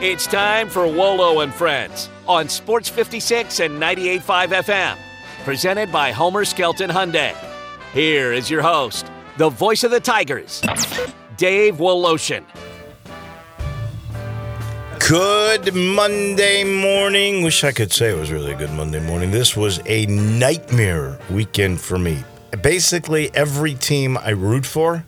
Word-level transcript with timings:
It's 0.00 0.28
time 0.28 0.68
for 0.68 0.86
Wolo 0.86 1.40
and 1.40 1.52
Friends 1.52 2.08
on 2.28 2.48
Sports 2.48 2.88
56 2.88 3.58
and 3.58 3.82
98.5 3.82 4.62
FM. 4.62 4.96
Presented 5.42 5.90
by 5.90 6.12
Homer 6.12 6.44
Skelton 6.44 6.88
Hyundai. 6.88 7.34
Here 7.92 8.32
is 8.32 8.48
your 8.48 8.62
host, 8.62 9.10
the 9.38 9.48
voice 9.48 9.82
of 9.82 9.90
the 9.90 9.98
Tigers, 9.98 10.60
Dave 11.36 11.78
Woloshin. 11.78 12.44
Good 15.00 15.74
Monday 15.74 16.62
morning. 16.62 17.42
Wish 17.42 17.64
I 17.64 17.72
could 17.72 17.92
say 17.92 18.10
it 18.10 18.16
was 18.16 18.30
really 18.30 18.52
a 18.52 18.56
good 18.56 18.70
Monday 18.70 19.04
morning. 19.04 19.32
This 19.32 19.56
was 19.56 19.80
a 19.84 20.06
nightmare 20.06 21.18
weekend 21.28 21.80
for 21.80 21.98
me. 21.98 22.22
Basically, 22.62 23.34
every 23.34 23.74
team 23.74 24.16
I 24.16 24.30
root 24.30 24.64
for, 24.64 25.04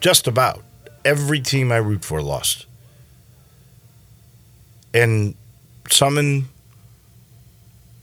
just 0.00 0.26
about 0.26 0.60
every 1.04 1.38
team 1.38 1.70
I 1.70 1.76
root 1.76 2.04
for 2.04 2.20
lost. 2.20 2.67
And 4.94 5.34
some 5.90 6.18
in 6.18 6.46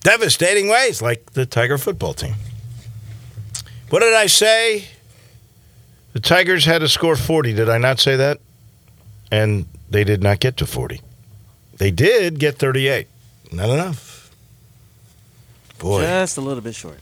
devastating 0.02 0.68
ways, 0.68 1.02
like 1.02 1.32
the 1.34 1.46
Tiger 1.46 1.78
football 1.78 2.14
team. 2.14 2.36
What 3.90 4.00
did 4.02 4.14
I 4.14 4.28
say? 4.28 4.86
The 6.14 6.20
Tigers 6.20 6.66
had 6.66 6.80
to 6.80 6.88
score 6.88 7.16
40. 7.16 7.54
Did 7.54 7.70
I 7.70 7.78
not 7.78 8.00
say 8.00 8.16
that? 8.16 8.40
And 9.32 9.68
they 9.90 10.04
did 10.04 10.24
not 10.24 10.40
get 10.40 10.58
to 10.58 10.66
40. 10.66 11.02
They 11.78 11.92
did 11.92 12.40
get 12.40 12.58
38. 12.58 13.08
Not 13.52 13.70
enough. 13.70 14.32
Boy. 15.80 16.02
Just 16.02 16.38
a 16.38 16.42
little 16.42 16.62
bit 16.62 16.76
short. 16.76 17.00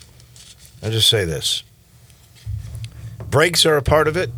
I'll 0.82 0.92
just 0.92 1.10
say 1.10 1.26
this. 1.26 1.64
Breaks 3.30 3.66
are 3.66 3.78
a 3.78 3.82
part 3.82 4.08
of 4.08 4.18
it. 4.18 4.30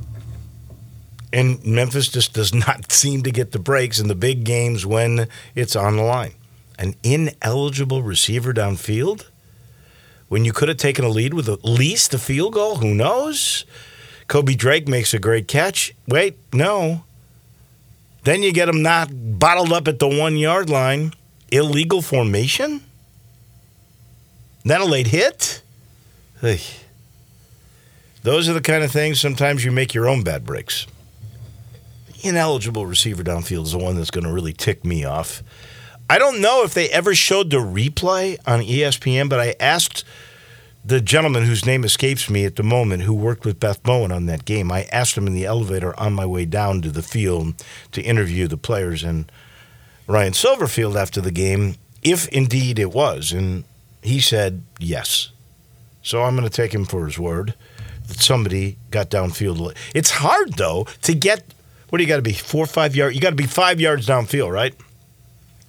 And 1.36 1.64
Memphis 1.66 2.08
just 2.08 2.34
does 2.34 2.54
not 2.68 2.94
seem 2.94 3.22
to 3.24 3.32
get 3.32 3.52
the 3.52 3.60
breaks 3.60 4.00
in 4.00 4.08
the 4.08 4.16
big 4.16 4.46
games 4.46 4.86
when 4.86 5.28
it's 5.54 5.76
on 5.76 5.98
the 5.98 6.02
line. 6.02 6.34
An 6.80 6.96
ineligible 7.04 8.02
receiver 8.02 8.54
downfield? 8.54 9.26
When 10.30 10.46
you 10.46 10.54
could 10.54 10.70
have 10.70 10.78
taken 10.78 11.04
a 11.04 11.10
lead 11.10 11.34
with 11.34 11.50
at 11.50 11.66
least 11.66 12.14
a 12.14 12.18
field 12.18 12.54
goal? 12.54 12.78
Who 12.78 12.96
knows? 12.96 13.66
Koby 14.28 14.58
Drake 14.58 14.88
makes 14.88 15.14
a 15.14 15.20
great 15.20 15.48
catch. 15.48 15.94
Wait, 16.08 16.38
no. 16.54 17.04
Then 18.24 18.42
you 18.42 18.54
get 18.54 18.70
him 18.70 18.82
not 18.82 19.10
bottled 19.12 19.74
up 19.74 19.90
at 19.90 20.00
the 20.00 20.08
one 20.08 20.38
yard 20.38 20.70
line. 20.70 21.12
Illegal 21.52 22.02
formation? 22.02 22.82
Then 24.64 24.82
a 24.82 24.86
late 24.86 25.08
hit? 25.08 25.62
Hey. 26.40 26.62
Those 28.24 28.50
are 28.50 28.54
the 28.54 28.62
kind 28.62 28.84
of 28.84 28.92
things 28.92 29.20
sometimes 29.20 29.66
you 29.66 29.72
make 29.72 29.94
your 29.94 30.08
own 30.08 30.24
bad 30.24 30.46
breaks. 30.46 30.88
Ineligible 32.22 32.86
receiver 32.86 33.24
downfield 33.24 33.64
is 33.64 33.72
the 33.72 33.78
one 33.78 33.96
that's 33.96 34.12
going 34.12 34.26
to 34.26 34.32
really 34.32 34.54
tick 34.54 34.84
me 34.86 35.04
off. 35.04 35.44
I 36.10 36.18
don't 36.18 36.42
know 36.42 36.64
if 36.64 36.74
they 36.74 36.90
ever 36.90 37.16
showed 37.16 37.50
the 37.50 37.58
replay 37.58 38.38
on 38.46 38.62
ESPN, 38.62 39.30
but 39.30 39.40
I 39.40 39.56
asked 39.60 40.04
the 40.86 41.02
gentleman 41.02 41.46
whose 41.46 41.66
name 41.66 41.84
escapes 41.84 42.30
me 42.30 42.46
at 42.46 42.58
the 42.58 42.64
moment 42.64 43.04
who 43.04 43.14
worked 43.14 43.44
with 43.44 43.60
Beth 43.60 43.82
Bowen 43.82 44.12
on 44.12 44.28
that 44.28 44.46
game. 44.46 44.72
I 44.72 44.84
asked 44.92 45.18
him 45.18 45.26
in 45.26 45.34
the 45.34 45.46
elevator 45.46 46.00
on 46.00 46.14
my 46.14 46.28
way 46.28 46.46
down 46.46 46.82
to 46.84 46.92
the 46.92 47.02
field 47.02 47.56
to 47.92 48.04
interview 48.04 48.48
the 48.48 48.58
players 48.58 49.04
and 49.04 49.32
Ryan 50.08 50.34
Silverfield 50.34 50.96
after 50.96 51.22
the 51.22 51.32
game 51.32 51.76
if 52.04 52.28
indeed 52.28 52.78
it 52.78 52.92
was. 52.92 53.32
And 53.32 53.64
he 54.04 54.20
said 54.20 54.62
yes. 54.80 55.32
So 56.04 56.22
I'm 56.22 56.36
going 56.36 56.48
to 56.48 56.56
take 56.56 56.74
him 56.74 56.86
for 56.86 57.06
his 57.08 57.18
word 57.18 57.56
that 58.08 58.20
somebody 58.20 58.78
got 58.92 59.10
downfield. 59.10 59.76
It's 59.96 60.12
hard, 60.12 60.54
though, 60.54 60.86
to 61.02 61.16
get, 61.16 61.55
what 61.90 61.98
do 61.98 62.04
you 62.04 62.08
got 62.08 62.18
to 62.18 62.22
be, 62.22 62.34
four 62.34 62.64
or 62.64 62.68
five 62.68 62.96
yards? 62.96 63.16
You 63.16 63.22
got 63.22 63.32
to 63.32 63.36
be 63.36 63.48
five 63.48 63.80
yards 63.80 64.08
downfield, 64.08 64.52
right? 64.52 64.76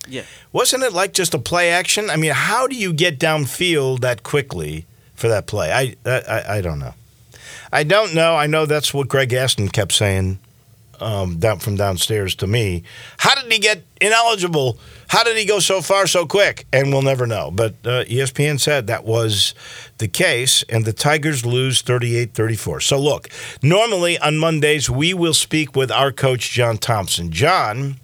Yeah. 0.09 0.22
Wasn't 0.53 0.83
it 0.83 0.92
like 0.92 1.12
just 1.12 1.34
a 1.34 1.38
play 1.38 1.71
action? 1.71 2.10
I 2.10 2.16
mean, 2.16 2.32
how 2.32 2.66
do 2.66 2.77
you 2.77 2.93
get 2.93 3.19
downfield 3.19 4.00
that 4.00 4.22
quickly 4.22 4.87
for 5.15 5.28
that 5.28 5.47
play? 5.47 5.72
I 5.72 5.97
I, 6.09 6.59
I 6.59 6.60
don't 6.60 6.78
know. 6.78 6.94
I 7.72 7.82
don't 7.82 8.15
know. 8.15 8.37
I 8.37 8.47
know 8.47 8.66
that's 8.66 8.94
what 8.94 9.09
Greg 9.09 9.31
Gaston 9.31 9.69
kept 9.69 9.93
saying 9.93 10.38
um, 11.00 11.38
down 11.38 11.59
from 11.59 11.76
downstairs 11.76 12.34
to 12.37 12.47
me. 12.47 12.84
How 13.19 13.34
did 13.34 13.50
he 13.50 13.59
get 13.59 13.82
ineligible? 14.01 14.79
How 15.09 15.23
did 15.23 15.37
he 15.37 15.45
go 15.45 15.61
so 15.61 15.81
far 15.81 16.07
so 16.07 16.27
quick? 16.27 16.67
And 16.73 16.93
we'll 16.93 17.03
never 17.03 17.27
know. 17.27 17.51
But 17.51 17.75
uh, 17.84 18.05
ESPN 18.05 18.61
said 18.61 18.87
that 18.87 19.05
was 19.05 19.55
the 19.99 20.09
case, 20.09 20.65
and 20.69 20.84
the 20.84 20.93
Tigers 20.93 21.47
lose 21.47 21.81
38 21.83 22.35
34. 22.35 22.81
So, 22.81 22.99
look, 22.99 23.29
normally 23.62 24.19
on 24.19 24.39
Mondays, 24.39 24.91
we 24.91 25.15
will 25.15 25.35
speak 25.35 25.77
with 25.77 25.91
our 25.91 26.12
coach, 26.12 26.51
John 26.51 26.79
Thompson. 26.79 27.31
John 27.31 27.97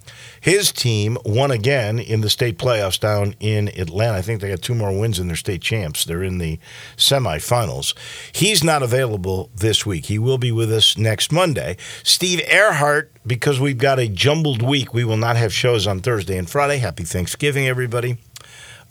his 0.43 0.73
team 0.73 1.17
won 1.23 1.51
again 1.51 1.99
in 1.99 2.19
the 2.19 2.29
state 2.29 2.57
playoffs 2.57 2.99
down 2.99 3.33
in 3.39 3.69
Atlanta. 3.79 4.17
I 4.17 4.21
think 4.21 4.41
they 4.41 4.49
got 4.49 4.61
two 4.61 4.75
more 4.75 4.91
wins 4.91 5.17
in 5.17 5.27
their 5.27 5.37
state 5.37 5.61
champs. 5.61 6.03
They're 6.03 6.21
in 6.21 6.37
the 6.37 6.59
semifinals. 6.97 7.93
He's 8.33 8.61
not 8.61 8.83
available 8.83 9.49
this 9.55 9.85
week. 9.85 10.07
He 10.07 10.19
will 10.19 10.37
be 10.37 10.51
with 10.51 10.69
us 10.69 10.97
next 10.97 11.31
Monday. 11.31 11.77
Steve 12.03 12.41
Ehrhart, 12.41 13.09
because 13.25 13.61
we've 13.61 13.77
got 13.77 13.99
a 13.99 14.09
jumbled 14.09 14.61
week, 14.61 14.93
we 14.93 15.05
will 15.05 15.15
not 15.15 15.37
have 15.37 15.53
shows 15.53 15.82
on 15.87 15.99
Thursday 15.99 16.37
and 16.37 16.49
Friday. 16.49 16.77
Happy 16.77 17.03
Thanksgiving, 17.03 17.67
everybody. 17.67 18.17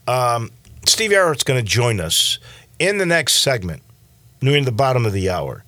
Um, 0.07 0.51
Steve 0.87 1.11
Ehrhart's 1.11 1.45
going 1.45 1.63
to 1.63 1.69
join 1.69 2.01
us 2.01 2.39
in 2.79 2.99
the 2.99 3.07
next 3.07 3.35
segment, 3.37 3.83
near 4.41 4.63
the 4.65 4.73
bottom 4.73 5.07
of 5.07 5.13
the 5.13 5.31
hour 5.31 5.65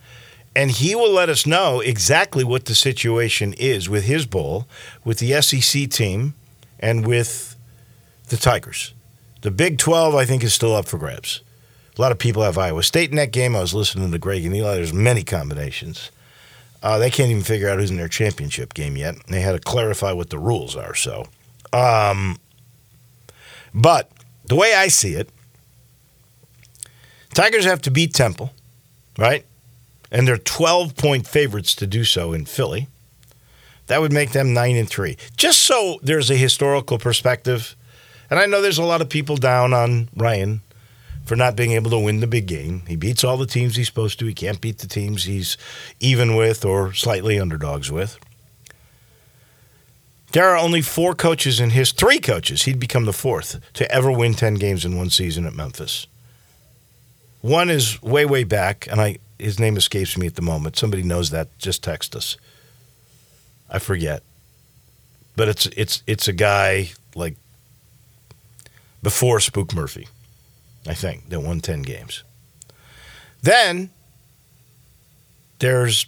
and 0.56 0.70
he 0.70 0.94
will 0.94 1.10
let 1.10 1.28
us 1.28 1.46
know 1.46 1.80
exactly 1.80 2.44
what 2.44 2.66
the 2.66 2.74
situation 2.74 3.54
is 3.54 3.88
with 3.88 4.04
his 4.04 4.26
bowl, 4.26 4.68
with 5.04 5.18
the 5.18 5.40
SEC 5.42 5.90
team, 5.90 6.34
and 6.78 7.06
with 7.06 7.56
the 8.28 8.36
Tigers. 8.36 8.94
The 9.42 9.50
Big 9.50 9.78
12, 9.78 10.14
I 10.14 10.24
think, 10.24 10.44
is 10.44 10.54
still 10.54 10.74
up 10.74 10.86
for 10.86 10.98
grabs. 10.98 11.40
A 11.96 12.00
lot 12.00 12.12
of 12.12 12.18
people 12.18 12.42
have 12.42 12.58
Iowa 12.58 12.82
State 12.82 13.10
in 13.10 13.16
that 13.16 13.32
game. 13.32 13.54
I 13.54 13.60
was 13.60 13.74
listening 13.74 14.10
to 14.10 14.18
Greg 14.18 14.44
and 14.44 14.54
Eli. 14.54 14.74
There's 14.76 14.92
many 14.92 15.22
combinations. 15.22 16.10
Uh, 16.84 16.98
they 16.98 17.10
can't 17.10 17.30
even 17.30 17.42
figure 17.42 17.68
out 17.68 17.80
who's 17.80 17.90
in 17.90 17.96
their 17.96 18.06
championship 18.06 18.74
game 18.74 18.96
yet. 18.96 19.16
They 19.26 19.40
had 19.40 19.52
to 19.52 19.58
clarify 19.58 20.12
what 20.12 20.30
the 20.30 20.38
rules 20.38 20.76
are. 20.76 20.94
So, 20.94 21.26
um, 21.72 22.38
but 23.74 24.08
the 24.44 24.54
way 24.54 24.74
I 24.74 24.86
see 24.86 25.14
it, 25.14 25.30
Tigers 27.32 27.64
have 27.64 27.82
to 27.82 27.90
beat 27.90 28.14
Temple, 28.14 28.52
right? 29.18 29.44
and 30.14 30.28
they're 30.28 30.38
12 30.38 30.96
point 30.96 31.26
favorites 31.26 31.74
to 31.74 31.88
do 31.88 32.04
so 32.04 32.32
in 32.32 32.46
Philly. 32.46 32.86
That 33.88 34.00
would 34.00 34.12
make 34.12 34.30
them 34.30 34.54
9 34.54 34.76
and 34.76 34.88
3. 34.88 35.18
Just 35.36 35.62
so 35.62 35.98
there's 36.02 36.30
a 36.30 36.36
historical 36.36 36.98
perspective. 36.98 37.74
And 38.30 38.38
I 38.38 38.46
know 38.46 38.62
there's 38.62 38.78
a 38.78 38.84
lot 38.84 39.02
of 39.02 39.10
people 39.10 39.36
down 39.36 39.74
on 39.74 40.08
Ryan 40.16 40.62
for 41.24 41.36
not 41.36 41.56
being 41.56 41.72
able 41.72 41.90
to 41.90 41.98
win 41.98 42.20
the 42.20 42.26
big 42.26 42.46
game. 42.46 42.82
He 42.86 42.96
beats 42.96 43.24
all 43.24 43.36
the 43.36 43.46
teams 43.46 43.76
he's 43.76 43.86
supposed 43.86 44.18
to. 44.18 44.26
He 44.26 44.34
can't 44.34 44.60
beat 44.60 44.78
the 44.78 44.86
teams 44.86 45.24
he's 45.24 45.56
even 46.00 46.36
with 46.36 46.64
or 46.64 46.92
slightly 46.92 47.38
underdogs 47.38 47.90
with. 47.90 48.18
There 50.32 50.48
are 50.48 50.56
only 50.56 50.82
four 50.82 51.14
coaches 51.14 51.60
in 51.60 51.70
his 51.70 51.92
three 51.92 52.18
coaches. 52.18 52.64
He'd 52.64 52.80
become 52.80 53.04
the 53.04 53.12
fourth 53.12 53.60
to 53.74 53.90
ever 53.90 54.10
win 54.10 54.34
10 54.34 54.54
games 54.54 54.84
in 54.84 54.96
one 54.96 55.10
season 55.10 55.46
at 55.46 55.54
Memphis. 55.54 56.06
One 57.40 57.70
is 57.70 58.02
way, 58.02 58.24
way 58.24 58.42
back, 58.44 58.88
and 58.90 59.00
I 59.00 59.18
his 59.38 59.60
name 59.60 59.76
escapes 59.76 60.16
me 60.16 60.26
at 60.26 60.34
the 60.34 60.42
moment. 60.42 60.76
Somebody 60.76 61.02
knows 61.02 61.30
that. 61.30 61.56
Just 61.58 61.82
text 61.82 62.16
us. 62.16 62.36
I 63.68 63.78
forget, 63.78 64.22
but 65.36 65.48
it's 65.48 65.66
it's 65.66 66.02
it's 66.06 66.26
a 66.26 66.32
guy 66.32 66.92
like 67.14 67.36
before 69.02 69.40
Spook 69.40 69.74
Murphy, 69.74 70.08
I 70.86 70.94
think 70.94 71.28
that 71.30 71.40
won 71.40 71.60
ten 71.60 71.82
games. 71.82 72.22
Then 73.42 73.90
there's 75.58 76.06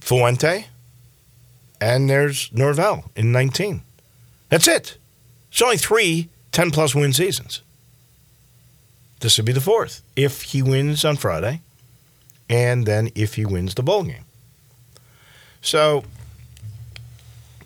Fuente, 0.00 0.66
and 1.80 2.10
there's 2.10 2.50
Norvell 2.52 3.10
in 3.16 3.32
nineteen. 3.32 3.82
That's 4.48 4.66
it. 4.68 4.98
It's 5.50 5.62
only 5.62 5.76
three 5.76 6.28
10 6.52 6.70
plus 6.70 6.94
win 6.94 7.12
seasons. 7.12 7.62
This 9.20 9.36
would 9.36 9.46
be 9.46 9.52
the 9.52 9.60
fourth 9.60 10.02
if 10.16 10.42
he 10.42 10.62
wins 10.62 11.04
on 11.04 11.16
Friday, 11.16 11.60
and 12.48 12.86
then 12.86 13.10
if 13.14 13.34
he 13.34 13.44
wins 13.44 13.74
the 13.74 13.82
bowl 13.82 14.02
game. 14.02 14.24
So 15.62 16.04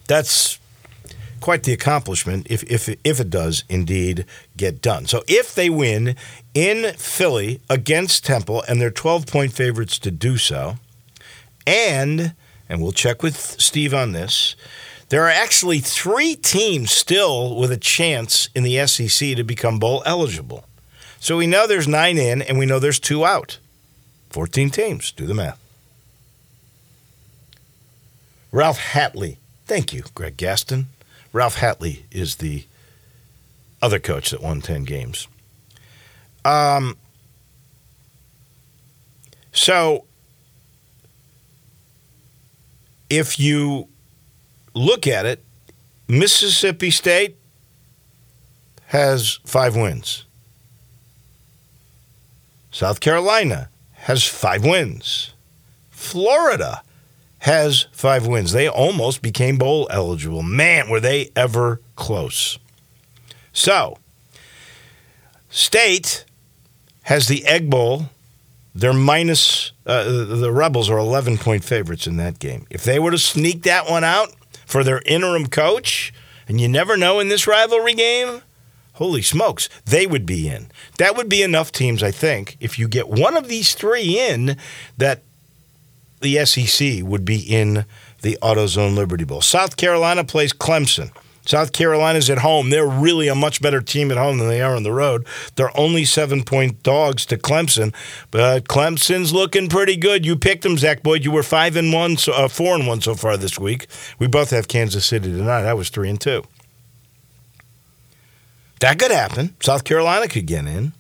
that's 0.07 0.59
quite 1.45 1.65
the 1.65 1.75
accomplishment 1.75 2.47
if, 2.49 2.63
if, 2.63 2.89
if 3.05 3.21
it 3.21 3.29
does 3.29 3.65
indeed 3.69 4.25
get 4.57 4.81
done. 4.81 5.05
So 5.05 5.23
if 5.29 5.55
they 5.55 5.69
win 5.69 6.17
in 6.55 6.95
Philly 6.95 7.61
against 7.69 8.25
Temple, 8.25 8.65
and 8.67 8.81
they're 8.81 8.91
12 8.91 9.27
point 9.27 9.53
favorites 9.53 9.99
to 9.99 10.11
do 10.11 10.39
so, 10.39 10.77
and, 11.67 12.33
and 12.67 12.81
we'll 12.81 12.93
check 12.93 13.23
with 13.23 13.37
Steve 13.37 13.93
on 13.93 14.13
this, 14.13 14.57
there 15.11 15.23
are 15.25 15.29
actually 15.29 15.81
three 15.81 16.35
teams 16.35 16.91
still 16.91 17.55
with 17.55 17.71
a 17.71 17.77
chance 17.77 18.49
in 18.55 18.63
the 18.63 18.87
SEC 18.87 19.37
to 19.37 19.45
become 19.45 19.79
bowl 19.79 20.03
eligible. 20.07 20.65
So 21.21 21.37
we 21.37 21.47
know 21.47 21.67
there's 21.67 21.87
nine 21.87 22.17
in, 22.17 22.41
and 22.41 22.59
we 22.59 22.65
know 22.65 22.79
there's 22.79 22.99
two 22.99 23.27
out. 23.27 23.59
14 24.31 24.71
teams. 24.71 25.13
Do 25.13 25.27
the 25.27 25.35
math. 25.35 25.61
Ralph 28.51 28.79
Hatley 28.79 29.37
Thank 29.67 29.95
you, 29.95 30.05
Greg 30.15 30.37
Gaston. 30.37 30.89
Ralph 31.35 31.57
Hatley 31.57 32.05
is 32.13 32.37
the 32.37 32.65
other 33.83 33.99
coach 33.99 34.31
that 34.31 34.41
won 34.41 34.61
10 34.61 34.85
games. 34.85 35.27
Um, 36.45 36.97
so, 39.53 40.05
if 43.11 43.41
you 43.41 43.89
look 44.75 45.09
at 45.09 45.27
it, 45.27 45.43
Mississippi 46.07 46.93
State 46.93 47.37
has 48.87 49.41
five 49.45 49.75
wins. 49.75 50.27
South 52.71 53.01
Carolina 53.01 53.71
has 53.95 54.23
five 54.23 54.65
wins. 54.65 55.35
Florida 55.91 56.83
has 57.45 57.89
five 57.93 58.27
wins. 58.27 58.53
They 58.53 58.67
almost 58.67 59.21
became 59.21 59.59
bowl 59.59 59.87
eligible. 59.91 60.43
Man, 60.43 60.89
were 60.89 60.99
they 60.99 61.31
ever 61.37 61.79
close. 61.95 62.59
So, 63.53 63.99
State 65.51 66.25
has 67.03 67.29
the 67.29 67.45
Egg 67.45 67.69
Bowl. 67.69 68.09
They're 68.75 68.95
minus, 68.95 69.73
uh, 69.85 70.05
the 70.05 70.51
Rebels 70.51 70.89
are 70.89 70.97
11 70.97 71.37
point 71.37 71.65
favorites 71.65 72.07
in 72.07 72.17
that 72.17 72.39
game. 72.39 72.67
If 72.71 72.83
they 72.83 72.99
were 72.99 73.11
to 73.11 73.19
sneak 73.19 73.63
that 73.65 73.91
one 73.91 74.05
out 74.05 74.33
for 74.65 74.83
their 74.83 75.03
interim 75.05 75.49
coach, 75.49 76.15
and 76.49 76.59
you 76.59 76.67
never 76.67 76.97
know 76.97 77.21
in 77.21 77.29
this 77.29 77.47
rivalry 77.47 77.93
game, 77.93 78.41
holy 78.95 79.21
smokes, 79.21 79.69
they 79.85 80.07
would 80.07 80.25
be 80.25 80.49
in. 80.49 80.71
That 80.97 81.15
would 81.15 81.29
be 81.29 81.43
enough 81.43 81.73
teams, 81.73 82.03
I 82.03 82.11
think, 82.11 82.57
if 82.59 82.79
you 82.79 82.89
get 82.89 83.11
one 83.11 83.37
of 83.37 83.49
these 83.49 83.75
three 83.75 84.19
in, 84.19 84.57
that 84.97 85.21
the 86.25 86.45
SEC 86.45 87.05
would 87.05 87.25
be 87.25 87.39
in 87.39 87.85
the 88.23 88.39
AutoZone 88.43 88.97
Liberty 88.97 89.25
Bowl. 89.25 89.43
South 89.43 89.77
Carolina 89.77 90.25
plays 90.25 90.53
Clemson. 90.53 91.11
South 91.47 91.73
Carolina's 91.73 92.31
at 92.31 92.39
home. 92.39 92.71
They're 92.71 92.87
really 92.87 93.29
a 93.29 93.35
much 93.35 93.61
better 93.61 93.83
team 93.83 94.11
at 94.11 94.17
home 94.17 94.39
than 94.39 94.49
they 94.49 94.63
are 94.63 94.75
on 94.75 94.83
the 94.83 94.93
road. 94.93 95.27
They're 95.57 95.77
only 95.79 96.07
seven 96.07 96.43
point 96.43 96.83
dogs 96.83 97.27
to 97.27 97.37
Clemson, 97.37 97.95
but 98.31 98.67
Clemson's 98.67 99.33
looking 99.33 99.69
pretty 99.69 99.97
good. 99.97 100.25
You 100.25 100.37
picked 100.37 100.63
them, 100.63 100.79
Zach 100.79 101.03
Boyd. 101.03 101.23
You 101.23 101.31
were 101.31 101.43
five 101.43 101.77
and 101.77 101.93
one, 101.93 102.17
so, 102.17 102.33
uh, 102.33 102.49
four 102.49 102.75
and 102.75 102.87
one 102.87 103.03
so 103.03 103.15
far 103.15 103.37
this 103.37 103.59
week. 103.59 103.87
We 104.19 104.27
both 104.27 104.51
have 104.51 104.69
Kansas 104.69 105.05
City 105.05 105.31
tonight. 105.31 105.67
I 105.67 105.75
was 105.75 105.91
three 105.91 106.09
and 106.09 106.21
two. 106.21 106.45
That 108.81 108.99
could 108.99 109.11
happen. 109.11 109.55
South 109.61 109.85
Carolina 109.85 110.29
could 110.29 110.47
get 110.47 110.67
in. 110.67 110.95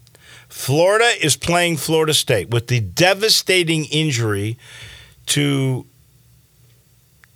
Florida 0.49 1.11
is 1.20 1.37
playing 1.37 1.79
Florida 1.79 2.15
State 2.15 2.50
with 2.50 2.69
the 2.69 2.81
devastating 2.81 3.87
injury 3.87 4.59
to 5.26 5.87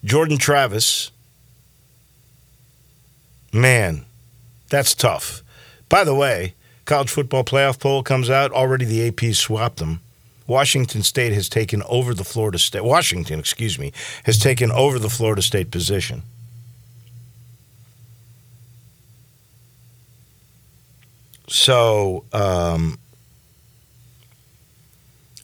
Jordan 0.04 0.38
Travis 0.38 1.10
Man, 3.52 4.04
that's 4.68 4.94
tough. 4.94 5.42
By 5.88 6.04
the 6.04 6.14
way, 6.14 6.54
college 6.84 7.10
football 7.10 7.44
playoff 7.44 7.80
poll 7.80 8.02
comes 8.02 8.28
out. 8.28 8.52
Already 8.52 8.84
the 8.84 9.08
AP 9.08 9.34
swapped 9.34 9.78
them. 9.78 10.00
Washington 10.46 11.02
State 11.02 11.32
has 11.32 11.48
taken 11.48 11.82
over 11.84 12.14
the 12.14 12.24
Florida 12.24 12.58
State. 12.58 12.84
Washington, 12.84 13.38
excuse 13.38 13.78
me, 13.78 13.92
has 14.24 14.38
taken 14.38 14.70
over 14.70 14.98
the 14.98 15.10
Florida 15.10 15.42
State 15.42 15.70
position. 15.70 16.22
So 21.48 22.24
um, 22.32 22.98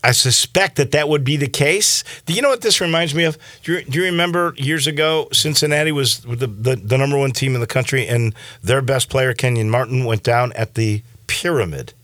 I 0.05 0.13
suspect 0.13 0.77
that 0.77 0.91
that 0.91 1.09
would 1.09 1.25
be 1.25 1.39
the 1.39 1.49
case. 1.49 2.05
Do 2.27 2.35
you 2.35 2.43
know 2.43 2.51
what 2.51 2.61
this 2.61 2.79
reminds 2.79 3.15
me 3.15 3.25
of? 3.25 3.39
Do 3.63 3.73
you, 3.73 3.85
do 3.85 3.99
you 3.99 4.05
remember 4.05 4.53
years 4.59 4.87
ago, 4.87 5.29
Cincinnati 5.33 5.93
was 5.93 6.19
the, 6.21 6.47
the, 6.47 6.77
the, 6.77 6.99
number 6.99 7.17
one 7.17 7.31
team 7.31 7.55
in 7.55 7.63
the 7.63 7.67
country, 7.67 8.07
and 8.07 8.35
their 8.63 8.83
best 8.83 9.09
player, 9.09 9.33
Kenyon 9.33 9.71
Martin, 9.71 10.05
went 10.05 10.23
down 10.23 10.53
at 10.53 10.75
the 10.75 11.03
pyramid. 11.27 11.95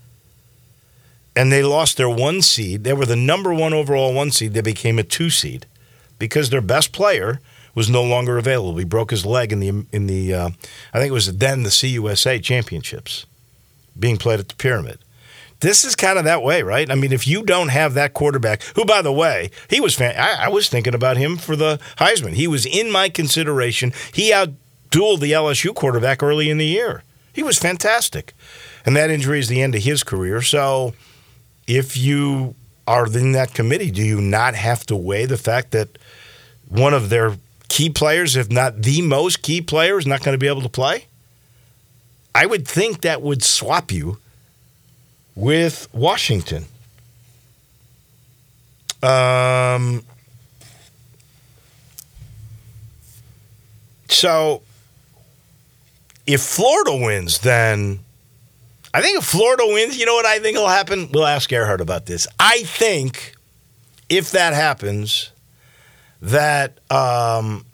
And 1.37 1.53
they 1.53 1.63
lost 1.63 1.99
their 1.99 2.09
one 2.09 2.41
seed. 2.41 2.85
They 2.85 2.95
were 2.95 3.05
the 3.05 3.17
number 3.17 3.53
one 3.53 3.75
overall 3.75 4.15
one 4.15 4.31
seed. 4.31 4.55
They 4.55 4.63
became 4.63 4.99
a 4.99 5.03
two 5.03 5.29
seed 5.29 5.67
because 6.19 6.49
their 6.49 6.63
best 6.63 6.93
player 6.93 7.39
was 7.75 7.91
no 7.91 8.03
longer 8.03 8.39
available. 8.39 8.79
He 8.79 8.85
broke 8.85 9.11
his 9.11 9.27
leg 9.27 9.53
in 9.53 9.61
the 9.61 9.87
in 9.93 10.07
the 10.07 10.35
uh, 10.35 10.51
I 10.93 10.99
think 10.99 11.11
it 11.11 11.13
was 11.13 11.37
then 11.37 11.63
the 11.63 11.69
CUSA 11.69 12.43
championships 12.43 13.27
being 13.99 14.17
played 14.17 14.41
at 14.41 14.49
the 14.49 14.57
pyramid 14.57 14.99
this 15.61 15.85
is 15.85 15.95
kind 15.95 16.19
of 16.19 16.25
that 16.25 16.43
way, 16.43 16.63
right? 16.63 16.91
I 16.91 16.95
mean, 16.95 17.13
if 17.13 17.27
you 17.27 17.43
don't 17.43 17.69
have 17.69 17.95
that 17.95 18.15
quarterback, 18.15 18.63
who, 18.75 18.85
by 18.85 19.03
the 19.03 19.13
way, 19.13 19.51
he 19.69 19.81
was 19.81 19.95
fan- 19.95 20.17
I, 20.19 20.47
I 20.47 20.49
was 20.49 20.69
thinking 20.69 20.95
about 20.95 21.17
him 21.17 21.37
for 21.37 21.55
the 21.55 21.79
Heisman. 21.99 22.33
He 22.33 22.47
was 22.47 22.67
in 22.67 22.91
my 22.91 23.09
consideration. 23.09 23.93
He 24.13 24.33
outdueled 24.33 25.21
the 25.21 25.33
LSU 25.33 25.75
quarterback 25.75 26.23
early 26.23 26.51
in 26.51 26.59
the 26.59 26.67
year. 26.67 27.03
He 27.33 27.43
was 27.43 27.59
fantastic, 27.59 28.35
and 28.85 28.97
that 28.97 29.11
injury 29.11 29.39
is 29.39 29.49
the 29.49 29.63
end 29.63 29.75
of 29.75 29.83
his 29.85 30.03
career. 30.03 30.43
So, 30.43 30.95
if 31.67 31.97
you 31.97 32.55
are 32.87 33.07
in 33.07 33.33
that 33.33 33.55
committee, 33.55 33.91
do 33.91 34.03
you 34.03 34.21
not 34.21 34.55
have 34.55 34.85
to 34.87 34.97
weigh 34.97 35.27
the 35.27 35.37
fact 35.37 35.71
that 35.71 35.97
one 36.69 36.95
of 36.95 37.09
their 37.09 37.37
key 37.69 37.89
players, 37.89 38.35
if 38.35 38.51
not 38.51 38.83
the 38.83 39.03
most 39.03 39.43
key 39.43 39.61
player, 39.61 39.99
is 39.99 40.07
not 40.07 40.25
going 40.25 40.35
to 40.35 40.39
be 40.39 40.49
able 40.49 40.63
to 40.63 40.69
play? 40.69 41.07
I 42.35 42.47
would 42.47 42.67
think 42.67 43.03
that 43.03 43.23
would 43.23 43.43
swap 43.43 43.93
you 43.93 44.19
with 45.35 45.89
Washington. 45.93 46.65
Um, 49.03 50.03
so 54.09 54.63
if 56.27 56.43
Florida 56.43 56.97
wins, 56.97 57.39
then 57.39 58.01
I 58.93 59.01
think 59.01 59.19
if 59.19 59.25
Florida 59.25 59.65
wins, 59.67 59.97
you 59.99 60.05
know 60.05 60.15
what 60.15 60.27
I 60.27 60.39
think 60.41 60.57
will 60.57 60.69
happen? 60.69 61.09
We'll 61.13 61.27
ask 61.27 61.51
Ehrhart 61.51 61.81
about 61.81 62.07
this. 62.07 62.27
I 62.39 62.63
think 62.65 63.35
if 64.09 64.33
that 64.33 64.53
happens, 64.53 65.31
that 66.21 66.79
um, 66.91 67.65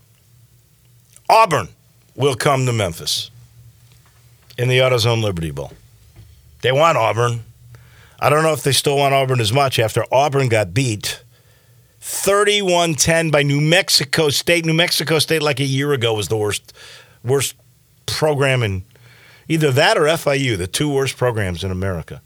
Auburn 1.28 1.68
will 2.14 2.34
come 2.34 2.66
to 2.66 2.72
Memphis 2.72 3.30
in 4.56 4.68
the 4.68 4.78
AutoZone 4.78 5.22
Liberty 5.22 5.50
Bowl. 5.50 5.72
They 6.66 6.72
want 6.72 6.98
Auburn. 6.98 7.44
I 8.18 8.28
don't 8.28 8.42
know 8.42 8.52
if 8.52 8.64
they 8.64 8.72
still 8.72 8.96
want 8.96 9.14
Auburn 9.14 9.38
as 9.38 9.52
much 9.52 9.78
after 9.78 10.04
Auburn 10.10 10.48
got 10.48 10.74
beat 10.74 11.22
31 12.00 12.94
10 12.94 13.30
by 13.30 13.44
New 13.44 13.60
Mexico 13.60 14.30
State. 14.30 14.64
New 14.64 14.74
Mexico 14.74 15.20
State, 15.20 15.42
like 15.42 15.60
a 15.60 15.64
year 15.64 15.92
ago, 15.92 16.14
was 16.14 16.26
the 16.26 16.36
worst, 16.36 16.72
worst 17.22 17.54
program 18.06 18.64
in 18.64 18.82
either 19.46 19.70
that 19.70 19.96
or 19.96 20.06
FIU, 20.06 20.58
the 20.58 20.66
two 20.66 20.92
worst 20.92 21.16
programs 21.16 21.62
in 21.62 21.70
America. 21.70 22.20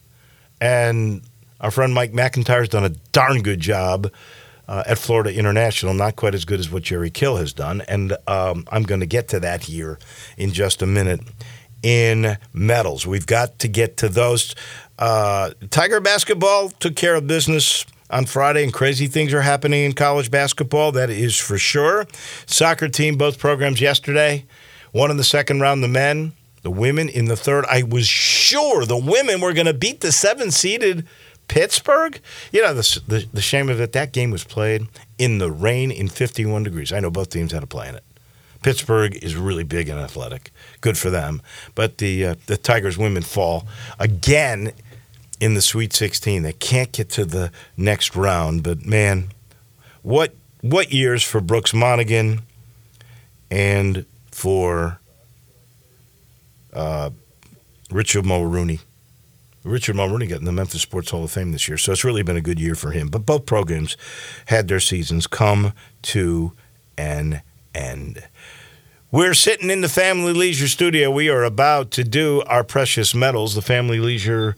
And 0.58 1.20
our 1.60 1.70
friend 1.70 1.92
Mike 1.92 2.14
MacIntyre's 2.14 2.70
done 2.70 2.84
a 2.84 2.96
darn 3.12 3.42
good 3.42 3.60
job 3.60 4.10
uh, 4.66 4.84
at 4.86 4.96
Florida 4.96 5.34
International, 5.34 5.92
not 5.92 6.16
quite 6.16 6.34
as 6.34 6.46
good 6.46 6.60
as 6.60 6.70
what 6.70 6.84
Jerry 6.84 7.10
Kill 7.10 7.36
has 7.36 7.52
done. 7.52 7.82
And 7.88 8.16
um, 8.26 8.64
I'm 8.72 8.84
going 8.84 9.00
to 9.00 9.06
get 9.06 9.28
to 9.28 9.40
that 9.40 9.64
here 9.64 9.98
in 10.38 10.54
just 10.54 10.80
a 10.80 10.86
minute 10.86 11.20
in 11.82 12.36
medals. 12.52 13.06
We've 13.06 13.26
got 13.26 13.58
to 13.60 13.68
get 13.68 13.96
to 13.98 14.08
those. 14.08 14.54
Uh, 14.98 15.50
Tiger 15.70 16.00
basketball 16.00 16.70
took 16.70 16.96
care 16.96 17.14
of 17.14 17.26
business 17.26 17.86
on 18.10 18.26
Friday, 18.26 18.64
and 18.64 18.72
crazy 18.72 19.06
things 19.06 19.32
are 19.32 19.42
happening 19.42 19.84
in 19.84 19.92
college 19.92 20.30
basketball. 20.30 20.92
That 20.92 21.10
is 21.10 21.36
for 21.36 21.58
sure. 21.58 22.06
Soccer 22.46 22.88
team, 22.88 23.16
both 23.16 23.38
programs 23.38 23.80
yesterday. 23.80 24.44
One 24.92 25.10
in 25.10 25.16
the 25.16 25.24
second 25.24 25.60
round, 25.60 25.82
the 25.82 25.88
men. 25.88 26.32
The 26.62 26.70
women 26.70 27.08
in 27.08 27.24
the 27.24 27.36
third. 27.36 27.64
I 27.70 27.82
was 27.82 28.06
sure 28.06 28.84
the 28.84 28.96
women 28.96 29.40
were 29.40 29.54
going 29.54 29.66
to 29.66 29.72
beat 29.72 30.02
the 30.02 30.12
seven 30.12 30.50
seeded 30.50 31.06
Pittsburgh. 31.48 32.20
You 32.52 32.62
know, 32.62 32.74
the, 32.74 33.00
the, 33.08 33.26
the 33.32 33.40
shame 33.40 33.70
of 33.70 33.80
it, 33.80 33.92
that 33.92 34.12
game 34.12 34.30
was 34.30 34.44
played 34.44 34.86
in 35.16 35.38
the 35.38 35.50
rain 35.50 35.90
in 35.90 36.08
51 36.08 36.64
degrees. 36.64 36.92
I 36.92 37.00
know 37.00 37.10
both 37.10 37.30
teams 37.30 37.52
had 37.52 37.60
to 37.60 37.66
play 37.66 37.88
in 37.88 37.94
it. 37.94 38.04
Pittsburgh 38.62 39.16
is 39.22 39.36
really 39.36 39.64
big 39.64 39.88
and 39.88 39.98
athletic. 39.98 40.52
Good 40.80 40.98
for 40.98 41.10
them. 41.10 41.42
But 41.74 41.98
the 41.98 42.26
uh, 42.26 42.34
the 42.46 42.56
Tigers 42.56 42.98
women 42.98 43.22
fall 43.22 43.66
again 43.98 44.72
in 45.40 45.54
the 45.54 45.62
Sweet 45.62 45.92
16. 45.92 46.42
They 46.42 46.52
can't 46.52 46.92
get 46.92 47.08
to 47.10 47.24
the 47.24 47.50
next 47.76 48.14
round. 48.14 48.62
But 48.62 48.84
man, 48.84 49.28
what 50.02 50.34
what 50.60 50.92
years 50.92 51.22
for 51.22 51.40
Brooks 51.40 51.72
Monaghan 51.72 52.42
and 53.50 54.04
for 54.30 55.00
uh, 56.72 57.10
Richard 57.90 58.24
Mulrooney. 58.24 58.80
Richard 59.62 59.96
Mulrooney 59.96 60.26
got 60.26 60.38
in 60.38 60.46
the 60.46 60.52
Memphis 60.52 60.80
Sports 60.80 61.10
Hall 61.10 61.24
of 61.24 61.30
Fame 61.30 61.52
this 61.52 61.68
year, 61.68 61.76
so 61.76 61.92
it's 61.92 62.04
really 62.04 62.22
been 62.22 62.36
a 62.36 62.40
good 62.40 62.58
year 62.58 62.74
for 62.74 62.92
him. 62.92 63.08
But 63.08 63.26
both 63.26 63.44
programs 63.44 63.96
had 64.46 64.68
their 64.68 64.80
seasons 64.80 65.26
come 65.26 65.74
to 66.02 66.52
an 66.96 67.42
end. 67.74 68.26
We're 69.12 69.34
sitting 69.34 69.70
in 69.70 69.80
the 69.80 69.88
Family 69.88 70.32
Leisure 70.32 70.68
studio. 70.68 71.10
We 71.10 71.28
are 71.30 71.42
about 71.42 71.90
to 71.92 72.04
do 72.04 72.42
our 72.46 72.62
precious 72.62 73.12
medals. 73.12 73.56
The 73.56 73.60
Family 73.60 73.98
Leisure 73.98 74.54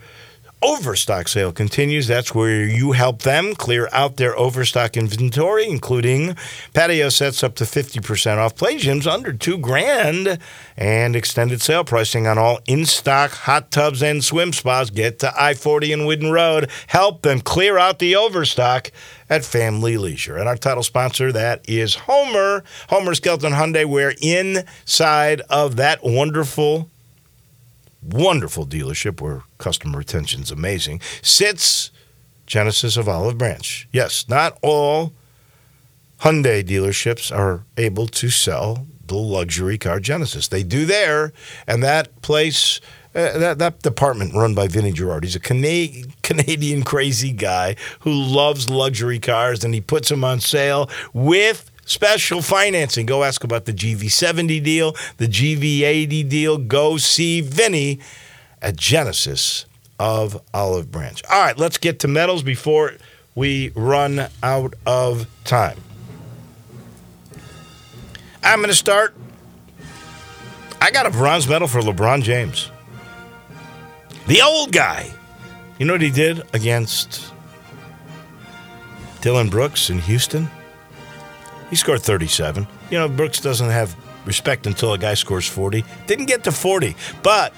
overstock 0.63 1.29
sale 1.29 1.53
continues. 1.53 2.07
That's 2.07 2.35
where 2.35 2.65
you 2.65 2.93
help 2.93 3.23
them 3.23 3.55
clear 3.55 3.89
out 3.93 4.17
their 4.17 4.39
overstock 4.39 4.97
inventory, 4.97 5.69
including 5.69 6.37
patio 6.73 7.09
sets 7.09 7.43
up 7.43 7.55
to 7.57 7.65
50% 7.65 8.39
off, 8.39 8.57
play 8.57 8.77
gyms 8.77 9.07
under 9.07 9.33
two 9.33 9.59
grand, 9.59 10.39
and 10.77 11.17
extended 11.17 11.61
sale 11.61 11.85
pricing 11.85 12.27
on 12.27 12.39
all 12.39 12.61
in 12.67 12.87
stock 12.87 13.33
hot 13.33 13.71
tubs 13.71 14.03
and 14.03 14.25
swim 14.25 14.53
spas. 14.53 14.91
Get 14.91 15.19
to 15.21 15.33
I 15.37 15.55
40 15.55 15.93
and 15.93 16.03
Whitten 16.03 16.33
Road. 16.33 16.71
Help 16.87 17.23
them 17.23 17.41
clear 17.41 17.79
out 17.79 17.99
the 17.99 18.17
overstock 18.17 18.91
at 19.29 19.45
Family 19.45 19.97
Leisure. 19.97 20.37
And 20.37 20.49
our 20.49 20.57
title 20.57 20.83
sponsor, 20.83 21.33
that 21.33 21.69
is 21.69 21.95
Homer, 21.95 22.63
Homer 22.89 23.15
Skelton 23.15 23.53
Hyundai, 23.53 23.87
where 23.87 24.15
inside 24.21 25.41
of 25.49 25.77
that 25.77 26.05
wonderful 26.05 26.92
wonderful 28.03 28.67
dealership 28.67 29.21
where 29.21 29.43
customer 29.59 29.99
retention 29.99 30.43
is 30.43 30.51
amazing, 30.51 31.01
sits 31.23 31.91
Genesis 32.47 32.97
of 32.97 33.09
Olive 33.09 33.39
Branch. 33.39 33.89
Yes, 33.93 34.29
not 34.29 34.59
all 34.63 35.13
Hyundai 36.21 36.63
dealerships 36.63 37.35
are 37.37 37.65
able 37.77 38.07
to 38.07 38.31
sell 38.31 38.87
the 39.07 39.17
luxury 39.17 39.79
car 39.79 40.01
Genesis. 40.01 40.49
They 40.49 40.63
do 40.63 40.87
there, 40.87 41.33
and 41.67 41.83
that 41.83 42.23
place. 42.23 42.81
Uh, 43.15 43.37
that, 43.39 43.59
that 43.59 43.83
department 43.83 44.33
run 44.33 44.55
by 44.55 44.67
Vinny 44.67 44.91
Gerard. 44.91 45.23
He's 45.23 45.37
a 45.37 45.41
Cana- 45.41 46.07
Canadian 46.23 46.83
crazy 46.83 47.31
guy 47.31 47.77
who 48.01 48.11
loves 48.11 48.71
luxury 48.71 49.19
cars 49.19 49.65
and 49.65 49.75
he 49.75 49.83
puts 49.83 50.09
them 50.09 50.25
on 50.25 50.41
sale 50.41 50.89
with 51.13 51.71
special 51.85 52.43
financing. 52.43 53.07
Go 53.07 53.25
ask 53.25 53.45
about 53.45 53.65
the 53.65 53.73
GV70 53.73 54.63
deal, 54.63 54.93
the 55.17 55.27
GV80 55.27 56.29
deal. 56.29 56.59
Go 56.59 56.97
see 56.97 57.41
Vinny 57.41 58.01
at 58.61 58.77
Genesis 58.77 59.67
of 59.99 60.41
Olive 60.53 60.91
Branch. 60.91 61.23
All 61.31 61.41
right, 61.41 61.57
let's 61.57 61.79
get 61.79 62.01
to 62.01 62.09
medals 62.09 62.43
before 62.43 62.95
we 63.35 63.71
run 63.75 64.29
out 64.43 64.75
of 64.87 65.27
time. 65.45 65.79
I'm 68.43 68.59
going 68.59 68.71
to 68.71 68.75
start. 68.75 69.15
I 70.81 70.91
got 70.91 71.07
a 71.07 71.11
bronze 71.11 71.49
medal 71.49 71.69
for 71.69 71.81
LeBron 71.81 72.23
James. 72.23 72.71
The 74.27 74.43
old 74.43 74.73
guy. 74.73 75.11
You 75.79 75.87
know 75.87 75.95
what 75.95 76.03
he 76.03 76.11
did 76.11 76.43
against 76.53 77.33
Dillon 79.21 79.49
Brooks 79.49 79.91
in 79.91 80.01
Houston? 80.01 80.49
He 81.73 81.77
scored 81.77 82.03
37. 82.03 82.67
You 82.91 82.99
know, 82.99 83.09
Brooks 83.09 83.41
doesn't 83.41 83.71
have 83.71 83.97
respect 84.27 84.67
until 84.67 84.93
a 84.93 84.99
guy 84.99 85.15
scores 85.15 85.49
40. 85.49 85.87
Didn't 86.07 86.27
get 86.27 86.45
to 86.45 86.53
40, 86.53 86.95
but 87.23 87.55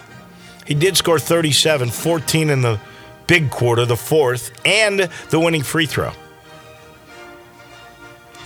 he 0.64 0.75
did 0.75 0.97
score 0.97 1.18
37, 1.18 1.90
14 1.90 2.49
in 2.49 2.62
the 2.62 2.78
big 3.26 3.50
quarter, 3.50 3.85
the 3.85 3.97
fourth, 3.97 4.52
and 4.64 5.11
the 5.30 5.40
winning 5.40 5.64
free 5.64 5.87
throw 5.87 6.12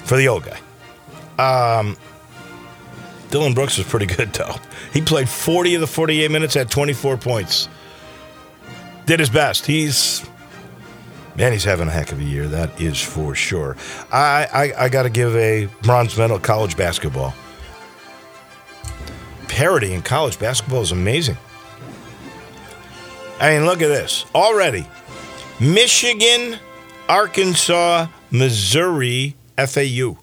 for 0.05 0.17
the 0.17 0.27
old 0.29 0.47
guy. 0.47 1.79
Um, 1.79 1.99
Dillon 3.29 3.53
Brooks 3.53 3.77
was 3.77 3.87
pretty 3.87 4.07
good, 4.07 4.33
though. 4.33 4.55
He 4.95 5.03
played 5.03 5.29
40 5.29 5.75
of 5.75 5.83
the 5.83 5.87
48 5.87 6.31
minutes 6.31 6.57
at 6.57 6.71
24 6.71 7.19
points. 7.19 7.69
Did 9.05 9.21
his 9.21 9.29
best. 9.29 9.67
He's 9.67 10.28
Man, 11.39 11.53
he's 11.53 11.63
having 11.63 11.87
a 11.87 11.91
heck 11.93 12.11
of 12.11 12.19
a 12.19 12.25
year. 12.25 12.49
That 12.49 12.81
is 12.81 13.01
for 13.01 13.33
sure. 13.33 13.77
I 14.11 14.73
I, 14.77 14.85
I 14.87 14.89
got 14.89 15.05
to 15.05 15.11
give 15.11 15.37
a 15.37 15.67
bronze 15.83 16.19
medal 16.19 16.41
college 16.41 16.77
basketball. 16.77 17.33
Parity 19.47 19.95
in 19.95 20.03
college 20.03 20.37
basketball 20.41 20.83
is 20.83 20.91
amazing. 20.91 21.37
I 23.39 23.51
mean, 23.51 23.67
look 23.67 23.83
at 23.83 23.87
this 23.87 24.25
already. 24.35 24.85
Michigan, 25.61 26.59
Arkansas, 27.09 28.09
Missouri, 28.33 29.37
FAU. 29.57 30.19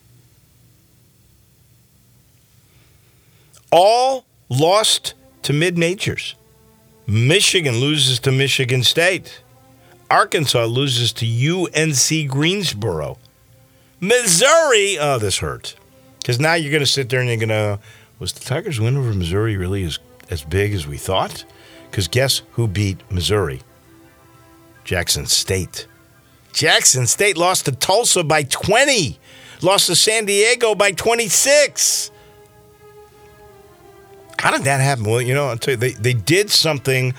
All 3.72 4.26
lost 4.50 5.14
to 5.44 5.54
mid 5.54 5.78
majors. 5.78 6.36
Michigan 7.08 7.76
loses 7.76 8.20
to 8.20 8.34
Michigan 8.34 8.84
State. 8.84 9.44
Arkansas 10.10 10.66
loses 10.66 11.12
to 11.14 11.26
UNC 11.26 12.30
Greensboro. 12.30 13.18
Missouri, 14.00 14.98
oh, 15.00 15.18
this 15.20 15.40
hurts. 15.40 15.76
Because 16.20 16.40
now 16.40 16.54
you're 16.54 16.72
going 16.72 16.84
to 16.84 16.88
sit 16.88 17.10
there 17.10 17.20
and 17.20 17.30
you're 17.30 17.38
going 17.38 17.50
to, 17.50 17.80
was 18.20 18.34
the 18.34 18.44
Tigers' 18.44 18.80
win 18.80 18.98
over 18.98 19.14
Missouri 19.14 19.58
really 19.58 19.84
as, 19.84 20.00
as 20.30 20.44
big 20.44 20.74
as 20.74 20.88
we 20.88 20.98
thought? 20.98 21.46
Because 21.90 22.08
guess 22.08 22.42
who 22.52 22.68
beat 22.68 23.00
Missouri? 23.12 23.62
Jackson 24.84 25.26
State. 25.26 25.88
Jackson 26.54 27.08
State 27.08 27.38
lost 27.38 27.66
to 27.66 27.72
Tulsa 27.72 28.24
by 28.24 28.44
20, 28.44 29.20
lost 29.62 29.88
to 29.88 29.96
San 29.96 30.26
Diego 30.26 30.76
by 30.76 30.92
26. 30.92 32.12
How 34.40 34.52
did 34.52 34.64
that 34.64 34.80
happen? 34.80 35.06
Well, 35.06 35.22
you 35.22 35.34
know, 35.34 35.48
I'll 35.48 35.58
tell 35.58 35.74
you, 35.74 35.78
they, 35.78 35.92
they 35.92 36.14
did 36.14 36.50
something 36.50 37.14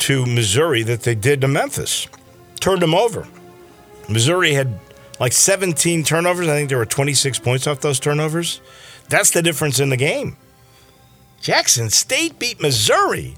to 0.00 0.26
Missouri 0.26 0.82
that 0.82 1.02
they 1.02 1.14
did 1.14 1.40
to 1.40 1.48
Memphis. 1.48 2.08
Turned 2.60 2.82
them 2.82 2.94
over. 2.94 3.26
Missouri 4.08 4.52
had 4.52 4.78
like 5.18 5.32
17 5.32 6.04
turnovers. 6.04 6.48
I 6.48 6.56
think 6.56 6.68
there 6.68 6.78
were 6.78 6.86
26 6.86 7.38
points 7.38 7.66
off 7.66 7.80
those 7.80 8.00
turnovers. 8.00 8.60
That's 9.08 9.30
the 9.30 9.42
difference 9.42 9.80
in 9.80 9.90
the 9.90 9.96
game. 9.96 10.36
Jackson 11.40 11.90
State 11.90 12.38
beat 12.38 12.60
Missouri. 12.60 13.36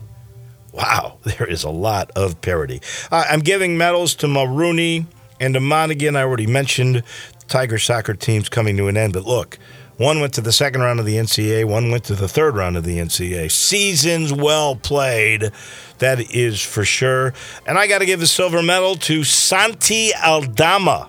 Wow, 0.73 1.19
there 1.25 1.47
is 1.49 1.65
a 1.65 1.71
lot 1.71 2.11
of 2.17 2.41
parity. 2.41 2.81
Uh, 3.11 3.25
I'm 3.29 3.41
giving 3.41 3.77
medals 3.77 4.15
to 4.17 4.29
Mulrooney 4.29 5.07
and 5.41 5.55
to 5.55 5.61
Monaghan. 5.61 6.17
I 6.17 6.23
already 6.23 6.47
mentioned 6.47 7.03
Tiger 7.49 7.79
soccer 7.79 8.15
teams 8.15 8.49
coming 8.49 8.77
to 8.79 8.89
an 8.89 8.97
end, 8.97 9.13
but 9.13 9.25
look, 9.25 9.59
one 10.03 10.21
went 10.21 10.35
to 10.35 10.41
the 10.41 10.53
second 10.53 10.81
round 10.81 10.99
of 10.99 11.07
the 11.07 11.15
NCAA, 11.15 11.65
one 11.65 11.93
went 11.93 12.03
to 12.05 12.17
the 12.17 12.27
third 12.27 12.57
round 12.57 12.77
of 12.77 12.83
the 12.83 12.99
NCAA. 12.99 13.51
Seasons 13.51 14.33
well 14.33 14.75
played, 14.75 15.53
that 15.99 16.35
is 16.35 16.61
for 16.61 16.85
sure. 16.85 17.33
And 17.67 17.79
I 17.79 17.87
got 17.87 17.99
to 17.99 18.07
give 18.07 18.19
the 18.19 18.27
silver 18.27 18.63
medal 18.63 18.97
to 18.97 19.23
Santi 19.23 20.11
Aldama. 20.15 21.09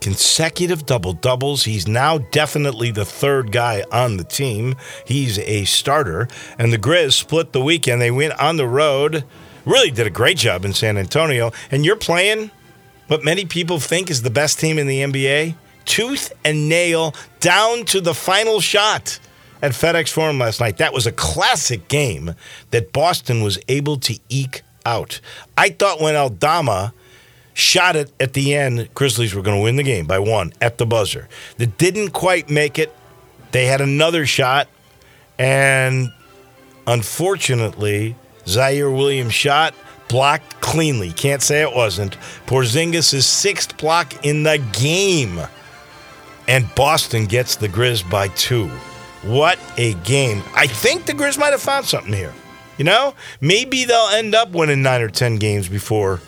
Consecutive 0.00 0.84
double 0.86 1.12
doubles. 1.12 1.62
He's 1.62 1.86
now 1.86 2.18
definitely 2.18 2.90
the 2.90 3.04
third 3.04 3.52
guy 3.52 3.84
on 3.92 4.16
the 4.16 4.24
team. 4.24 4.74
He's 5.06 5.38
a 5.38 5.64
starter. 5.64 6.26
And 6.58 6.72
the 6.72 6.78
Grizz 6.78 7.12
split 7.12 7.52
the 7.52 7.60
weekend. 7.60 8.02
They 8.02 8.10
went 8.10 8.32
on 8.40 8.56
the 8.56 8.66
road. 8.66 9.24
Really 9.64 9.92
did 9.92 10.08
a 10.08 10.10
great 10.10 10.36
job 10.36 10.64
in 10.64 10.74
San 10.74 10.98
Antonio. 10.98 11.52
And 11.70 11.86
you're 11.86 11.94
playing 11.94 12.50
what 13.06 13.22
many 13.22 13.44
people 13.44 13.78
think 13.78 14.10
is 14.10 14.22
the 14.22 14.30
best 14.30 14.58
team 14.58 14.78
in 14.78 14.88
the 14.88 15.02
NBA 15.02 15.54
tooth 15.84 16.32
and 16.44 16.68
nail 16.68 17.14
down 17.40 17.84
to 17.86 18.00
the 18.00 18.14
final 18.14 18.60
shot 18.60 19.18
at 19.60 19.72
FedEx 19.72 20.10
Forum 20.10 20.38
last 20.38 20.60
night. 20.60 20.78
That 20.78 20.92
was 20.92 21.06
a 21.06 21.12
classic 21.12 21.88
game 21.88 22.34
that 22.70 22.92
Boston 22.92 23.42
was 23.42 23.58
able 23.68 23.96
to 23.98 24.18
eke 24.28 24.62
out. 24.84 25.20
I 25.56 25.70
thought 25.70 26.00
when 26.00 26.16
Aldama 26.16 26.92
shot 27.54 27.96
it 27.96 28.12
at 28.18 28.32
the 28.32 28.54
end, 28.54 28.88
Grizzlies 28.94 29.34
were 29.34 29.42
going 29.42 29.58
to 29.58 29.62
win 29.62 29.76
the 29.76 29.82
game 29.82 30.06
by 30.06 30.18
one 30.18 30.52
at 30.60 30.78
the 30.78 30.86
buzzer. 30.86 31.28
They 31.58 31.66
didn't 31.66 32.10
quite 32.10 32.50
make 32.50 32.78
it. 32.78 32.94
They 33.52 33.66
had 33.66 33.80
another 33.80 34.24
shot, 34.24 34.66
and 35.38 36.10
unfortunately, 36.86 38.16
Ziaire 38.46 38.94
Williams 38.94 39.34
shot 39.34 39.74
blocked 40.08 40.60
cleanly. 40.60 41.12
Can't 41.12 41.42
say 41.42 41.62
it 41.62 41.74
wasn't. 41.74 42.16
Porzingis' 42.46 43.22
sixth 43.22 43.76
block 43.76 44.24
in 44.24 44.42
the 44.42 44.58
game 44.72 45.40
and 46.48 46.72
Boston 46.74 47.26
gets 47.26 47.56
the 47.56 47.68
Grizz 47.68 48.08
by 48.08 48.28
two. 48.28 48.68
What 49.22 49.58
a 49.76 49.94
game. 49.94 50.42
I 50.54 50.66
think 50.66 51.06
the 51.06 51.12
Grizz 51.12 51.38
might 51.38 51.52
have 51.52 51.62
found 51.62 51.86
something 51.86 52.12
here. 52.12 52.34
You 52.78 52.84
know, 52.84 53.14
maybe 53.40 53.84
they'll 53.84 54.08
end 54.08 54.34
up 54.34 54.50
winning 54.50 54.82
nine 54.82 55.02
or 55.02 55.08
10 55.08 55.36
games 55.36 55.68
before 55.68 56.20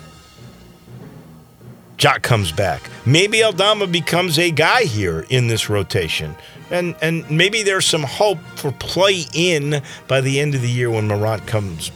Jock 1.97 2.21
comes 2.21 2.51
back. 2.51 2.89
Maybe 3.05 3.43
Aldama 3.43 3.87
becomes 3.87 4.37
a 4.37 4.51
guy 4.51 4.83
here 4.83 5.25
in 5.29 5.47
this 5.47 5.69
rotation. 5.69 6.35
And 6.71 6.95
and 7.01 7.29
maybe 7.29 7.63
there's 7.63 7.85
some 7.85 8.03
hope 8.03 8.39
for 8.55 8.71
play 8.71 9.25
in 9.33 9.81
by 10.07 10.21
the 10.21 10.39
end 10.39 10.55
of 10.55 10.61
the 10.61 10.69
year 10.69 10.89
when 10.89 11.07
Morant 11.07 11.45
comes 11.45 11.91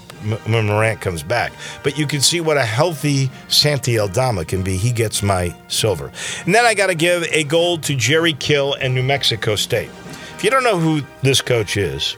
when 0.45 0.67
Morant 0.67 1.01
comes 1.01 1.23
back. 1.23 1.51
But 1.83 1.97
you 1.97 2.07
can 2.07 2.21
see 2.21 2.41
what 2.41 2.57
a 2.57 2.65
healthy 2.65 3.29
Santi 3.47 3.99
Aldama 3.99 4.45
can 4.45 4.63
be. 4.63 4.77
He 4.77 4.91
gets 4.91 5.23
my 5.23 5.55
silver. 5.67 6.11
And 6.45 6.53
then 6.53 6.65
I 6.65 6.73
got 6.73 6.87
to 6.87 6.95
give 6.95 7.23
a 7.31 7.43
gold 7.43 7.83
to 7.83 7.95
Jerry 7.95 8.33
Kill 8.33 8.73
and 8.75 8.93
New 8.93 9.03
Mexico 9.03 9.55
State. 9.55 9.89
If 10.35 10.43
you 10.43 10.49
don't 10.49 10.63
know 10.63 10.79
who 10.79 11.01
this 11.21 11.41
coach 11.41 11.75
is, 11.75 12.15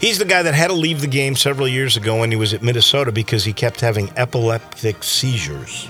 he's 0.00 0.18
the 0.18 0.24
guy 0.24 0.42
that 0.42 0.54
had 0.54 0.68
to 0.68 0.74
leave 0.74 1.00
the 1.00 1.06
game 1.06 1.36
several 1.36 1.68
years 1.68 1.96
ago 1.96 2.18
when 2.18 2.30
he 2.30 2.36
was 2.36 2.52
at 2.52 2.62
Minnesota 2.62 3.12
because 3.12 3.44
he 3.44 3.52
kept 3.52 3.80
having 3.80 4.10
epileptic 4.16 5.02
seizures. 5.02 5.88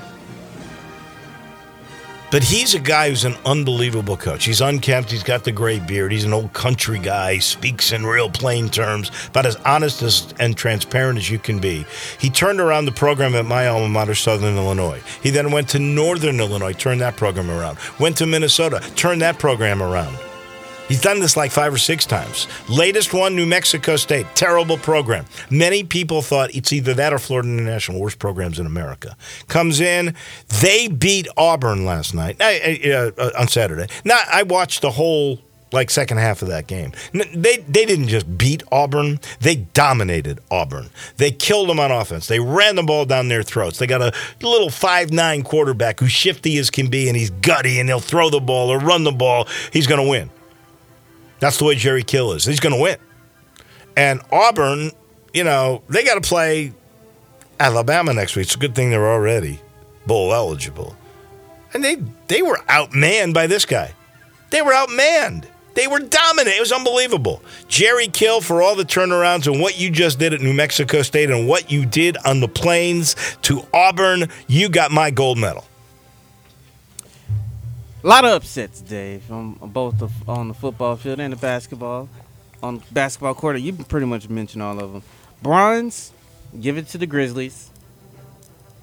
But 2.35 2.43
he's 2.43 2.75
a 2.75 2.81
guy 2.81 3.11
who's 3.11 3.25
an 3.25 3.37
unbelievable 3.47 4.17
coach. 4.17 4.45
He's 4.45 4.61
unkempt. 4.61 5.13
He's 5.13 5.23
got 5.23 5.45
the 5.45 5.53
gray 5.53 5.79
beard. 5.79 6.11
He's 6.11 6.25
an 6.25 6.33
old 6.33 6.53
country 6.53 6.99
guy. 6.99 7.35
He 7.35 7.41
speaks 7.41 7.93
in 7.93 8.05
real 8.05 8.29
plain 8.29 8.69
terms, 8.69 9.13
about 9.29 9.47
as 9.47 9.55
honest 9.65 10.03
as, 10.03 10.35
and 10.41 10.57
transparent 10.57 11.17
as 11.17 11.31
you 11.31 11.39
can 11.39 11.61
be. 11.61 11.87
He 12.19 12.31
turned 12.31 12.59
around 12.59 12.87
the 12.87 12.91
program 12.91 13.37
at 13.37 13.45
my 13.45 13.69
alma 13.69 13.89
mater, 13.89 14.17
Southern 14.17 14.57
Illinois. 14.57 15.01
He 15.23 15.31
then 15.31 15.53
went 15.53 15.69
to 15.69 15.79
Northern 15.79 16.41
Illinois, 16.41 16.73
turned 16.73 17.03
that 17.03 17.15
program 17.15 17.53
around. 17.53 17.79
Went 18.01 18.17
to 18.17 18.27
Minnesota, 18.27 18.81
turned 18.97 19.23
that 19.23 19.39
program 19.39 19.81
around. 19.81 20.19
He's 20.89 21.01
done 21.01 21.21
this 21.21 21.37
like 21.37 21.51
five 21.51 21.73
or 21.73 21.79
six 21.79 22.05
times. 22.05 22.47
Latest 22.69 23.15
one, 23.15 23.35
New 23.35 23.47
Mexico 23.47 23.97
State. 23.97 24.27
Terrible 24.35 24.77
program. 24.77 25.25
Many 25.51 25.83
people 25.85 26.21
thought 26.21 26.55
it's 26.55 26.73
either 26.73 26.95
that 26.95 27.13
or 27.13 27.19
Florida 27.19 27.49
International, 27.49 28.01
worst 28.01 28.19
programs 28.19 28.59
in 28.59 28.67
America. 28.67 29.17
Comes 29.49 29.81
in, 29.81 30.15
they 30.61 30.89
beat 30.89 31.27
Auburn 31.37 31.85
last 31.85 32.15
night, 32.15 32.41
uh, 32.41 33.11
uh, 33.17 33.31
on 33.39 33.49
Saturday. 33.49 33.87
Now, 34.05 34.21
I 34.31 34.43
watched 34.43 34.83
the 34.83 34.91
whole 34.91 35.41
like 35.73 35.91
second 35.91 36.19
half 36.19 36.41
of 36.41 36.49
that 36.49 36.67
game. 36.67 36.93
They 37.13 37.57
they 37.57 37.85
didn't 37.85 38.09
just 38.09 38.39
beat 38.39 38.63
Auburn; 38.71 39.21
they 39.41 39.57
dominated 39.57 40.39
Auburn. 40.51 40.91
They 41.17 41.31
killed 41.31 41.69
them 41.69 41.81
on 41.81 41.91
offense. 41.91 42.29
They 42.29 42.41
ran 42.41 42.77
the 42.77 42.83
ball 42.83 43.05
down 43.05 43.29
their 43.29 43.43
throats. 43.43 43.79
They 43.79 43.87
got 43.87 44.01
a 44.01 44.13
little 44.41 44.71
five 44.71 45.13
nine 45.13 45.43
quarterback 45.43 46.01
who's 46.01 46.13
shifty 46.13 46.57
as 46.59 46.71
can 46.71 46.89
be, 46.89 47.09
and 47.09 47.17
he's 47.17 47.31
gutty, 47.31 47.81
and 47.81 47.89
he'll 47.89 48.01
throw 48.01 48.31
the 48.31 48.41
ball 48.41 48.71
or 48.71 48.79
run 48.79 49.05
the 49.05 49.13
ball. 49.13 49.49
He's 49.73 49.87
going 49.87 50.03
to 50.03 50.09
win. 50.09 50.31
That's 51.41 51.59
the 51.59 51.65
way 51.65 51.75
Jerry 51.75 52.03
Kill 52.03 52.33
is. 52.33 52.45
He's 52.45 52.61
going 52.61 52.75
to 52.75 52.81
win. 52.81 52.97
And 53.97 54.21
Auburn, 54.33 54.91
you 55.33 55.45
know, 55.45 55.83
they 55.89 56.05
got 56.05 56.15
to 56.15 56.27
play 56.27 56.73
Alabama 57.61 58.13
next 58.13 58.37
week. 58.37 58.47
It's 58.47 58.55
a 58.55 58.59
good 58.59 58.75
thing 58.75 58.91
they're 58.91 59.09
already 59.09 59.61
bowl 60.07 60.33
eligible. 60.35 60.97
And 61.73 61.83
they 61.83 61.97
they 62.29 62.43
were 62.43 62.59
outmanned 62.69 63.35
by 63.35 63.47
this 63.47 63.65
guy. 63.65 63.95
They 64.51 64.63
were 64.63 64.73
outmanned. 64.73 65.47
They 65.75 65.89
were 65.89 65.99
dominant. 65.99 66.57
It 66.57 66.61
was 66.61 66.71
unbelievable. 66.71 67.43
Jerry 67.67 68.07
Kill 68.07 68.41
for 68.41 68.63
all 68.63 68.77
the 68.77 68.85
turnarounds 68.85 69.51
and 69.51 69.61
what 69.61 69.77
you 69.77 69.91
just 69.91 70.21
did 70.21 70.33
at 70.33 70.41
New 70.41 70.53
Mexico 70.53 71.03
State 71.03 71.31
and 71.31 71.49
what 71.49 71.73
you 71.73 71.85
did 71.85 72.17
on 72.19 72.39
the 72.39 72.47
plains 72.47 73.17
to 73.43 73.67
Auburn. 73.75 74.29
You 74.47 74.69
got 74.69 74.93
my 74.93 75.11
gold 75.11 75.39
medal. 75.39 75.65
A 78.05 78.07
lot 78.07 78.27
of 78.27 78.33
upsets, 78.33 78.83
Dave, 78.83 79.33
on 79.33 79.55
both 79.55 79.99
the, 79.99 80.11
on 80.29 80.49
the 80.49 80.55
football 80.55 80.95
field 80.97 81.21
and 81.21 81.33
the 81.33 81.39
basketball. 81.39 82.11
On 82.63 82.83
basketball 82.93 83.35
court, 83.35 83.59
you 83.61 83.73
pretty 83.73 84.05
much 84.05 84.29
mentioned 84.29 84.63
all 84.63 84.79
of 84.79 84.93
them. 84.93 85.03
Bronze, 85.41 86.13
give 86.61 86.77
it 86.77 86.87
to 86.89 86.99
the 86.99 87.07
Grizzlies. 87.07 87.71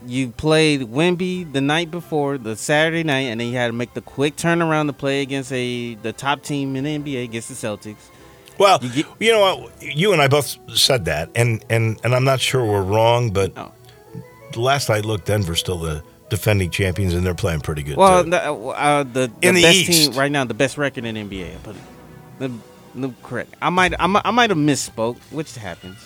You 0.08 0.30
played 0.30 0.82
Wemby 0.82 1.54
the 1.54 1.62
night 1.62 1.92
before, 1.92 2.40
the 2.40 2.56
Saturday 2.56 3.04
night, 3.04 3.28
and 3.30 3.40
then 3.40 3.50
you 3.50 3.58
had 3.58 3.68
to 3.68 3.74
make 3.74 3.94
the 3.94 4.02
quick 4.02 4.38
turnaround 4.38 4.88
to 4.88 4.94
play 4.94 5.22
against 5.22 5.52
a 5.52 5.94
the 5.94 6.14
top 6.14 6.42
team 6.42 6.76
in 6.76 6.84
the 6.84 6.98
NBA 6.98 7.24
against 7.24 7.50
the 7.50 7.54
Celtics. 7.54 8.10
Well, 8.58 8.80
you, 8.82 8.90
get, 8.90 9.06
you 9.20 9.32
know 9.34 9.58
what? 9.58 9.84
You 9.84 10.14
and 10.14 10.22
I 10.22 10.30
both 10.30 10.58
said 10.76 11.06
that, 11.06 11.30
and 11.36 11.64
and 11.70 12.02
and 12.04 12.16
I'm 12.16 12.24
not 12.24 12.40
sure 12.40 12.66
we're 12.66 12.82
wrong, 12.82 13.30
but 13.30 13.56
oh. 13.56 13.72
last 14.56 14.90
I 14.90 15.02
looked, 15.02 15.28
Denver's 15.28 15.60
still 15.60 15.78
the 15.78 16.04
defending 16.32 16.70
champions, 16.72 17.14
and 17.14 17.24
they're 17.24 17.36
playing 17.36 17.60
pretty 17.60 17.84
good. 17.84 17.98
Well, 17.98 18.24
too. 18.24 18.32
the, 18.32 18.42
uh, 18.42 19.04
the, 19.04 19.32
the, 19.40 19.48
in 19.48 19.54
the 19.54 19.62
best 19.62 19.78
East. 19.78 20.12
team 20.12 20.18
right 20.18 20.32
now, 20.32 20.46
the 20.46 20.56
best 20.56 20.78
record 20.80 21.06
in 21.06 21.16
NBA. 21.16 21.58
But 21.62 21.76
the, 22.40 22.52
the, 22.96 23.14
correct. 23.22 23.54
I 23.62 23.70
might, 23.70 23.94
I 24.00 24.08
might, 24.08 24.22
I 24.26 24.32
might 24.32 24.50
have 24.50 24.58
misspoke, 24.58 25.18
which 25.30 25.54
happens. 25.56 25.98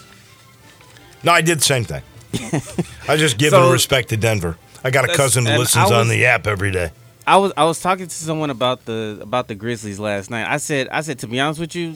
No, 1.23 1.31
I 1.31 1.41
did 1.41 1.59
the 1.59 1.63
same 1.63 1.85
thing. 1.85 2.01
I 3.07 3.15
just 3.15 3.37
give 3.37 3.51
so, 3.51 3.71
respect 3.71 4.09
to 4.09 4.17
Denver. 4.17 4.57
I 4.83 4.89
got 4.89 5.09
a 5.09 5.15
cousin 5.15 5.45
who 5.45 5.57
listens 5.57 5.85
was, 5.85 5.91
on 5.93 6.09
the 6.09 6.25
app 6.25 6.47
every 6.47 6.71
day. 6.71 6.91
I 7.25 7.37
was 7.37 7.53
I 7.55 7.63
was 7.63 7.79
talking 7.79 8.05
to 8.05 8.13
someone 8.13 8.49
about 8.49 8.85
the 8.85 9.19
about 9.21 9.47
the 9.47 9.55
Grizzlies 9.55 9.99
last 9.99 10.29
night. 10.29 10.51
I 10.51 10.57
said 10.57 10.89
I 10.89 11.01
said 11.01 11.19
to 11.19 11.27
be 11.27 11.39
honest 11.39 11.59
with 11.59 11.75
you, 11.75 11.95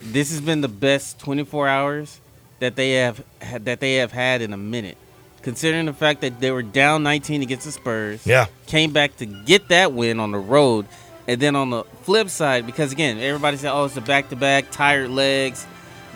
this 0.00 0.30
has 0.30 0.40
been 0.40 0.60
the 0.60 0.68
best 0.68 1.18
24 1.20 1.68
hours 1.68 2.20
that 2.58 2.76
they 2.76 2.92
have 2.94 3.24
that 3.60 3.80
they 3.80 3.96
have 3.96 4.12
had 4.12 4.42
in 4.42 4.52
a 4.52 4.58
minute 4.58 4.98
considering 5.46 5.86
the 5.86 5.92
fact 5.92 6.22
that 6.22 6.40
they 6.40 6.50
were 6.50 6.60
down 6.60 7.04
19 7.04 7.40
against 7.40 7.66
the 7.66 7.70
Spurs. 7.70 8.26
Yeah. 8.26 8.46
Came 8.66 8.92
back 8.92 9.14
to 9.18 9.26
get 9.26 9.68
that 9.68 9.92
win 9.92 10.18
on 10.18 10.32
the 10.32 10.38
road. 10.38 10.86
And 11.28 11.40
then 11.40 11.54
on 11.54 11.70
the 11.70 11.84
flip 12.02 12.30
side, 12.30 12.66
because 12.66 12.90
again, 12.90 13.18
everybody 13.20 13.56
said, 13.56 13.70
oh, 13.72 13.84
it's 13.84 13.96
a 13.96 14.00
back 14.00 14.30
to 14.30 14.36
back, 14.36 14.72
tired 14.72 15.08
legs, 15.08 15.64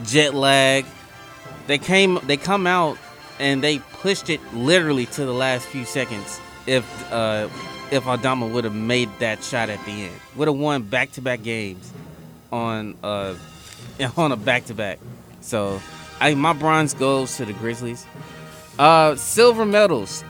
jet 0.03 0.35
lag. 0.35 0.85
They 1.69 1.79
came, 1.79 2.19
they 2.25 2.37
come 2.37 2.67
out 2.67 2.99
and 3.39 3.63
they 3.63 3.79
pushed 3.79 4.31
it 4.31 4.41
literally 4.53 5.07
to 5.07 5.25
the 5.25 5.33
last 5.33 5.65
few 5.69 5.85
seconds. 5.85 6.41
If 6.67 7.13
uh, 7.13 7.49
if 7.93 8.09
Aldama 8.09 8.49
would 8.49 8.65
have 8.65 8.75
made 8.75 9.11
that 9.21 9.45
shot 9.45 9.71
at 9.71 9.79
the 9.85 9.93
end, 9.93 10.15
would 10.35 10.49
have 10.49 10.57
won 10.57 10.83
back 10.83 11.13
to 11.13 11.21
back 11.21 11.45
games 11.45 11.93
on 12.51 12.97
uh, 13.05 13.35
on 14.17 14.33
a 14.33 14.37
back 14.37 14.65
to 14.65 14.75
back. 14.75 14.99
So, 15.41 15.81
I 16.21 16.35
my 16.35 16.53
bronze 16.53 16.95
goes 16.95 17.37
to 17.37 17.45
the 17.45 17.53
Grizzlies. 17.53 18.05
Uh, 18.81 19.15
silver 19.15 19.67
medals 19.67 20.25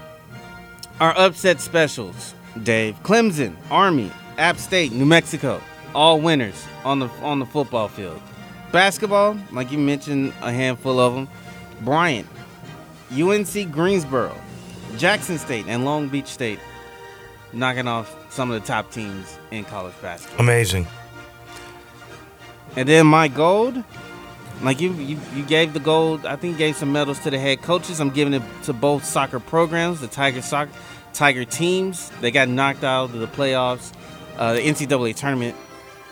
are 0.98 1.16
upset 1.16 1.60
specials. 1.60 2.34
Dave, 2.64 3.00
Clemson, 3.04 3.54
Army, 3.70 4.10
App 4.38 4.56
State, 4.56 4.90
New 4.90 5.06
Mexico, 5.06 5.62
all 5.94 6.20
winners 6.20 6.66
on 6.84 6.98
the 6.98 7.06
on 7.22 7.38
the 7.38 7.46
football 7.46 7.86
field. 7.86 8.20
Basketball, 8.72 9.38
like 9.52 9.70
you 9.70 9.78
mentioned, 9.78 10.32
a 10.42 10.50
handful 10.50 10.98
of 10.98 11.14
them. 11.14 11.28
Bryant, 11.82 12.26
UNC 13.12 13.70
Greensboro, 13.70 14.34
Jackson 14.96 15.38
State, 15.38 15.66
and 15.68 15.84
Long 15.84 16.08
Beach 16.08 16.26
State, 16.26 16.58
knocking 17.52 17.86
off 17.86 18.32
some 18.32 18.50
of 18.50 18.60
the 18.60 18.66
top 18.66 18.90
teams 18.90 19.38
in 19.52 19.62
college 19.62 19.94
basketball. 20.02 20.40
Amazing. 20.40 20.88
And 22.74 22.88
then 22.88 23.06
my 23.06 23.28
gold, 23.28 23.84
like 24.62 24.80
you, 24.80 24.92
you, 24.94 25.18
you 25.34 25.42
gave 25.44 25.72
the 25.72 25.80
gold. 25.80 26.26
I 26.26 26.36
think 26.36 26.52
you 26.52 26.58
gave 26.58 26.76
some 26.76 26.92
medals 26.92 27.18
to 27.20 27.30
the 27.30 27.38
head 27.38 27.62
coaches. 27.62 28.00
I'm 28.00 28.10
giving 28.10 28.34
it 28.34 28.42
to 28.64 28.72
both 28.72 29.04
soccer 29.04 29.40
programs, 29.40 30.00
the 30.00 30.08
Tiger 30.08 30.42
soccer, 30.42 30.72
Tiger 31.12 31.44
teams. 31.44 32.10
They 32.20 32.30
got 32.30 32.48
knocked 32.48 32.84
out 32.84 33.06
of 33.06 33.20
the 33.20 33.26
playoffs, 33.26 33.92
uh, 34.36 34.54
the 34.54 34.60
NCAA 34.60 35.16
tournament. 35.16 35.56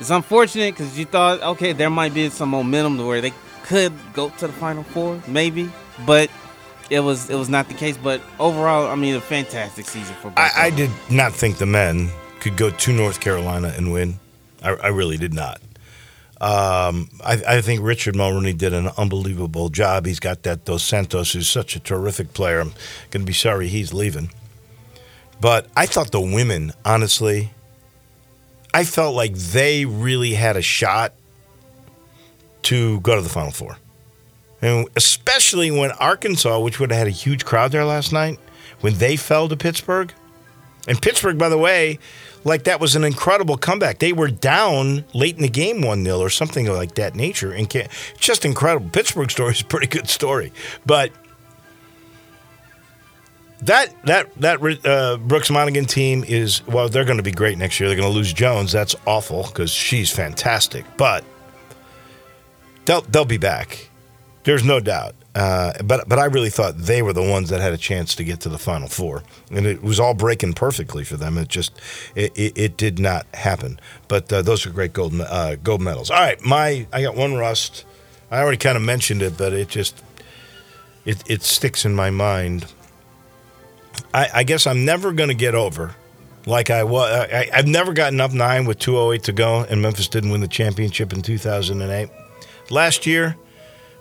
It's 0.00 0.10
unfortunate 0.10 0.74
because 0.74 0.98
you 0.98 1.04
thought, 1.04 1.42
okay, 1.42 1.72
there 1.72 1.90
might 1.90 2.14
be 2.14 2.30
some 2.30 2.50
momentum 2.50 2.98
to 2.98 3.04
where 3.04 3.20
they 3.20 3.32
could 3.64 3.92
go 4.14 4.30
to 4.30 4.46
the 4.46 4.52
Final 4.52 4.82
Four, 4.82 5.20
maybe, 5.26 5.70
but 6.06 6.30
it 6.88 7.00
was 7.00 7.28
it 7.28 7.34
was 7.34 7.48
not 7.48 7.68
the 7.68 7.74
case. 7.74 7.96
But 7.96 8.20
overall, 8.38 8.86
I 8.86 8.94
mean, 8.94 9.14
a 9.14 9.20
fantastic 9.20 9.86
season 9.86 10.14
for. 10.16 10.30
Both 10.30 10.38
I, 10.38 10.66
I 10.66 10.70
did 10.70 10.90
not 11.10 11.32
think 11.32 11.58
the 11.58 11.66
men 11.66 12.10
could 12.40 12.56
go 12.56 12.70
to 12.70 12.92
North 12.92 13.20
Carolina 13.20 13.74
and 13.76 13.92
win. 13.92 14.18
I, 14.62 14.70
I 14.70 14.88
really 14.88 15.16
did 15.16 15.34
not. 15.34 15.60
Um, 16.40 17.08
I, 17.24 17.42
I, 17.48 17.60
think 17.62 17.82
Richard 17.82 18.14
Mulrooney 18.14 18.52
did 18.52 18.72
an 18.72 18.90
unbelievable 18.96 19.70
job. 19.70 20.06
He's 20.06 20.20
got 20.20 20.44
that 20.44 20.64
Dos 20.64 20.84
Santos, 20.84 21.32
who's 21.32 21.48
such 21.48 21.74
a 21.74 21.80
terrific 21.80 22.32
player. 22.32 22.60
I'm 22.60 22.74
going 23.10 23.22
to 23.22 23.26
be 23.26 23.32
sorry 23.32 23.66
he's 23.66 23.92
leaving. 23.92 24.30
But 25.40 25.66
I 25.76 25.86
thought 25.86 26.12
the 26.12 26.20
women, 26.20 26.72
honestly, 26.84 27.50
I 28.72 28.84
felt 28.84 29.16
like 29.16 29.34
they 29.34 29.84
really 29.84 30.34
had 30.34 30.56
a 30.56 30.62
shot 30.62 31.12
to 32.62 33.00
go 33.00 33.16
to 33.16 33.22
the 33.22 33.28
Final 33.28 33.50
Four. 33.50 33.76
And 34.62 34.88
especially 34.94 35.72
when 35.72 35.90
Arkansas, 35.92 36.60
which 36.60 36.78
would 36.78 36.90
have 36.90 36.98
had 36.98 37.06
a 37.08 37.10
huge 37.10 37.44
crowd 37.44 37.72
there 37.72 37.84
last 37.84 38.12
night, 38.12 38.38
when 38.80 38.94
they 38.98 39.16
fell 39.16 39.48
to 39.48 39.56
Pittsburgh. 39.56 40.12
And 40.88 41.00
Pittsburgh, 41.00 41.38
by 41.38 41.48
the 41.50 41.58
way, 41.58 41.98
like 42.44 42.64
that 42.64 42.80
was 42.80 42.96
an 42.96 43.04
incredible 43.04 43.56
comeback. 43.56 43.98
They 43.98 44.12
were 44.12 44.30
down 44.30 45.04
late 45.14 45.36
in 45.36 45.42
the 45.42 45.48
game 45.48 45.82
1 45.82 46.04
0 46.04 46.18
or 46.18 46.30
something 46.30 46.66
like 46.66 46.94
that 46.94 47.14
nature. 47.14 47.52
And 47.52 47.70
just 48.18 48.44
incredible. 48.44 48.88
Pittsburgh 48.90 49.30
story 49.30 49.52
is 49.52 49.60
a 49.60 49.64
pretty 49.66 49.86
good 49.86 50.08
story. 50.08 50.52
But 50.86 51.12
that 53.62 53.92
that 54.04 54.34
that 54.40 54.86
uh, 54.86 55.16
Brooks 55.18 55.50
Monaghan 55.50 55.84
team 55.84 56.24
is 56.26 56.66
well, 56.66 56.88
they're 56.88 57.04
going 57.04 57.16
to 57.16 57.22
be 57.22 57.32
great 57.32 57.58
next 57.58 57.80
year. 57.80 57.88
They're 57.88 57.98
going 57.98 58.10
to 58.10 58.16
lose 58.16 58.32
Jones. 58.32 58.72
That's 58.72 58.94
awful 59.06 59.44
because 59.44 59.70
she's 59.70 60.10
fantastic, 60.10 60.84
but 60.96 61.24
they'll 62.84 63.02
they'll 63.02 63.24
be 63.24 63.38
back. 63.38 63.90
There's 64.44 64.64
no 64.64 64.80
doubt. 64.80 65.14
Uh, 65.38 65.72
but 65.84 66.08
but 66.08 66.18
I 66.18 66.24
really 66.24 66.50
thought 66.50 66.76
they 66.76 67.00
were 67.00 67.12
the 67.12 67.22
ones 67.22 67.50
that 67.50 67.60
had 67.60 67.72
a 67.72 67.76
chance 67.76 68.16
to 68.16 68.24
get 68.24 68.40
to 68.40 68.48
the 68.48 68.58
final 68.58 68.88
four, 68.88 69.22
and 69.52 69.66
it 69.66 69.84
was 69.84 70.00
all 70.00 70.12
breaking 70.12 70.54
perfectly 70.54 71.04
for 71.04 71.16
them. 71.16 71.38
It 71.38 71.46
just 71.46 71.80
it, 72.16 72.36
it, 72.36 72.58
it 72.58 72.76
did 72.76 72.98
not 72.98 73.24
happen. 73.34 73.78
But 74.08 74.32
uh, 74.32 74.42
those 74.42 74.66
are 74.66 74.70
great 74.70 74.92
gold 74.92 75.14
uh, 75.20 75.54
gold 75.54 75.80
medals. 75.80 76.10
All 76.10 76.18
right, 76.18 76.44
my 76.44 76.88
I 76.92 77.02
got 77.02 77.14
one 77.14 77.36
rust. 77.36 77.84
I 78.32 78.40
already 78.40 78.56
kind 78.56 78.76
of 78.76 78.82
mentioned 78.82 79.22
it, 79.22 79.38
but 79.38 79.52
it 79.52 79.68
just 79.68 80.02
it 81.04 81.22
it 81.30 81.44
sticks 81.44 81.84
in 81.84 81.94
my 81.94 82.10
mind. 82.10 82.66
I, 84.12 84.28
I 84.34 84.42
guess 84.42 84.66
I'm 84.66 84.84
never 84.84 85.12
going 85.12 85.28
to 85.28 85.36
get 85.36 85.54
over 85.54 85.94
like 86.46 86.68
I 86.68 86.82
was. 86.82 87.12
I, 87.12 87.48
I've 87.54 87.68
never 87.68 87.92
gotten 87.92 88.20
up 88.20 88.32
nine 88.32 88.64
with 88.64 88.80
208 88.80 89.22
to 89.26 89.32
go, 89.32 89.60
and 89.60 89.80
Memphis 89.82 90.08
didn't 90.08 90.30
win 90.30 90.40
the 90.40 90.48
championship 90.48 91.12
in 91.12 91.22
2008. 91.22 92.10
Last 92.70 93.06
year 93.06 93.36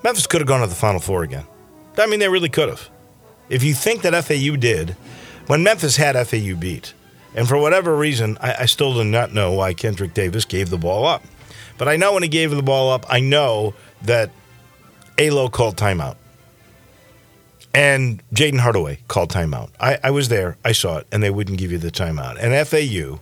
Memphis 0.03 0.27
could 0.27 0.41
have 0.41 0.47
gone 0.47 0.61
to 0.61 0.67
the 0.67 0.75
Final 0.75 0.99
Four 0.99 1.23
again. 1.23 1.45
I 1.97 2.05
mean, 2.05 2.19
they 2.19 2.29
really 2.29 2.49
could 2.49 2.69
have. 2.69 2.89
If 3.49 3.63
you 3.63 3.73
think 3.73 4.01
that 4.03 4.13
FAU 4.25 4.55
did, 4.55 4.91
when 5.47 5.63
Memphis 5.63 5.95
had 5.97 6.15
FAU 6.27 6.55
beat, 6.55 6.93
And 7.35 7.47
for 7.47 7.57
whatever 7.57 7.95
reason, 7.95 8.37
I, 8.41 8.55
I 8.61 8.65
still 8.65 8.93
do 8.93 9.03
not 9.03 9.33
know 9.33 9.51
why 9.53 9.73
Kendric 9.73 10.13
Davis 10.13 10.43
gave 10.45 10.69
the 10.69 10.77
ball 10.77 11.05
up. 11.05 11.23
But 11.77 11.87
I 11.87 11.95
know 11.95 12.13
when 12.13 12.23
he 12.23 12.29
gave 12.29 12.51
the 12.51 12.63
ball 12.63 12.91
up, 12.91 13.05
I 13.09 13.19
know 13.19 13.73
that 14.01 14.31
Alo 15.17 15.47
called 15.47 15.77
timeout. 15.77 16.15
And 17.73 18.23
Jayden 18.33 18.59
Hardaway 18.59 18.99
called 19.07 19.29
timeout. 19.29 19.69
I, 19.79 19.99
I 20.03 20.11
was 20.11 20.29
there, 20.29 20.57
I 20.65 20.71
saw 20.71 20.97
it, 20.97 21.07
and 21.11 21.21
they 21.21 21.29
wouldn't 21.29 21.59
give 21.59 21.71
you 21.71 21.77
the 21.77 21.91
timeout. 21.91 22.37
And 22.39 22.67
FAU, 22.67 23.19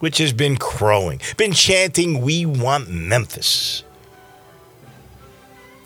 which 0.00 0.18
has 0.18 0.32
been 0.34 0.56
crowing, 0.58 1.20
been 1.38 1.52
chanting, 1.52 2.20
We 2.20 2.44
want 2.44 2.90
Memphis. 2.90 3.82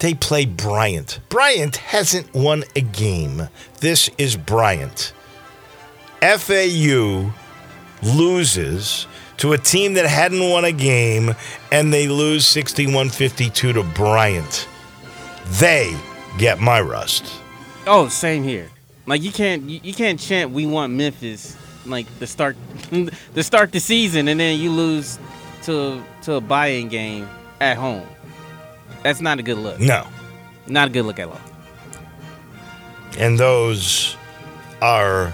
They 0.03 0.15
play 0.15 0.47
Bryant. 0.47 1.21
Bryant 1.29 1.77
hasn't 1.77 2.35
won 2.35 2.65
a 2.75 2.81
game. 2.81 3.49
This 3.79 4.11
is 4.19 4.37
Bryant. 4.37 5.13
FAU 6.21 7.33
loses 8.03 9.07
to 9.37 9.53
a 9.53 9.59
team 9.59 9.95
that 9.95 10.07
hadn't 10.07 10.51
won 10.51 10.65
a 10.65 10.73
game 10.73 11.37
and 11.71 11.93
they 11.93 12.09
lose 12.09 12.45
61 12.49 13.11
52 13.11 13.75
to 13.75 13.83
Bryant. 13.85 14.67
They 15.61 15.97
get 16.37 16.59
my 16.59 16.81
rust. 16.81 17.25
Oh, 17.87 18.09
same 18.09 18.43
here. 18.43 18.71
Like 19.07 19.23
you 19.23 19.31
can't 19.31 19.63
you, 19.71 19.95
can't 19.95 20.19
chant 20.19 20.51
we 20.51 20.67
want 20.67 20.93
Memphis 20.93 21.57
like 21.87 22.09
the 22.19 22.27
start 22.27 22.57
the 23.35 23.43
start 23.45 23.71
the 23.71 23.79
season 23.79 24.27
and 24.27 24.41
then 24.41 24.59
you 24.59 24.73
lose 24.73 25.21
to 25.63 26.03
to 26.23 26.35
a 26.35 26.41
buy-in 26.41 26.89
game 26.89 27.29
at 27.61 27.77
home. 27.77 28.05
That's 29.03 29.21
not 29.21 29.39
a 29.39 29.43
good 29.43 29.59
look. 29.59 29.81
No. 29.81 30.07
Not 30.67 30.89
a 30.89 30.91
good 30.91 31.05
look 31.05 31.19
at 31.19 31.29
all. 31.29 31.41
And 33.19 33.39
those 33.39 34.17
are 34.81 35.33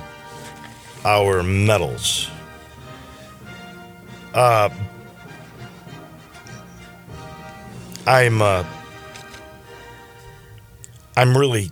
our 1.05 1.43
medals. 1.43 2.29
Uh, 4.35 4.69
I'm 8.07 8.41
uh, 8.41 8.65
I'm 11.17 11.37
really 11.37 11.71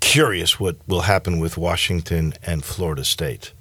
curious 0.00 0.58
what 0.58 0.76
will 0.86 1.02
happen 1.02 1.38
with 1.38 1.56
Washington 1.56 2.34
and 2.42 2.64
Florida 2.64 3.04
State. 3.04 3.52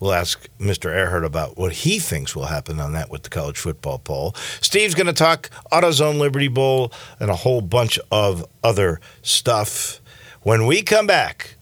We'll 0.00 0.12
ask 0.12 0.48
Mr. 0.58 0.90
Ehrhart 0.94 1.24
about 1.24 1.56
what 1.56 1.72
he 1.72 1.98
thinks 1.98 2.34
will 2.36 2.46
happen 2.46 2.80
on 2.80 2.92
that 2.92 3.10
with 3.10 3.22
the 3.22 3.30
college 3.30 3.58
football 3.58 3.98
poll. 3.98 4.34
Steve's 4.60 4.94
going 4.94 5.06
to 5.06 5.12
talk 5.12 5.50
AutoZone 5.72 6.18
Liberty 6.18 6.48
Bowl 6.48 6.92
and 7.20 7.30
a 7.30 7.36
whole 7.36 7.60
bunch 7.60 7.98
of 8.10 8.44
other 8.62 9.00
stuff 9.22 10.00
when 10.42 10.66
we 10.66 10.82
come 10.82 11.06
back 11.06 11.54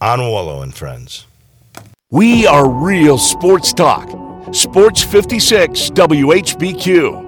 on 0.00 0.20
Wolo 0.20 0.62
and 0.62 0.74
Friends. 0.74 1.26
We 2.10 2.46
are 2.46 2.68
real 2.68 3.18
sports 3.18 3.72
talk. 3.72 4.08
Sports 4.54 5.02
56 5.02 5.90
WHBQ. 5.90 7.27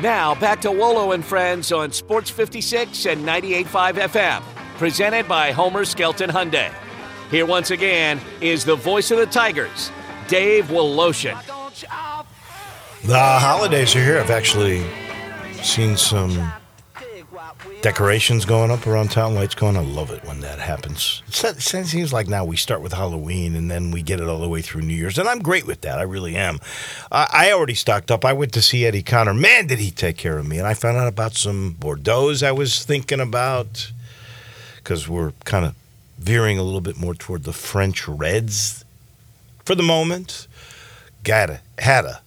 Now 0.00 0.36
back 0.36 0.60
to 0.60 0.70
Wolo 0.70 1.10
and 1.10 1.24
Friends 1.24 1.72
on 1.72 1.90
Sports 1.90 2.30
56 2.30 3.06
and 3.06 3.26
98.5 3.26 3.94
FM, 3.94 4.42
presented 4.76 5.26
by 5.26 5.50
Homer 5.50 5.84
Skelton 5.84 6.30
Hyundai. 6.30 6.72
Here 7.32 7.44
once 7.44 7.72
again 7.72 8.20
is 8.40 8.64
the 8.64 8.76
voice 8.76 9.10
of 9.10 9.18
the 9.18 9.26
Tigers, 9.26 9.90
Dave 10.28 10.66
Woloshin. 10.66 11.36
The 13.04 13.18
holidays 13.18 13.96
are 13.96 14.04
here. 14.04 14.20
I've 14.20 14.30
actually 14.30 14.86
seen 15.62 15.96
some 15.96 16.52
decorations 17.80 18.44
going 18.44 18.70
up 18.70 18.86
around 18.86 19.10
town, 19.10 19.34
lights 19.34 19.54
going. 19.54 19.76
I 19.76 19.80
love 19.80 20.10
it 20.10 20.24
when 20.24 20.40
that 20.40 20.58
happens. 20.58 21.22
It 21.28 21.60
seems 21.62 22.12
like 22.12 22.28
now 22.28 22.44
we 22.44 22.56
start 22.56 22.82
with 22.82 22.92
Halloween 22.92 23.54
and 23.54 23.70
then 23.70 23.90
we 23.90 24.02
get 24.02 24.20
it 24.20 24.28
all 24.28 24.40
the 24.40 24.48
way 24.48 24.62
through 24.62 24.82
New 24.82 24.94
Year's, 24.94 25.18
and 25.18 25.28
I'm 25.28 25.38
great 25.38 25.66
with 25.66 25.82
that. 25.82 25.98
I 25.98 26.02
really 26.02 26.36
am. 26.36 26.58
I 27.10 27.52
already 27.52 27.74
stocked 27.74 28.10
up. 28.10 28.24
I 28.24 28.32
went 28.32 28.52
to 28.54 28.62
see 28.62 28.86
Eddie 28.86 29.02
Connor. 29.02 29.34
Man, 29.34 29.66
did 29.66 29.78
he 29.78 29.90
take 29.90 30.16
care 30.16 30.38
of 30.38 30.46
me! 30.46 30.58
And 30.58 30.66
I 30.66 30.74
found 30.74 30.96
out 30.96 31.08
about 31.08 31.34
some 31.34 31.76
Bordeaux's 31.78 32.42
I 32.42 32.52
was 32.52 32.84
thinking 32.84 33.20
about 33.20 33.92
because 34.76 35.08
we're 35.08 35.32
kind 35.44 35.64
of 35.64 35.74
veering 36.18 36.58
a 36.58 36.62
little 36.62 36.80
bit 36.80 36.98
more 36.98 37.14
toward 37.14 37.44
the 37.44 37.52
French 37.52 38.08
reds 38.08 38.84
for 39.64 39.74
the 39.74 39.82
moment. 39.82 40.48
Got 41.22 41.50
a 41.50 41.60
had 41.78 42.04
a 42.04 42.20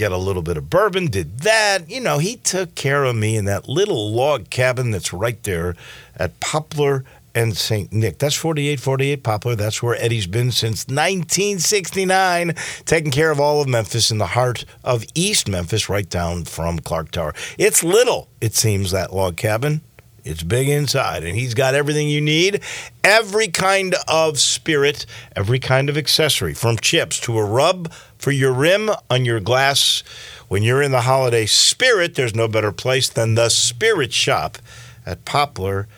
get 0.00 0.12
a 0.12 0.16
little 0.16 0.40
bit 0.40 0.56
of 0.56 0.70
bourbon, 0.70 1.08
did 1.08 1.40
that. 1.40 1.90
You 1.90 2.00
know, 2.00 2.16
he 2.16 2.36
took 2.36 2.74
care 2.74 3.04
of 3.04 3.14
me 3.14 3.36
in 3.36 3.44
that 3.44 3.68
little 3.68 4.10
log 4.10 4.48
cabin 4.48 4.92
that's 4.92 5.12
right 5.12 5.40
there 5.42 5.76
at 6.16 6.40
Poplar 6.40 7.04
and 7.34 7.54
St. 7.54 7.92
Nick. 7.92 8.18
That's 8.18 8.34
4848 8.34 9.22
Poplar. 9.22 9.56
That's 9.56 9.82
where 9.82 10.02
Eddie's 10.02 10.26
been 10.26 10.52
since 10.52 10.86
1969, 10.88 12.54
taking 12.86 13.10
care 13.10 13.30
of 13.30 13.38
all 13.38 13.60
of 13.60 13.68
Memphis 13.68 14.10
in 14.10 14.16
the 14.16 14.28
heart 14.28 14.64
of 14.82 15.04
East 15.14 15.50
Memphis, 15.50 15.90
right 15.90 16.08
down 16.08 16.44
from 16.44 16.78
Clark 16.78 17.10
Tower. 17.10 17.34
It's 17.58 17.84
little, 17.84 18.28
it 18.40 18.54
seems, 18.54 18.92
that 18.92 19.12
log 19.12 19.36
cabin. 19.36 19.82
It's 20.30 20.44
big 20.44 20.68
inside, 20.68 21.24
and 21.24 21.36
he's 21.36 21.54
got 21.54 21.74
everything 21.74 22.08
you 22.08 22.20
need. 22.20 22.62
Every 23.02 23.48
kind 23.48 23.96
of 24.06 24.38
spirit, 24.38 25.04
every 25.34 25.58
kind 25.58 25.88
of 25.88 25.98
accessory, 25.98 26.54
from 26.54 26.76
chips 26.76 27.18
to 27.20 27.36
a 27.36 27.44
rub 27.44 27.92
for 28.16 28.30
your 28.30 28.52
rim 28.52 28.90
on 29.10 29.24
your 29.24 29.40
glass. 29.40 30.04
When 30.46 30.62
you're 30.62 30.82
in 30.82 30.92
the 30.92 31.02
holiday 31.02 31.46
spirit, 31.46 32.14
there's 32.14 32.34
no 32.34 32.46
better 32.46 32.70
place 32.70 33.08
than 33.08 33.34
the 33.34 33.48
Spirit 33.48 34.12
Shop 34.12 34.58
at 35.04 35.24
Poplar 35.24 35.88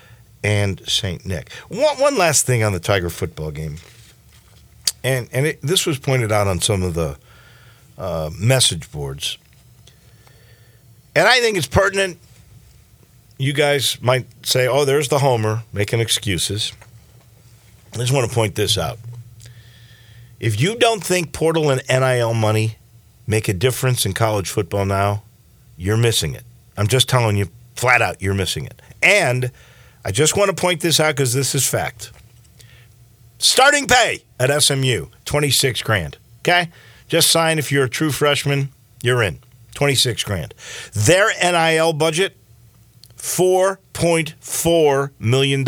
and 0.42 0.80
St. 0.88 1.24
Nick. 1.26 1.52
One, 1.68 1.98
one 1.98 2.16
last 2.16 2.46
thing 2.46 2.62
on 2.62 2.72
the 2.72 2.80
Tiger 2.80 3.10
football 3.10 3.50
game, 3.50 3.76
and 5.04 5.28
and 5.32 5.46
it, 5.46 5.62
this 5.62 5.86
was 5.86 5.98
pointed 5.98 6.32
out 6.32 6.46
on 6.46 6.60
some 6.60 6.82
of 6.82 6.94
the 6.94 7.18
uh, 7.98 8.30
message 8.38 8.90
boards, 8.90 9.36
and 11.14 11.28
I 11.28 11.40
think 11.40 11.58
it's 11.58 11.68
pertinent 11.68 12.18
you 13.42 13.52
guys 13.52 14.00
might 14.00 14.26
say, 14.46 14.68
oh, 14.68 14.84
there's 14.84 15.08
the 15.08 15.18
homer 15.18 15.64
making 15.72 15.98
excuses. 15.98 16.72
I 17.92 17.96
just 17.98 18.12
want 18.12 18.28
to 18.28 18.34
point 18.34 18.54
this 18.54 18.78
out. 18.78 18.98
If 20.38 20.60
you 20.60 20.76
don't 20.76 21.02
think 21.02 21.32
portal 21.32 21.70
and 21.70 21.82
NIL 21.88 22.34
money 22.34 22.76
make 23.26 23.48
a 23.48 23.52
difference 23.52 24.06
in 24.06 24.12
college 24.12 24.48
football 24.48 24.86
now, 24.86 25.24
you're 25.76 25.96
missing 25.96 26.34
it. 26.34 26.44
I'm 26.76 26.86
just 26.86 27.08
telling 27.08 27.36
you 27.36 27.48
flat 27.74 28.00
out, 28.00 28.22
you're 28.22 28.32
missing 28.34 28.64
it. 28.64 28.80
And 29.02 29.50
I 30.04 30.12
just 30.12 30.36
want 30.36 30.48
to 30.50 30.56
point 30.56 30.80
this 30.80 31.00
out 31.00 31.16
because 31.16 31.34
this 31.34 31.54
is 31.54 31.66
fact. 31.66 32.12
Starting 33.38 33.88
pay 33.88 34.22
at 34.38 34.62
SMU, 34.62 35.06
26 35.24 35.82
grand. 35.82 36.16
Okay? 36.40 36.70
Just 37.08 37.30
sign 37.30 37.58
if 37.58 37.72
you're 37.72 37.84
a 37.84 37.90
true 37.90 38.12
freshman, 38.12 38.68
you're 39.02 39.22
in. 39.22 39.40
26 39.74 40.22
grand. 40.22 40.54
Their 40.92 41.30
NIL 41.42 41.92
budget, 41.92 42.36
$4.4 43.22 45.10
million. 45.20 45.64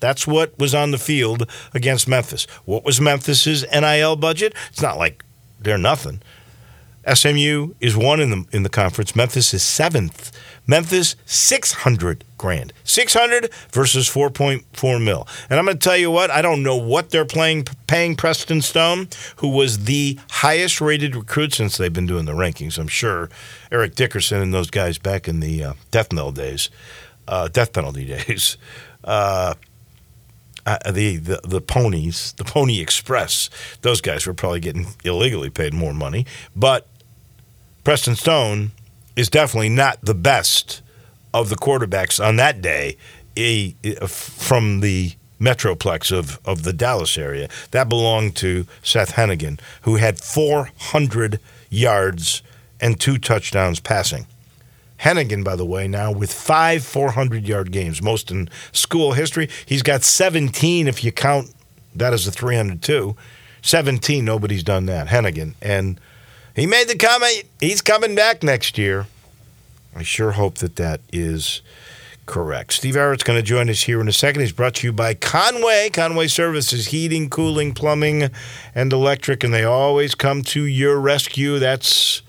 That's 0.00 0.26
what 0.26 0.58
was 0.58 0.74
on 0.74 0.90
the 0.90 0.96
field 0.98 1.48
against 1.74 2.08
Memphis. 2.08 2.46
What 2.64 2.82
was 2.82 2.98
Memphis's 2.98 3.62
NIL 3.70 4.16
budget? 4.16 4.54
It's 4.70 4.80
not 4.80 4.96
like 4.96 5.22
they're 5.60 5.76
nothing. 5.76 6.22
SMU 7.12 7.74
is 7.80 7.96
one 7.96 8.20
in 8.20 8.30
the 8.30 8.44
in 8.52 8.62
the 8.62 8.68
conference. 8.68 9.14
Memphis 9.14 9.52
is 9.52 9.62
seventh. 9.62 10.32
Memphis 10.66 11.16
six 11.26 11.72
hundred 11.72 12.24
grand. 12.38 12.72
Six 12.84 13.14
hundred 13.14 13.50
versus 13.72 14.08
four 14.08 14.30
point 14.30 14.64
four 14.72 14.98
mil. 14.98 15.28
And 15.50 15.58
I'm 15.58 15.66
going 15.66 15.78
to 15.78 15.82
tell 15.84 15.96
you 15.96 16.10
what. 16.10 16.30
I 16.30 16.40
don't 16.42 16.62
know 16.62 16.76
what 16.76 17.10
they're 17.10 17.26
playing 17.26 17.64
paying 17.86 18.16
Preston 18.16 18.62
Stone, 18.62 19.08
who 19.36 19.48
was 19.48 19.84
the 19.84 20.18
highest 20.30 20.80
rated 20.80 21.14
recruit 21.14 21.52
since 21.52 21.76
they've 21.76 21.92
been 21.92 22.06
doing 22.06 22.24
the 22.24 22.32
rankings. 22.32 22.78
I'm 22.78 22.88
sure 22.88 23.28
Eric 23.70 23.94
Dickerson 23.94 24.40
and 24.40 24.54
those 24.54 24.70
guys 24.70 24.98
back 24.98 25.28
in 25.28 25.40
the 25.40 25.64
uh, 25.64 25.72
death 25.90 26.12
knell 26.12 26.32
days, 26.32 26.70
uh, 27.28 27.48
death 27.48 27.72
penalty 27.72 28.04
days. 28.26 28.56
Uh, 29.02 29.54
uh, 30.66 30.78
the, 30.90 31.16
the 31.18 31.40
the 31.44 31.60
ponies, 31.60 32.32
the 32.38 32.44
Pony 32.44 32.80
Express, 32.80 33.50
those 33.82 34.00
guys 34.00 34.26
were 34.26 34.32
probably 34.32 34.60
getting 34.60 34.86
illegally 35.04 35.50
paid 35.50 35.74
more 35.74 35.92
money. 35.92 36.24
But 36.56 36.86
Preston 37.84 38.16
Stone 38.16 38.72
is 39.14 39.28
definitely 39.28 39.68
not 39.68 40.00
the 40.02 40.14
best 40.14 40.80
of 41.34 41.50
the 41.50 41.56
quarterbacks 41.56 42.24
on 42.24 42.36
that 42.36 42.62
day 42.62 42.96
a, 43.36 43.76
a, 43.84 44.08
from 44.08 44.80
the 44.80 45.12
metroplex 45.38 46.10
of, 46.16 46.40
of 46.46 46.62
the 46.62 46.72
Dallas 46.72 47.18
area. 47.18 47.48
That 47.72 47.90
belonged 47.90 48.36
to 48.36 48.66
Seth 48.82 49.12
Henigan, 49.12 49.60
who 49.82 49.96
had 49.96 50.18
400 50.18 51.40
yards 51.68 52.42
and 52.80 52.98
two 52.98 53.18
touchdowns 53.18 53.80
passing. 53.80 54.26
Henigan, 55.00 55.44
by 55.44 55.56
the 55.56 55.66
way, 55.66 55.86
now 55.86 56.10
with 56.10 56.32
five 56.32 56.84
400 56.84 57.46
yard 57.46 57.70
games, 57.70 58.00
most 58.00 58.30
in 58.30 58.48
school 58.72 59.12
history. 59.12 59.50
He's 59.66 59.82
got 59.82 60.02
17 60.02 60.88
if 60.88 61.04
you 61.04 61.12
count 61.12 61.52
that 61.94 62.14
as 62.14 62.26
a 62.26 62.32
302. 62.32 63.14
17, 63.60 64.24
nobody's 64.24 64.62
done 64.62 64.86
that. 64.86 65.08
Henigan. 65.08 65.54
And 65.60 66.00
he 66.54 66.66
made 66.66 66.88
the 66.88 66.96
comment 66.96 67.44
he's 67.60 67.82
coming 67.82 68.14
back 68.14 68.42
next 68.42 68.78
year. 68.78 69.06
I 69.94 70.02
sure 70.02 70.32
hope 70.32 70.58
that 70.58 70.76
that 70.76 71.00
is 71.12 71.62
correct. 72.26 72.72
Steve 72.72 72.94
Ehrhart's 72.94 73.22
going 73.22 73.38
to 73.38 73.42
join 73.42 73.68
us 73.68 73.82
here 73.82 74.00
in 74.00 74.08
a 74.08 74.12
second. 74.12 74.40
He's 74.40 74.52
brought 74.52 74.76
to 74.76 74.86
you 74.86 74.92
by 74.92 75.14
Conway. 75.14 75.90
Conway 75.90 76.28
Services, 76.28 76.86
heating, 76.86 77.30
cooling, 77.30 77.74
plumbing, 77.74 78.30
and 78.74 78.92
electric, 78.92 79.44
and 79.44 79.52
they 79.52 79.64
always 79.64 80.14
come 80.14 80.42
to 80.42 80.64
your 80.64 80.98
rescue. 80.98 81.58
That's 81.58 82.22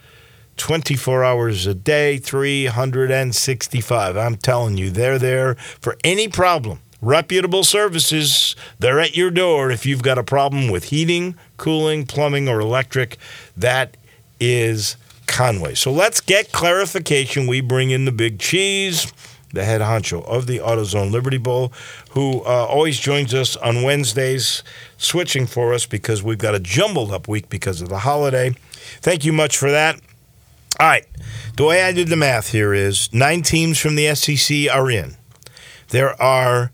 24 0.57 1.23
hours 1.23 1.65
a 1.65 1.73
day, 1.73 2.17
365. 2.17 4.17
I'm 4.17 4.37
telling 4.37 4.77
you, 4.77 4.89
they're 4.89 5.19
there 5.19 5.55
for 5.55 5.97
any 6.03 6.27
problem. 6.27 6.79
Reputable 7.01 7.63
services, 7.63 8.55
they're 8.79 8.99
at 8.99 9.15
your 9.15 9.29
door 9.29 9.69
if 9.69 9.85
you've 9.85 10.01
got 10.01 10.17
a 10.17 10.23
problem 10.23 10.69
with 10.69 10.85
heating, 10.85 11.35
cooling, 11.57 12.05
plumbing, 12.05 12.49
or 12.49 12.59
electric. 12.59 13.17
That 13.55 13.95
is 14.39 14.97
Conway. 15.27 15.75
So 15.75 15.91
let's 15.91 16.21
get 16.21 16.51
clarification. 16.51 17.47
We 17.47 17.61
bring 17.61 17.91
in 17.91 18.05
the 18.05 18.11
big 18.11 18.39
cheese, 18.39 19.11
the 19.53 19.65
head 19.65 19.81
honcho 19.81 20.23
of 20.25 20.47
the 20.47 20.59
AutoZone 20.59 21.11
Liberty 21.11 21.37
Bowl, 21.37 21.71
who 22.11 22.41
uh, 22.41 22.65
always 22.65 22.99
joins 22.99 23.33
us 23.33 23.55
on 23.57 23.83
Wednesdays, 23.83 24.63
switching 24.97 25.47
for 25.47 25.73
us 25.73 25.85
because 25.85 26.21
we've 26.21 26.37
got 26.37 26.55
a 26.55 26.59
jumbled 26.59 27.11
up 27.11 27.27
week 27.27 27.49
because 27.49 27.81
of 27.81 27.89
the 27.89 27.99
holiday. 27.99 28.53
Thank 29.01 29.25
you 29.25 29.33
much 29.33 29.57
for 29.57 29.71
that. 29.71 29.99
All 30.79 30.87
right. 30.87 31.05
The 31.55 31.63
way 31.63 31.83
I 31.83 31.93
did 31.93 32.09
the 32.09 32.17
math 32.17 32.51
here 32.51 32.73
is 32.73 33.11
nine 33.13 33.41
teams 33.41 33.79
from 33.79 33.95
the 33.95 34.13
SEC 34.13 34.69
are 34.71 34.91
in. 34.91 35.15
There 35.89 36.21
are 36.21 36.71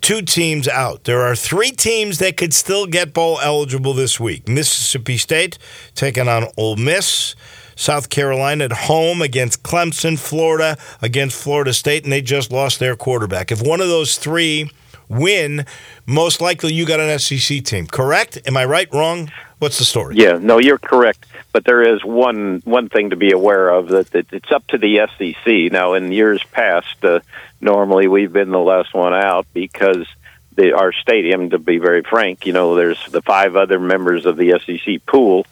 two 0.00 0.22
teams 0.22 0.68
out. 0.68 1.04
There 1.04 1.22
are 1.22 1.36
three 1.36 1.70
teams 1.70 2.18
that 2.18 2.36
could 2.36 2.54
still 2.54 2.86
get 2.86 3.12
bowl 3.12 3.38
eligible 3.42 3.94
this 3.94 4.18
week. 4.18 4.48
Mississippi 4.48 5.16
State 5.16 5.58
taking 5.94 6.28
on 6.28 6.46
Ole 6.56 6.76
Miss. 6.76 7.34
South 7.78 8.08
Carolina 8.08 8.64
at 8.64 8.72
home 8.72 9.22
against 9.22 9.62
Clemson, 9.62 10.18
Florida 10.18 10.76
against 11.00 11.40
Florida 11.40 11.72
State, 11.72 12.02
and 12.02 12.12
they 12.12 12.20
just 12.20 12.50
lost 12.50 12.80
their 12.80 12.96
quarterback. 12.96 13.52
If 13.52 13.62
one 13.62 13.80
of 13.80 13.86
those 13.86 14.18
three 14.18 14.68
win, 15.08 15.64
most 16.06 16.40
likely 16.40 16.72
you 16.72 16.86
got 16.86 17.00
an 17.00 17.18
SEC 17.18 17.64
team. 17.64 17.86
Correct? 17.86 18.38
Am 18.46 18.56
I 18.56 18.64
right? 18.64 18.92
Wrong? 18.92 19.30
What's 19.58 19.78
the 19.78 19.84
story? 19.84 20.16
Yeah, 20.16 20.38
no, 20.40 20.58
you're 20.58 20.78
correct. 20.78 21.26
But 21.52 21.64
there 21.64 21.82
is 21.82 22.04
one 22.04 22.62
one 22.64 22.88
thing 22.88 23.10
to 23.10 23.16
be 23.16 23.32
aware 23.32 23.70
of 23.70 23.88
that, 23.88 24.10
that 24.12 24.32
it's 24.32 24.52
up 24.52 24.66
to 24.68 24.78
the 24.78 25.08
SEC. 25.18 25.72
Now, 25.72 25.94
in 25.94 26.12
years 26.12 26.42
past, 26.52 27.04
uh, 27.04 27.20
normally 27.60 28.06
we've 28.06 28.32
been 28.32 28.50
the 28.50 28.60
last 28.60 28.94
one 28.94 29.14
out 29.14 29.46
because 29.52 30.06
the, 30.54 30.76
our 30.76 30.92
stadium, 30.92 31.50
to 31.50 31.58
be 31.58 31.78
very 31.78 32.02
frank, 32.02 32.46
you 32.46 32.52
know, 32.52 32.74
there's 32.74 33.04
the 33.10 33.22
five 33.22 33.56
other 33.56 33.80
members 33.80 34.26
of 34.26 34.36
the 34.36 34.60
SEC 34.64 35.04
pool 35.06 35.46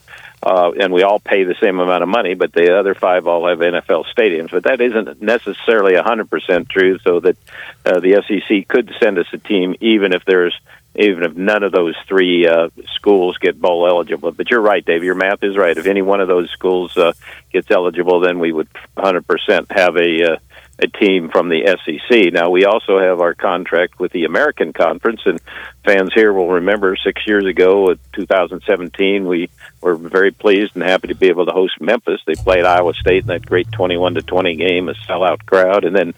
uh, 0.47 0.71
and 0.79 0.93
we 0.93 1.03
all 1.03 1.19
pay 1.19 1.43
the 1.43 1.57
same 1.61 1.81
amount 1.81 2.05
of 2.05 2.09
money, 2.09 2.35
but 2.35 2.53
the 2.53 2.79
other 2.79 2.95
five 2.95 3.27
all 3.27 3.49
have 3.49 3.59
NFL 3.59 4.05
stadiums. 4.17 4.53
But 4.53 4.63
that 4.63 4.81
isn't 4.81 5.21
necessarily 5.21 5.95
100% 5.95 6.69
true, 6.69 7.01
so 7.01 7.19
that 7.19 7.37
uh, 7.85 7.99
the 7.99 8.23
SEC 8.29 8.69
could 8.69 8.95
send 9.01 9.19
us 9.19 9.27
a 9.33 9.39
team 9.39 9.75
even 9.81 10.13
if 10.13 10.25
there's 10.25 10.57
even 10.95 11.25
if 11.25 11.37
none 11.37 11.65
of 11.65 11.73
those 11.73 11.97
three 12.07 12.47
uh, 12.47 12.71
schools 12.95 13.37
get 13.39 13.61
bowl 13.61 13.89
eligible. 13.89 14.31
But 14.31 14.49
you're 14.49 14.61
right, 14.61 14.85
Dave. 14.85 15.03
Your 15.03 15.17
math 15.17 15.43
is 15.43 15.57
right. 15.57 15.77
If 15.77 15.87
any 15.87 16.01
one 16.01 16.21
of 16.21 16.29
those 16.29 16.49
schools 16.51 16.97
uh, 16.97 17.13
gets 17.53 17.71
eligible, 17.71 18.21
then 18.21 18.39
we 18.39 18.53
would 18.53 18.69
100% 18.97 19.71
have 19.77 19.97
a 19.97 20.33
uh, 20.33 20.37
a 20.79 20.87
team 20.87 21.31
from 21.31 21.49
the 21.49 21.63
SEC. 21.85 22.33
Now 22.33 22.51
we 22.51 22.67
also 22.67 22.99
have 22.99 23.21
our 23.21 23.35
contract 23.35 23.99
with 23.99 24.13
the 24.13 24.25
American 24.25 24.73
Conference, 24.73 25.23
and 25.25 25.41
fans 25.85 26.13
here 26.15 26.33
will 26.33 26.49
remember 26.49 26.97
six 26.97 27.27
years 27.27 27.47
ago, 27.47 27.91
uh, 27.91 27.95
2017, 28.13 29.27
we 29.27 29.49
were 29.81 29.97
very 29.97 30.33
pleased 30.33 30.73
and 30.75 30.85
happy 30.85 31.09
to 31.09 31.15
be 31.15 31.29
able 31.29 31.47
to 31.47 31.53
host 31.53 31.81
Memphis. 31.81 32.21
They 32.27 32.35
played 32.35 32.65
Iowa 32.65 32.93
State 32.95 33.23
in 33.23 33.29
that 33.29 33.47
great 33.47 33.71
21 33.73 34.15
to 34.15 34.23
20 34.23 34.57
game, 34.57 34.89
a 34.89 34.95
sellout 34.95 35.47
crowd, 35.47 35.85
and 35.85 35.97
then 35.97 36.13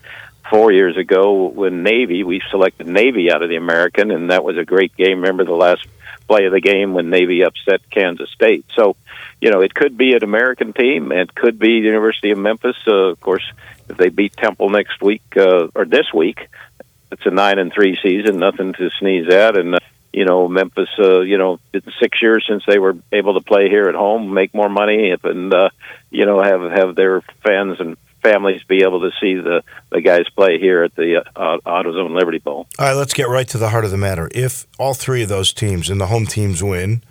four 0.51 0.73
years 0.73 0.97
ago 0.97 1.49
when 1.49 1.83
Navy, 1.83 2.25
we 2.25 2.43
selected 2.51 2.87
Navy 2.87 3.31
out 3.31 3.43
of 3.43 3.49
the 3.49 3.57
American, 3.57 4.11
and 4.11 4.31
that 4.31 4.45
was 4.45 4.57
a 4.57 4.65
great 4.65 4.97
game. 4.97 5.21
Remember 5.21 5.45
the 5.45 5.53
last 5.53 5.87
play 6.27 6.45
of 6.45 6.53
the 6.53 6.61
game 6.61 6.93
when 6.93 7.11
Navy 7.11 7.43
upset 7.43 7.89
Kansas 7.91 8.31
State. 8.31 8.65
So, 8.75 8.97
you 9.41 9.51
know, 9.51 9.61
it 9.61 9.75
could 9.75 9.97
be 9.97 10.13
an 10.15 10.23
American 10.23 10.73
team. 10.73 11.11
It 11.11 11.35
could 11.35 11.59
be 11.59 11.81
the 11.81 11.87
University 11.87 12.31
of 12.31 12.39
Memphis. 12.39 12.77
Uh, 12.87 13.11
of 13.11 13.21
course, 13.21 13.45
if 13.89 13.97
they 13.97 14.11
beat 14.11 14.37
Temple 14.37 14.69
next 14.69 15.01
week 15.01 15.23
uh, 15.37 15.69
or 15.75 15.87
this 15.87 16.13
week, 16.13 16.49
it's 17.11 17.25
a 17.25 17.31
nine 17.31 17.59
and 17.59 17.73
three 17.73 17.99
season, 18.03 18.39
nothing 18.39 18.75
to 18.75 18.91
sneeze 18.99 19.29
at. 19.33 19.57
And 19.57 19.75
uh, 19.75 19.79
you 20.13 20.25
know, 20.25 20.49
Memphis, 20.49 20.89
uh, 20.99 21.21
you 21.21 21.39
know, 21.39 21.61
it's 21.73 21.87
six 22.01 22.21
years 22.21 22.45
since 22.49 22.63
they 22.67 22.79
were 22.79 22.97
able 23.13 23.35
to 23.35 23.41
play 23.41 23.69
here 23.69 23.89
at 23.89 23.95
home, 23.95 24.35
make 24.35 24.55
more 24.55 24.69
money, 24.69 25.15
and 25.23 25.55
uh, 25.55 25.71
you 26.11 26.27
know, 26.27 26.43
have 26.43 26.71
have 26.71 26.95
their 26.95 27.23
fans 27.43 27.81
and 27.81 27.97
families 28.31 28.63
be 28.65 28.83
able 28.83 29.01
to 29.01 29.11
see 29.21 29.35
the, 29.35 29.63
the 29.91 30.01
guys 30.01 30.29
play 30.37 30.59
here 30.59 30.83
at 30.83 30.95
the 30.95 31.25
uh, 31.37 31.59
AutoZone 31.67 32.17
Liberty 32.17 32.39
Bowl. 32.39 32.67
All 32.79 32.87
right, 32.87 32.93
let's 32.93 33.15
get 33.15 33.29
right 33.29 33.49
to 33.49 33.59
the 33.59 33.71
heart 33.71 33.85
of 33.85 33.91
the 33.91 33.97
matter. 33.97 34.29
If 34.35 34.67
all 34.79 34.95
three 34.95 35.23
of 35.23 35.29
those 35.29 35.53
teams 35.53 35.89
and 35.91 36.01
the 36.01 36.07
home 36.07 36.27
teams 36.27 36.63
win, 36.63 37.03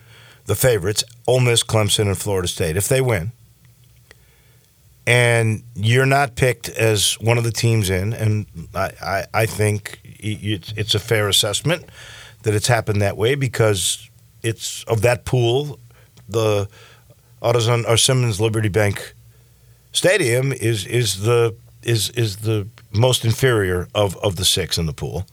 the 0.45 0.55
favorites, 0.55 1.03
Ole 1.27 1.41
Miss, 1.41 1.63
Clemson, 1.63 2.07
and 2.07 2.17
Florida 2.17 2.47
State, 2.47 2.77
if 2.77 2.87
they 2.87 3.01
win, 3.01 3.31
and 5.05 5.63
you're 5.75 6.05
not 6.05 6.35
picked 6.35 6.69
as 6.69 7.13
one 7.19 7.37
of 7.37 7.43
the 7.43 7.51
teams 7.51 7.89
in, 7.89 8.13
and 8.13 8.45
I, 8.75 8.91
I, 9.01 9.25
I 9.33 9.45
think 9.45 9.99
it's 10.03 10.95
a 10.95 10.99
fair 10.99 11.29
assessment 11.29 11.85
that 12.43 12.53
it's 12.53 12.67
happened 12.67 13.01
that 13.01 13.17
way 13.17 13.35
because 13.35 14.09
it's 14.43 14.83
of 14.83 15.01
that 15.01 15.25
pool, 15.25 15.79
the 16.27 16.67
AutoZone 17.41 17.87
or 17.87 17.97
Simmons 17.97 18.41
Liberty 18.41 18.69
Bank 18.69 19.13
Stadium 19.97 20.53
is 20.53 20.85
is 20.85 21.21
the 21.23 21.55
is 21.83 22.09
is 22.11 22.37
the 22.37 22.67
most 22.93 23.25
inferior 23.25 23.87
of, 23.93 24.15
of 24.17 24.35
the 24.35 24.45
six 24.45 24.77
in 24.77 24.85
the 24.85 24.93
pool 24.93 25.25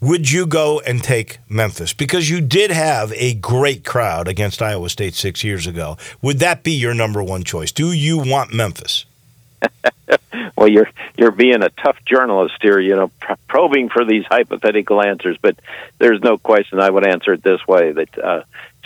would 0.00 0.30
you 0.30 0.46
go 0.46 0.80
and 0.80 1.02
take 1.02 1.38
Memphis? 1.48 1.94
Because 1.94 2.28
you 2.28 2.40
did 2.40 2.70
have 2.70 3.12
a 3.14 3.34
great 3.34 3.84
crowd 3.84 4.28
against 4.28 4.60
Iowa 4.60 4.90
State 4.90 5.14
six 5.14 5.42
years 5.42 5.66
ago. 5.66 5.96
Would 6.20 6.38
that 6.40 6.62
be 6.62 6.72
your 6.72 6.94
number 6.94 7.22
one 7.22 7.44
choice? 7.44 7.72
Do 7.72 7.92
you 7.92 8.18
want 8.18 8.52
Memphis? 8.52 9.06
well, 10.56 10.68
you're 10.68 10.88
you're 11.16 11.30
being 11.30 11.62
a 11.62 11.70
tough 11.70 11.96
journalist 12.04 12.56
here, 12.60 12.78
you 12.78 12.94
know, 12.94 13.08
pr- 13.20 13.32
probing 13.48 13.88
for 13.88 14.04
these 14.04 14.24
hypothetical 14.26 15.02
answers. 15.02 15.38
But 15.40 15.56
there's 15.98 16.20
no 16.20 16.36
question 16.36 16.78
I 16.78 16.90
would 16.90 17.06
answer 17.06 17.32
it 17.32 17.42
this 17.42 17.66
way: 17.66 17.92
that 17.92 18.18
uh, 18.18 18.42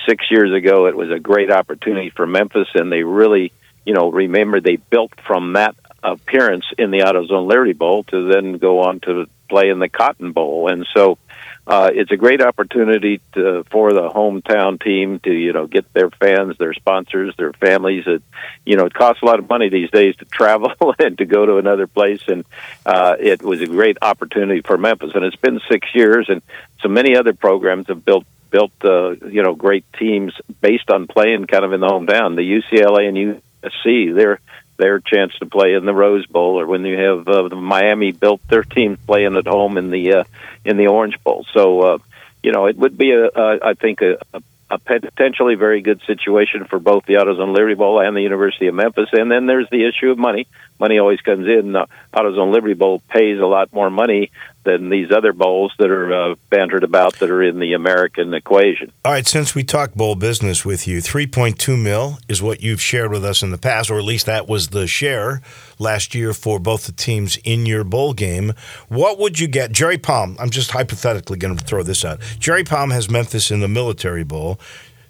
six 0.06 0.30
years 0.30 0.52
ago 0.52 0.86
it 0.86 0.96
was 0.96 1.10
a 1.10 1.18
great 1.18 1.50
opportunity 1.50 2.10
for 2.10 2.24
Memphis, 2.24 2.68
and 2.74 2.90
they 2.90 3.02
really, 3.02 3.52
you 3.84 3.94
know, 3.94 4.10
remember 4.10 4.60
they 4.60 4.76
built 4.76 5.12
from 5.26 5.54
that 5.54 5.74
appearance 6.02 6.64
in 6.78 6.90
the 6.90 7.00
AutoZone 7.00 7.46
Liberty 7.46 7.72
Bowl 7.72 8.04
to 8.04 8.28
then 8.32 8.58
go 8.58 8.80
on 8.80 9.00
to 9.00 9.26
play 9.48 9.68
in 9.68 9.78
the 9.78 9.88
Cotton 9.88 10.32
Bowl, 10.32 10.68
and 10.68 10.86
so 10.94 11.18
uh, 11.66 11.90
it's 11.92 12.10
a 12.10 12.16
great 12.16 12.42
opportunity 12.42 13.20
to, 13.32 13.64
for 13.70 13.92
the 13.92 14.08
hometown 14.08 14.82
team 14.82 15.20
to 15.20 15.32
you 15.32 15.52
know 15.52 15.66
get 15.66 15.92
their 15.92 16.10
fans, 16.10 16.56
their 16.58 16.72
sponsors, 16.72 17.34
their 17.36 17.52
families. 17.52 18.04
It 18.06 18.22
you 18.64 18.76
know 18.76 18.86
it 18.86 18.94
costs 18.94 19.22
a 19.22 19.26
lot 19.26 19.38
of 19.38 19.48
money 19.48 19.68
these 19.68 19.90
days 19.90 20.16
to 20.16 20.24
travel 20.24 20.72
and 20.98 21.16
to 21.18 21.26
go 21.26 21.46
to 21.46 21.58
another 21.58 21.86
place, 21.86 22.22
and 22.26 22.44
uh, 22.86 23.16
it 23.20 23.42
was 23.42 23.60
a 23.60 23.66
great 23.66 23.98
opportunity 24.02 24.62
for 24.62 24.78
Memphis. 24.78 25.12
And 25.14 25.24
it's 25.24 25.36
been 25.36 25.60
six 25.70 25.88
years, 25.94 26.28
and 26.28 26.42
so 26.80 26.88
many 26.88 27.16
other 27.16 27.34
programs 27.34 27.86
have 27.88 28.04
built 28.04 28.24
built 28.50 28.72
uh, 28.82 29.10
you 29.26 29.42
know 29.42 29.54
great 29.54 29.84
teams 29.92 30.32
based 30.60 30.90
on 30.90 31.06
playing 31.06 31.46
kind 31.46 31.64
of 31.64 31.72
in 31.72 31.80
the 31.80 31.86
hometown. 31.86 32.36
The 32.36 32.62
UCLA 32.62 33.08
and 33.08 33.42
USC, 33.62 34.14
they're 34.14 34.40
their 34.76 34.98
chance 34.98 35.34
to 35.38 35.46
play 35.46 35.74
in 35.74 35.84
the 35.84 35.92
Rose 35.92 36.26
Bowl, 36.26 36.58
or 36.58 36.66
when 36.66 36.84
you 36.84 36.96
have 36.96 37.28
uh, 37.28 37.48
the 37.48 37.56
Miami 37.56 38.12
built 38.12 38.40
their 38.48 38.62
team 38.62 38.96
playing 38.96 39.36
at 39.36 39.46
home 39.46 39.76
in 39.76 39.90
the 39.90 40.14
uh, 40.14 40.24
in 40.64 40.78
the 40.78 40.86
Orange 40.86 41.22
Bowl. 41.22 41.44
So, 41.52 41.80
uh, 41.82 41.98
you 42.42 42.50
know, 42.52 42.66
it 42.66 42.76
would 42.76 42.96
be 42.96 43.12
a, 43.12 43.26
a 43.26 43.58
I 43.62 43.74
think 43.74 44.00
a, 44.00 44.16
a 44.32 44.42
a 44.70 44.78
potentially 44.78 45.56
very 45.56 45.80
good 45.82 46.00
situation 46.06 46.64
for 46.64 46.78
both 46.78 47.04
the 47.04 47.14
AutoZone 47.14 47.52
Liberty 47.52 47.74
Bowl 47.74 48.00
and 48.00 48.16
the 48.16 48.22
University 48.22 48.68
of 48.68 48.74
Memphis. 48.74 49.08
And 49.12 49.30
then 49.30 49.46
there's 49.46 49.68
the 49.68 49.84
issue 49.84 50.10
of 50.10 50.18
money. 50.18 50.46
Money 50.80 50.98
always 50.98 51.20
comes 51.20 51.46
in. 51.46 51.72
The 51.72 51.86
AutoZone 52.14 52.52
Liberty 52.52 52.74
Bowl 52.74 53.00
pays 53.10 53.38
a 53.38 53.46
lot 53.46 53.70
more 53.72 53.90
money 53.90 54.30
than 54.64 54.88
these 54.88 55.10
other 55.10 55.32
bowls 55.32 55.72
that 55.78 55.90
are 55.90 56.32
uh, 56.32 56.34
bantered 56.48 56.84
about 56.84 57.18
that 57.18 57.30
are 57.30 57.42
in 57.42 57.58
the 57.58 57.74
American 57.74 58.32
equation. 58.32 58.90
All 59.04 59.12
right, 59.12 59.26
since 59.26 59.54
we 59.54 59.62
talked 59.62 59.96
bowl 59.96 60.14
business 60.14 60.64
with 60.64 60.88
you, 60.88 60.98
3.2 60.98 61.80
mil 61.80 62.18
is 62.28 62.42
what 62.42 62.62
you've 62.62 62.80
shared 62.80 63.10
with 63.10 63.24
us 63.24 63.42
in 63.42 63.50
the 63.50 63.58
past, 63.58 63.90
or 63.90 63.98
at 63.98 64.04
least 64.04 64.26
that 64.26 64.48
was 64.48 64.68
the 64.68 64.86
share 64.86 65.42
last 65.78 66.14
year 66.14 66.32
for 66.32 66.58
both 66.58 66.86
the 66.86 66.92
teams 66.92 67.36
in 67.44 67.66
your 67.66 67.84
bowl 67.84 68.14
game. 68.14 68.52
What 68.88 69.18
would 69.18 69.38
you 69.38 69.48
get? 69.48 69.72
Jerry 69.72 69.98
Palm, 69.98 70.36
I'm 70.38 70.50
just 70.50 70.70
hypothetically 70.70 71.38
going 71.38 71.56
to 71.56 71.64
throw 71.64 71.82
this 71.82 72.04
out. 72.04 72.20
Jerry 72.38 72.64
Palm 72.64 72.90
has 72.90 73.10
Memphis 73.10 73.50
in 73.50 73.60
the 73.60 73.68
Military 73.68 74.24
Bowl, 74.24 74.58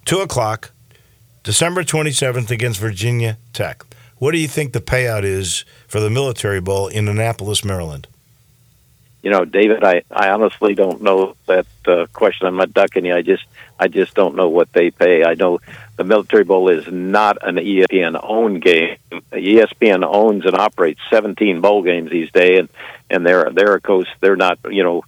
2 0.05 0.19
o'clock, 0.19 0.73
December 1.43 1.85
27th 1.85 2.51
against 2.51 2.81
Virginia 2.81 3.39
Tech. 3.53 3.85
What 4.21 4.33
do 4.33 4.39
you 4.39 4.49
think 4.49 4.75
the 4.75 4.83
payout 4.83 5.25
is 5.25 5.65
for 5.89 5.99
the 5.99 6.11
Military 6.11 6.61
Bowl 6.61 6.89
in 6.89 7.09
Annapolis, 7.09 7.65
Maryland? 7.65 8.07
You 9.23 9.31
know, 9.31 9.47
David, 9.47 9.83
I, 9.83 10.03
I 10.11 10.29
honestly 10.29 10.75
don't 10.75 11.01
know 11.01 11.37
that 11.47 11.67
uh, 11.87 12.05
question. 12.13 12.47
I'm 12.47 12.57
not 12.57 12.75
ducking 12.75 13.07
you. 13.07 13.15
I 13.15 13.23
just 13.23 13.45
I 13.79 13.89
just 13.89 14.13
don't 14.13 14.37
know 14.37 14.51
what 14.51 14.71
they 14.75 14.91
pay. 14.91 15.25
I 15.25 15.35
know 15.35 15.61
the 15.97 16.05
Military 16.05 16.45
Bowl 16.45 16.69
is 16.69 16.87
not 16.87 17.39
an 17.41 17.57
ESPN 17.57 18.21
owned 18.23 18.61
game. 18.61 18.99
ESPN 19.33 20.05
owns 20.05 20.45
and 20.45 20.55
operates 20.55 21.01
17 21.09 21.63
bowl 21.63 21.83
games 21.83 22.11
these 22.11 22.31
days, 22.31 22.59
and 22.61 22.69
and 23.09 23.27
they're 23.27 23.51
they're 23.51 23.77
of 23.77 23.83
course 23.83 24.09
they're 24.21 24.37
not 24.37 24.59
you 24.71 24.83
know 24.83 25.03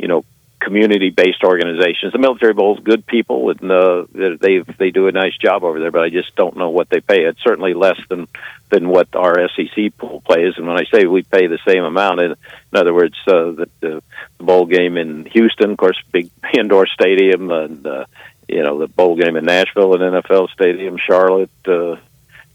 you 0.00 0.08
know 0.08 0.24
community 0.60 1.10
based 1.10 1.44
organizations. 1.44 2.12
The 2.12 2.18
Military 2.18 2.52
bowl's 2.52 2.80
good 2.80 3.06
people, 3.06 3.50
and 3.50 3.70
uh, 3.70 4.04
they 4.12 4.60
they 4.78 4.90
do 4.90 5.06
a 5.06 5.12
nice 5.12 5.36
job 5.36 5.64
over 5.64 5.78
there. 5.78 5.90
But 5.90 6.02
I 6.02 6.10
just 6.10 6.34
don't 6.36 6.56
know 6.56 6.70
what 6.70 6.88
they 6.88 7.00
pay. 7.00 7.24
It's 7.24 7.42
certainly 7.42 7.74
less 7.74 7.98
than 8.08 8.28
than 8.70 8.88
what 8.88 9.14
our 9.14 9.48
SEC 9.54 9.96
pool 9.96 10.20
plays. 10.20 10.54
And 10.56 10.66
when 10.66 10.78
I 10.78 10.84
say 10.92 11.06
we 11.06 11.22
pay 11.22 11.46
the 11.46 11.58
same 11.66 11.84
amount, 11.84 12.20
in, 12.20 12.30
in 12.32 12.36
other 12.74 12.92
words, 12.92 13.16
uh, 13.26 13.52
the, 13.52 13.68
the 13.80 14.02
bowl 14.38 14.66
game 14.66 14.96
in 14.96 15.24
Houston, 15.26 15.72
of 15.72 15.76
course, 15.76 15.98
big 16.12 16.30
indoor 16.54 16.86
stadium, 16.86 17.50
and 17.50 17.86
uh, 17.86 18.04
you 18.48 18.62
know 18.62 18.78
the 18.78 18.88
bowl 18.88 19.16
game 19.16 19.36
in 19.36 19.44
Nashville, 19.44 19.94
an 19.94 20.00
NFL 20.00 20.50
stadium, 20.50 20.96
Charlotte. 20.98 21.50
Uh, 21.66 21.96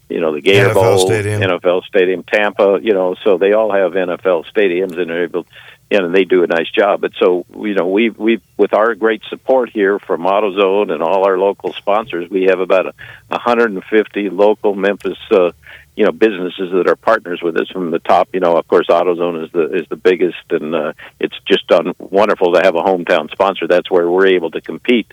you 0.08 0.20
know 0.20 0.34
the 0.34 0.42
Gator 0.42 0.68
NFL 0.68 0.74
Bowl, 0.74 1.06
stadium. 1.06 1.40
NFL 1.40 1.84
Stadium, 1.84 2.22
Tampa. 2.24 2.78
You 2.82 2.92
know, 2.92 3.16
so 3.24 3.38
they 3.38 3.52
all 3.52 3.72
have 3.72 3.92
NFL 3.92 4.44
stadiums, 4.54 4.98
and 4.98 5.08
they're 5.08 5.24
able 5.24 5.46
and 5.90 6.14
they 6.14 6.24
do 6.24 6.42
a 6.42 6.46
nice 6.46 6.70
job. 6.70 7.00
But 7.00 7.12
so 7.18 7.44
you 7.54 7.74
know, 7.74 7.88
we 7.88 8.10
we 8.10 8.40
with 8.56 8.72
our 8.72 8.94
great 8.94 9.22
support 9.28 9.70
here 9.70 9.98
from 9.98 10.22
AutoZone 10.22 10.92
and 10.92 11.02
all 11.02 11.24
our 11.24 11.38
local 11.38 11.72
sponsors, 11.72 12.28
we 12.30 12.44
have 12.44 12.60
about 12.60 12.86
a 12.86 12.94
150 13.28 14.30
local 14.30 14.74
Memphis. 14.74 15.18
Uh, 15.30 15.52
you 15.96 16.04
know 16.04 16.10
businesses 16.10 16.72
that 16.72 16.88
are 16.88 16.96
partners 16.96 17.40
with 17.40 17.56
us 17.56 17.70
from 17.70 17.92
the 17.92 18.00
top. 18.00 18.28
You 18.32 18.40
know, 18.40 18.56
of 18.56 18.66
course, 18.66 18.88
AutoZone 18.88 19.44
is 19.44 19.52
the 19.52 19.72
is 19.72 19.86
the 19.88 19.96
biggest, 19.96 20.50
and 20.50 20.74
uh, 20.74 20.92
it's 21.20 21.38
just 21.46 21.68
done 21.68 21.92
wonderful 21.98 22.52
to 22.54 22.60
have 22.62 22.74
a 22.74 22.82
hometown 22.82 23.30
sponsor. 23.30 23.68
That's 23.68 23.90
where 23.90 24.10
we're 24.10 24.26
able 24.26 24.50
to 24.52 24.60
compete 24.60 25.12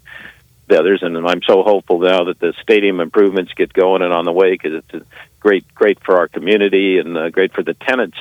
the 0.67 0.79
others, 0.79 1.01
and 1.03 1.17
I'm 1.17 1.41
so 1.43 1.63
hopeful 1.63 1.99
now 1.99 2.25
that 2.25 2.39
the 2.39 2.53
stadium 2.61 2.99
improvements 2.99 3.53
get 3.53 3.73
going 3.73 4.01
and 4.01 4.13
on 4.13 4.25
the 4.25 4.31
way 4.31 4.51
because 4.51 4.83
it's 4.93 5.05
great 5.39 5.65
great 5.73 6.03
for 6.03 6.17
our 6.17 6.27
community 6.27 6.99
and 6.99 7.17
uh, 7.17 7.29
great 7.29 7.53
for 7.53 7.63
the 7.63 7.73
tenants 7.73 8.17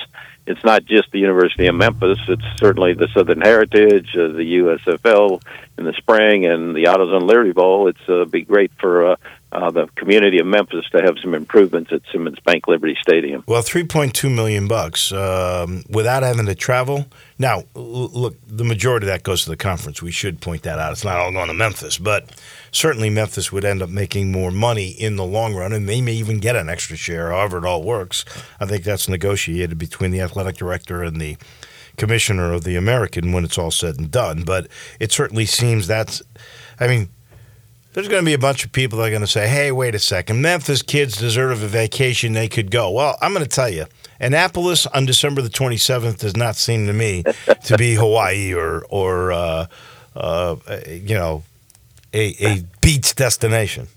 it's 0.47 0.63
not 0.63 0.85
just 0.85 1.11
the 1.11 1.19
University 1.19 1.67
of 1.67 1.75
Memphis. 1.75 2.19
It's 2.27 2.43
certainly 2.57 2.93
the 2.93 3.07
Southern 3.13 3.41
Heritage, 3.41 4.09
uh, 4.15 4.27
the 4.29 4.57
USFL 4.57 5.41
in 5.77 5.85
the 5.85 5.93
spring, 5.93 6.45
and 6.45 6.75
the 6.75 6.85
AutoZone 6.85 7.27
Liberty 7.27 7.51
Bowl. 7.51 7.87
It's 7.87 8.09
uh, 8.09 8.25
be 8.25 8.41
great 8.41 8.71
for 8.79 9.11
uh, 9.11 9.15
uh, 9.51 9.69
the 9.69 9.87
community 9.95 10.39
of 10.39 10.47
Memphis 10.47 10.85
to 10.91 11.01
have 11.01 11.17
some 11.21 11.33
improvements 11.33 11.91
at 11.91 12.01
Simmons 12.11 12.39
Bank 12.39 12.67
Liberty 12.67 12.97
Stadium. 13.01 13.43
Well, 13.47 13.61
three 13.61 13.83
point 13.83 14.13
two 14.13 14.29
million 14.29 14.67
bucks 14.67 15.11
um, 15.11 15.83
without 15.89 16.23
having 16.23 16.45
to 16.45 16.55
travel. 16.55 17.07
Now, 17.37 17.63
l- 17.75 18.09
look, 18.09 18.37
the 18.47 18.63
majority 18.63 19.07
of 19.07 19.13
that 19.13 19.23
goes 19.23 19.43
to 19.43 19.49
the 19.49 19.57
conference. 19.57 20.01
We 20.01 20.11
should 20.11 20.39
point 20.41 20.63
that 20.63 20.79
out. 20.79 20.93
It's 20.93 21.03
not 21.03 21.17
all 21.17 21.31
going 21.31 21.47
to 21.47 21.53
Memphis, 21.53 21.97
but 21.97 22.29
certainly 22.71 23.09
Memphis 23.09 23.51
would 23.51 23.65
end 23.65 23.81
up 23.81 23.89
making 23.89 24.31
more 24.31 24.51
money 24.51 24.89
in 24.89 25.15
the 25.15 25.25
long 25.25 25.53
run, 25.53 25.73
and 25.73 25.87
they 25.87 26.01
may 26.01 26.13
even 26.13 26.39
get 26.39 26.55
an 26.55 26.69
extra 26.69 26.95
share. 26.95 27.31
However, 27.31 27.57
it 27.57 27.65
all 27.65 27.83
works. 27.83 28.23
I 28.59 28.65
think 28.65 28.83
that's 28.83 29.09
negotiated 29.09 29.77
between 29.77 30.11
the 30.11 30.21
athletic 30.21 30.55
director 30.55 31.03
and 31.03 31.19
the 31.19 31.37
commissioner 31.97 32.53
of 32.53 32.63
the 32.63 32.77
American 32.77 33.33
when 33.33 33.43
it's 33.43 33.57
all 33.57 33.71
said 33.71 33.97
and 33.97 34.09
done. 34.09 34.43
But 34.43 34.67
it 34.99 35.11
certainly 35.11 35.45
seems 35.45 35.87
that's. 35.87 36.21
I 36.79 36.87
mean, 36.87 37.09
there's 37.93 38.07
going 38.07 38.21
to 38.21 38.25
be 38.25 38.33
a 38.33 38.39
bunch 38.39 38.63
of 38.65 38.71
people 38.71 38.99
that 38.99 39.05
are 39.05 39.09
going 39.09 39.21
to 39.21 39.27
say, 39.27 39.47
hey, 39.47 39.71
wait 39.71 39.95
a 39.95 39.99
second, 39.99 40.41
Memphis 40.41 40.81
kids 40.81 41.17
deserve 41.17 41.61
a 41.63 41.67
vacation. 41.67 42.33
They 42.33 42.47
could 42.47 42.71
go. 42.71 42.89
Well, 42.91 43.17
I'm 43.21 43.33
going 43.33 43.43
to 43.45 43.49
tell 43.49 43.69
you, 43.69 43.85
Annapolis 44.19 44.87
on 44.87 45.05
December 45.05 45.41
the 45.41 45.49
27th 45.49 46.19
does 46.19 46.37
not 46.37 46.55
seem 46.55 46.87
to 46.87 46.93
me 46.93 47.23
to 47.65 47.77
be 47.77 47.95
Hawaii 47.95 48.53
or, 48.53 48.85
or 48.89 49.31
uh, 49.31 49.67
uh, 50.15 50.55
you 50.87 51.15
know, 51.15 51.43
a, 52.13 52.35
a 52.45 52.63
beach 52.81 53.15
destination. 53.15 53.87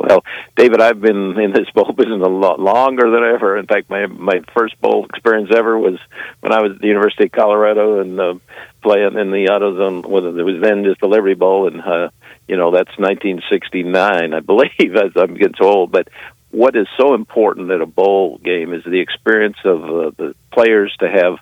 Well, 0.00 0.24
David, 0.56 0.80
I've 0.80 1.00
been 1.00 1.38
in 1.40 1.52
this 1.52 1.68
bowl 1.74 1.92
business 1.96 2.22
a 2.22 2.28
lot 2.28 2.60
longer 2.60 3.10
than 3.10 3.24
ever. 3.24 3.56
In 3.56 3.66
fact, 3.66 3.90
my 3.90 4.06
my 4.06 4.40
first 4.56 4.80
bowl 4.80 5.06
experience 5.06 5.50
ever 5.54 5.78
was 5.78 5.98
when 6.40 6.52
I 6.52 6.60
was 6.60 6.72
at 6.72 6.80
the 6.80 6.86
University 6.86 7.24
of 7.24 7.32
Colorado 7.32 8.00
and 8.00 8.20
uh, 8.20 8.34
playing 8.82 9.18
in 9.18 9.30
the 9.30 9.46
AutoZone. 9.50 10.06
Well, 10.06 10.38
it 10.38 10.42
was 10.42 10.62
then 10.62 10.84
just 10.84 11.00
the 11.00 11.08
Liberty 11.08 11.34
Bowl, 11.34 11.66
and 11.66 11.80
uh, 11.80 12.10
you 12.46 12.56
know 12.56 12.70
that's 12.70 12.96
1969, 12.98 14.34
I 14.34 14.40
believe. 14.40 14.96
As 14.96 15.12
I'm 15.16 15.34
getting 15.34 15.56
so 15.58 15.68
old, 15.68 15.90
but 15.90 16.08
what 16.50 16.76
is 16.76 16.86
so 16.96 17.14
important 17.14 17.70
at 17.70 17.80
a 17.80 17.86
bowl 17.86 18.38
game 18.38 18.72
is 18.72 18.84
the 18.84 19.00
experience 19.00 19.58
of 19.64 19.84
uh, 19.84 20.10
the 20.16 20.34
players 20.52 20.94
to 21.00 21.08
have 21.08 21.38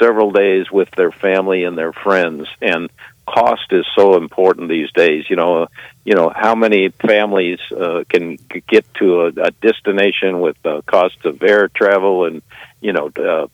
several 0.00 0.30
days 0.30 0.70
with 0.70 0.90
their 0.90 1.12
family 1.12 1.64
and 1.64 1.78
their 1.78 1.92
friends, 1.92 2.48
and 2.60 2.90
cost 3.26 3.72
is 3.72 3.86
so 3.96 4.16
important 4.16 4.68
these 4.68 4.90
days. 4.92 5.24
You 5.28 5.36
know, 5.36 5.66
you 6.04 6.14
know 6.14 6.32
how 6.34 6.54
many 6.54 6.90
families 6.90 7.58
uh, 7.70 8.04
can 8.08 8.38
get 8.68 8.92
to 8.94 9.22
a, 9.22 9.26
a 9.28 9.50
destination 9.50 10.40
with 10.40 10.56
the 10.62 10.82
cost 10.82 11.24
of 11.24 11.42
air 11.42 11.68
travel 11.68 12.26
and 12.26 12.42
you 12.80 12.92
know 12.92 13.10
uh, 13.16 13.46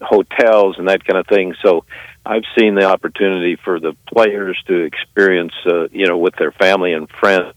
hotels 0.00 0.76
and 0.78 0.88
that 0.88 1.04
kind 1.04 1.18
of 1.18 1.26
thing. 1.26 1.54
So 1.62 1.84
I've 2.26 2.44
seen 2.58 2.74
the 2.74 2.84
opportunity 2.84 3.56
for 3.56 3.78
the 3.78 3.94
players 4.06 4.60
to 4.66 4.80
experience, 4.80 5.52
uh, 5.66 5.88
you 5.88 6.06
know, 6.06 6.16
with 6.16 6.34
their 6.36 6.52
family 6.52 6.92
and 6.92 7.08
friends 7.10 7.54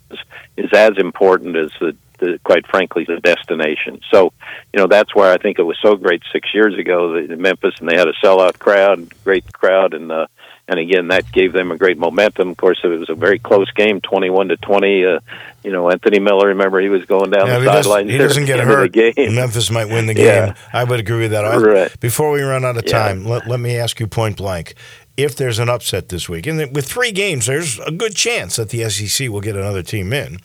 is 0.58 0.70
as 0.74 0.92
important 0.98 1.56
as 1.56 1.72
the, 1.80 1.96
the, 2.20 2.40
quite 2.44 2.68
frankly, 2.68 3.06
the 3.06 3.22
destination. 3.22 4.02
So, 4.12 4.34
you 4.74 4.80
know, 4.80 4.88
that's 4.88 5.16
why 5.16 5.32
I 5.34 5.38
think 5.38 5.58
it 5.58 5.64
was 5.64 5.78
so 5.82 5.96
great 5.96 6.22
six 6.34 6.54
years 6.54 6.78
ago 6.78 7.16
in 7.16 7.42
Memphis, 7.42 7.76
and 7.80 7.88
they 7.88 7.96
had 7.96 8.10
a 8.10 8.14
sellout 8.24 8.60
crowd, 8.60 9.14
great 9.24 9.52
crowd, 9.54 9.94
and 9.94 10.12
uh, 10.12 10.28
and 10.68 10.80
again 10.80 11.08
that 11.10 11.32
gave 11.32 11.54
them 11.54 11.72
a 11.72 11.78
great 11.78 11.98
momentum. 11.98 12.50
Of 12.50 12.58
course, 12.58 12.80
it 12.84 12.88
was 12.88 13.10
a 13.10 13.16
very 13.16 13.40
close 13.40 13.70
game, 13.72 14.02
twenty-one 14.02 14.50
to 14.50 14.58
twenty. 14.58 15.06
Uh, 15.06 15.20
you 15.64 15.72
know, 15.72 15.90
Anthony 15.90 16.20
Miller. 16.20 16.48
Remember, 16.48 16.80
he 16.80 16.90
was 16.90 17.06
going 17.06 17.30
down 17.32 17.48
Yeah, 17.48 17.54
the 17.54 17.58
if 17.60 17.62
he, 17.64 17.66
does, 17.68 17.86
sideline. 17.86 18.10
he 18.10 18.18
doesn't 18.18 18.46
get 18.46 18.60
hurt. 18.60 18.92
The 18.94 19.12
game. 19.14 19.36
Memphis 19.36 19.70
might 19.72 19.86
win 19.90 20.06
the 20.08 20.14
game. 20.14 20.26
Yeah. 20.26 20.54
I 20.74 20.84
would 20.84 21.00
agree 21.00 21.20
with 21.22 21.32
that. 21.32 21.44
I- 21.46 21.58
Right. 21.58 22.00
Before 22.00 22.32
we 22.32 22.42
run 22.42 22.64
out 22.64 22.78
of 22.78 22.84
Yeah. 22.86 22.92
time, 22.98 23.26
let, 23.26 23.48
let 23.48 23.60
me 23.60 23.76
ask 23.78 24.00
you 24.00 24.08
point 24.08 24.38
blank. 24.38 24.76
If 25.18 25.36
there's 25.36 25.58
an 25.60 25.68
upset 25.68 26.10
this 26.10 26.30
week, 26.30 26.46
and 26.48 26.74
with 26.76 26.86
three 26.86 27.12
games, 27.12 27.48
there's 27.48 27.80
a 27.80 27.92
good 27.92 28.16
chance 28.16 28.56
that 28.58 28.70
the 28.70 28.88
SEC 28.90 29.30
will 29.30 29.42
get 29.42 29.56
another 29.56 29.82
team 29.82 30.14
in. 30.14 30.38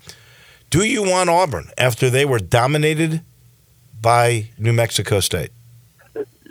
Do 0.70 0.82
you 0.84 1.02
want 1.02 1.28
Auburn 1.28 1.68
after 1.76 2.08
they 2.08 2.24
were 2.24 2.38
dominated 2.38 3.20
by 4.00 4.46
New 4.58 4.72
Mexico 4.72 5.20
State? 5.20 5.50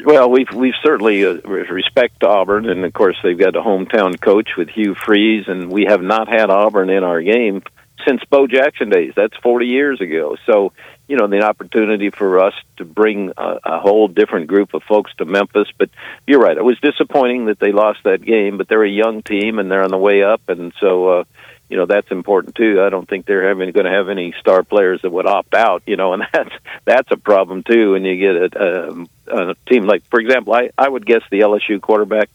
Well, 0.03 0.29
we've 0.31 0.51
we've 0.55 0.73
certainly 0.83 1.25
uh, 1.25 1.33
respect 1.43 2.23
Auburn, 2.23 2.67
and 2.69 2.85
of 2.85 2.93
course 2.93 3.17
they've 3.23 3.37
got 3.37 3.55
a 3.55 3.61
hometown 3.61 4.19
coach 4.19 4.51
with 4.57 4.69
Hugh 4.69 4.95
Freeze, 4.95 5.45
and 5.47 5.71
we 5.71 5.85
have 5.87 6.01
not 6.01 6.27
had 6.27 6.49
Auburn 6.49 6.89
in 6.89 7.03
our 7.03 7.21
game 7.21 7.61
since 8.07 8.23
Bo 8.29 8.47
Jackson 8.47 8.89
days. 8.89 9.13
That's 9.15 9.35
forty 9.37 9.67
years 9.67 10.01
ago. 10.01 10.37
So 10.45 10.73
you 11.07 11.17
know 11.17 11.27
the 11.27 11.41
opportunity 11.43 12.09
for 12.09 12.39
us 12.39 12.53
to 12.77 12.85
bring 12.85 13.33
a, 13.37 13.59
a 13.63 13.79
whole 13.79 14.07
different 14.07 14.47
group 14.47 14.73
of 14.73 14.81
folks 14.83 15.11
to 15.17 15.25
Memphis. 15.25 15.67
But 15.77 15.89
you're 16.25 16.39
right; 16.39 16.57
it 16.57 16.63
was 16.63 16.79
disappointing 16.79 17.45
that 17.45 17.59
they 17.59 17.71
lost 17.71 17.99
that 18.05 18.23
game, 18.23 18.57
but 18.57 18.67
they're 18.67 18.83
a 18.83 18.89
young 18.89 19.21
team 19.21 19.59
and 19.59 19.69
they're 19.69 19.83
on 19.83 19.91
the 19.91 19.97
way 19.97 20.23
up, 20.23 20.47
and 20.47 20.73
so. 20.79 21.07
uh 21.09 21.23
you 21.71 21.77
know 21.77 21.85
that's 21.87 22.11
important 22.11 22.53
too. 22.55 22.81
I 22.81 22.89
don't 22.89 23.07
think 23.09 23.25
they're 23.25 23.47
having 23.47 23.71
going 23.71 23.85
to 23.85 23.91
have 23.91 24.09
any 24.09 24.33
star 24.39 24.61
players 24.63 25.01
that 25.01 25.09
would 25.11 25.25
opt 25.25 25.53
out. 25.55 25.81
You 25.87 25.95
know, 25.95 26.13
and 26.13 26.23
that's 26.33 26.53
that's 26.85 27.11
a 27.11 27.17
problem 27.17 27.63
too. 27.63 27.93
When 27.93 28.03
you 28.05 28.17
get 28.17 28.35
a, 28.35 29.05
a, 29.27 29.51
a 29.51 29.55
team 29.67 29.85
like, 29.85 30.03
for 30.09 30.19
example, 30.19 30.53
I 30.53 30.69
I 30.77 30.87
would 30.87 31.05
guess 31.05 31.21
the 31.31 31.39
LSU 31.39 31.81
quarterback 31.81 32.29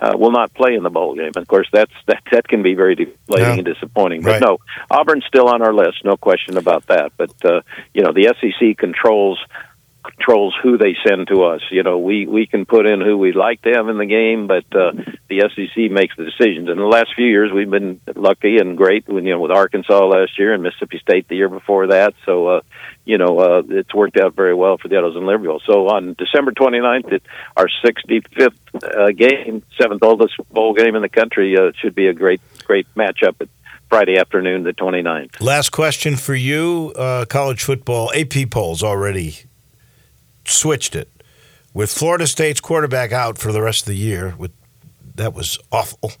uh, 0.00 0.14
will 0.16 0.30
not 0.30 0.54
play 0.54 0.74
in 0.74 0.82
the 0.82 0.90
bowl 0.90 1.14
game. 1.14 1.32
Of 1.36 1.46
course, 1.48 1.68
that's 1.72 1.92
that 2.06 2.22
that 2.32 2.48
can 2.48 2.62
be 2.62 2.74
very 2.74 2.94
deflating 2.94 3.46
Yeah. 3.46 3.54
and 3.54 3.64
disappointing. 3.64 4.22
Right. 4.22 4.40
But 4.40 4.46
no, 4.46 4.58
Auburn's 4.90 5.24
still 5.26 5.48
on 5.48 5.60
our 5.62 5.74
list, 5.74 6.04
no 6.04 6.16
question 6.16 6.56
about 6.56 6.86
that. 6.86 7.12
But 7.16 7.32
uh, 7.44 7.60
you 7.94 8.02
know, 8.02 8.12
the 8.12 8.34
SEC 8.40 8.76
controls 8.78 9.38
controls 10.08 10.54
who 10.62 10.78
they 10.78 10.96
send 11.06 11.28
to 11.28 11.44
us. 11.44 11.60
You 11.70 11.82
know, 11.82 11.98
we 11.98 12.26
we 12.26 12.46
can 12.46 12.66
put 12.66 12.86
in 12.86 13.00
who 13.00 13.16
we'd 13.16 13.36
like 13.36 13.62
to 13.62 13.72
have 13.74 13.88
in 13.88 13.98
the 13.98 14.06
game, 14.06 14.46
but 14.46 14.64
uh, 14.74 14.92
the 15.28 15.48
SEC 15.54 15.90
makes 15.90 16.16
the 16.16 16.24
decisions. 16.24 16.68
In 16.68 16.76
the 16.76 16.84
last 16.84 17.10
few 17.14 17.26
years, 17.26 17.52
we've 17.52 17.70
been 17.70 18.00
lucky 18.14 18.58
and 18.58 18.76
great. 18.76 19.08
When, 19.08 19.24
you 19.24 19.32
know, 19.32 19.40
with 19.40 19.50
Arkansas 19.50 20.06
last 20.06 20.38
year 20.38 20.54
and 20.54 20.62
Mississippi 20.62 20.98
State 20.98 21.28
the 21.28 21.36
year 21.36 21.48
before 21.48 21.88
that. 21.88 22.14
So, 22.24 22.48
uh, 22.48 22.60
you 23.04 23.18
know, 23.18 23.38
uh, 23.38 23.62
it's 23.68 23.94
worked 23.94 24.18
out 24.18 24.34
very 24.34 24.54
well 24.54 24.78
for 24.78 24.88
the 24.88 24.96
Eddles 24.96 25.16
and 25.16 25.26
Liberal. 25.26 25.60
So 25.66 25.88
on 25.88 26.14
December 26.18 26.52
29th, 26.52 27.12
it, 27.12 27.22
our 27.56 27.68
65th 27.84 28.56
uh, 28.74 29.12
game, 29.12 29.62
seventh 29.80 30.02
oldest 30.02 30.34
bowl 30.50 30.74
game 30.74 30.94
in 30.94 31.02
the 31.02 31.08
country, 31.08 31.56
uh, 31.56 31.72
should 31.80 31.94
be 31.94 32.08
a 32.08 32.14
great 32.14 32.40
great 32.64 32.86
matchup 32.94 33.40
at 33.40 33.48
Friday 33.88 34.18
afternoon, 34.18 34.64
the 34.64 34.74
29th. 34.74 35.40
Last 35.40 35.70
question 35.70 36.16
for 36.16 36.34
you. 36.34 36.92
Uh, 36.94 37.24
college 37.24 37.62
football 37.62 38.12
AP 38.14 38.50
polls 38.50 38.82
already 38.82 39.47
switched 40.50 40.94
it 40.94 41.08
with 41.74 41.92
Florida 41.92 42.26
State's 42.26 42.60
quarterback 42.60 43.12
out 43.12 43.38
for 43.38 43.52
the 43.52 43.62
rest 43.62 43.82
of 43.82 43.88
the 43.88 43.96
year. 43.96 44.34
With 44.38 44.52
that 45.14 45.34
was 45.34 45.58
awful. 45.70 46.12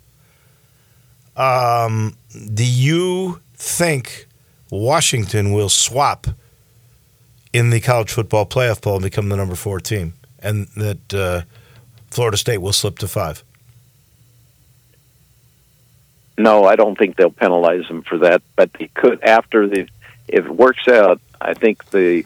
Um, 1.36 2.16
do 2.54 2.64
you 2.64 3.40
think 3.54 4.26
Washington 4.70 5.52
will 5.52 5.68
swap 5.68 6.26
in 7.52 7.70
the 7.70 7.80
college 7.80 8.10
football 8.10 8.44
playoff 8.44 8.82
poll 8.82 8.96
and 8.96 9.04
become 9.04 9.28
the 9.28 9.36
number 9.36 9.54
four 9.54 9.80
team, 9.80 10.14
and 10.40 10.66
that 10.76 11.14
uh, 11.14 11.42
Florida 12.10 12.36
State 12.36 12.58
will 12.58 12.72
slip 12.72 12.98
to 12.98 13.08
five? 13.08 13.44
No, 16.36 16.64
I 16.64 16.76
don't 16.76 16.96
think 16.96 17.16
they'll 17.16 17.30
penalize 17.30 17.86
them 17.88 18.02
for 18.02 18.18
that, 18.18 18.42
but 18.54 18.72
they 18.74 18.88
could 18.94 19.22
after 19.24 19.66
the 19.66 19.88
if 20.28 20.44
it 20.44 20.54
works 20.54 20.86
out. 20.86 21.20
I 21.40 21.54
think 21.54 21.90
the 21.90 22.24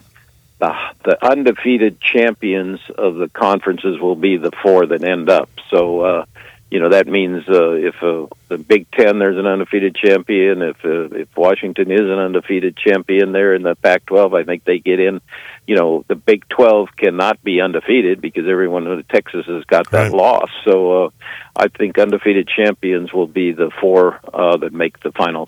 the 0.63 0.73
the 1.03 1.25
undefeated 1.25 1.99
champions 1.99 2.79
of 2.97 3.15
the 3.15 3.29
conferences 3.29 3.99
will 3.99 4.15
be 4.15 4.37
the 4.37 4.51
four 4.61 4.85
that 4.87 5.03
end 5.03 5.29
up. 5.29 5.49
So 5.69 6.01
uh, 6.01 6.25
you 6.71 6.79
know 6.79 6.89
that 6.89 7.07
means 7.07 7.43
uh, 7.47 7.71
if 7.73 7.95
uh, 8.01 8.27
the 8.47 8.57
Big 8.57 8.89
Ten 8.91 9.19
there's 9.19 9.37
an 9.37 9.45
undefeated 9.45 9.95
champion, 9.95 10.61
if 10.61 10.77
uh, 10.83 11.15
if 11.15 11.35
Washington 11.35 11.91
is 11.91 12.01
an 12.01 12.19
undefeated 12.19 12.75
champion 12.77 13.31
there 13.31 13.53
in 13.53 13.63
the 13.63 13.75
Pac-12, 13.75 14.39
I 14.39 14.43
think 14.43 14.63
they 14.63 14.79
get 14.79 14.99
in. 14.99 15.21
You 15.67 15.75
know 15.75 16.03
the 16.07 16.15
Big 16.15 16.47
12 16.49 16.89
cannot 16.97 17.41
be 17.43 17.61
undefeated 17.61 18.21
because 18.21 18.47
everyone 18.47 18.87
in 18.87 19.03
Texas 19.03 19.45
has 19.45 19.63
got 19.65 19.89
that 19.91 20.11
Right. 20.11 20.11
loss. 20.11 20.49
So 20.65 21.05
uh, 21.05 21.09
I 21.55 21.67
think 21.67 21.97
undefeated 21.97 22.47
champions 22.47 23.13
will 23.13 23.27
be 23.27 23.51
the 23.53 23.71
four 23.79 24.19
uh, 24.33 24.57
that 24.57 24.73
make 24.73 24.99
the 25.01 25.11
final 25.11 25.47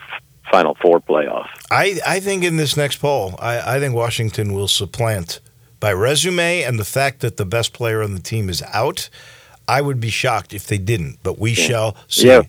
final 0.52 0.76
four 0.82 1.00
playoff. 1.00 1.48
I, 1.72 2.00
I 2.06 2.20
think 2.20 2.43
in 2.43 2.58
this 2.58 2.78
next 2.78 2.98
poll, 2.98 3.36
I, 3.39 3.78
I 3.78 3.80
think 3.80 3.96
Washington 3.96 4.54
will 4.54 4.68
supplant 4.68 5.39
by 5.80 5.93
resume 5.93 6.64
and 6.64 6.80
the 6.80 6.86
fact 6.86 7.20
that 7.20 7.38
the 7.38 7.46
best 7.46 7.74
player 7.74 8.02
on 8.02 8.14
the 8.14 8.22
team 8.22 8.50
is 8.50 8.64
out. 8.74 9.10
I 9.68 9.82
would 9.82 10.00
be 10.00 10.10
shocked 10.10 10.54
if 10.54 10.68
they 10.68 10.78
didn't, 10.78 11.20
but 11.24 11.39
we 11.39 11.54
shall 11.54 11.96
see. 12.08 12.28
Yeah. 12.28 12.41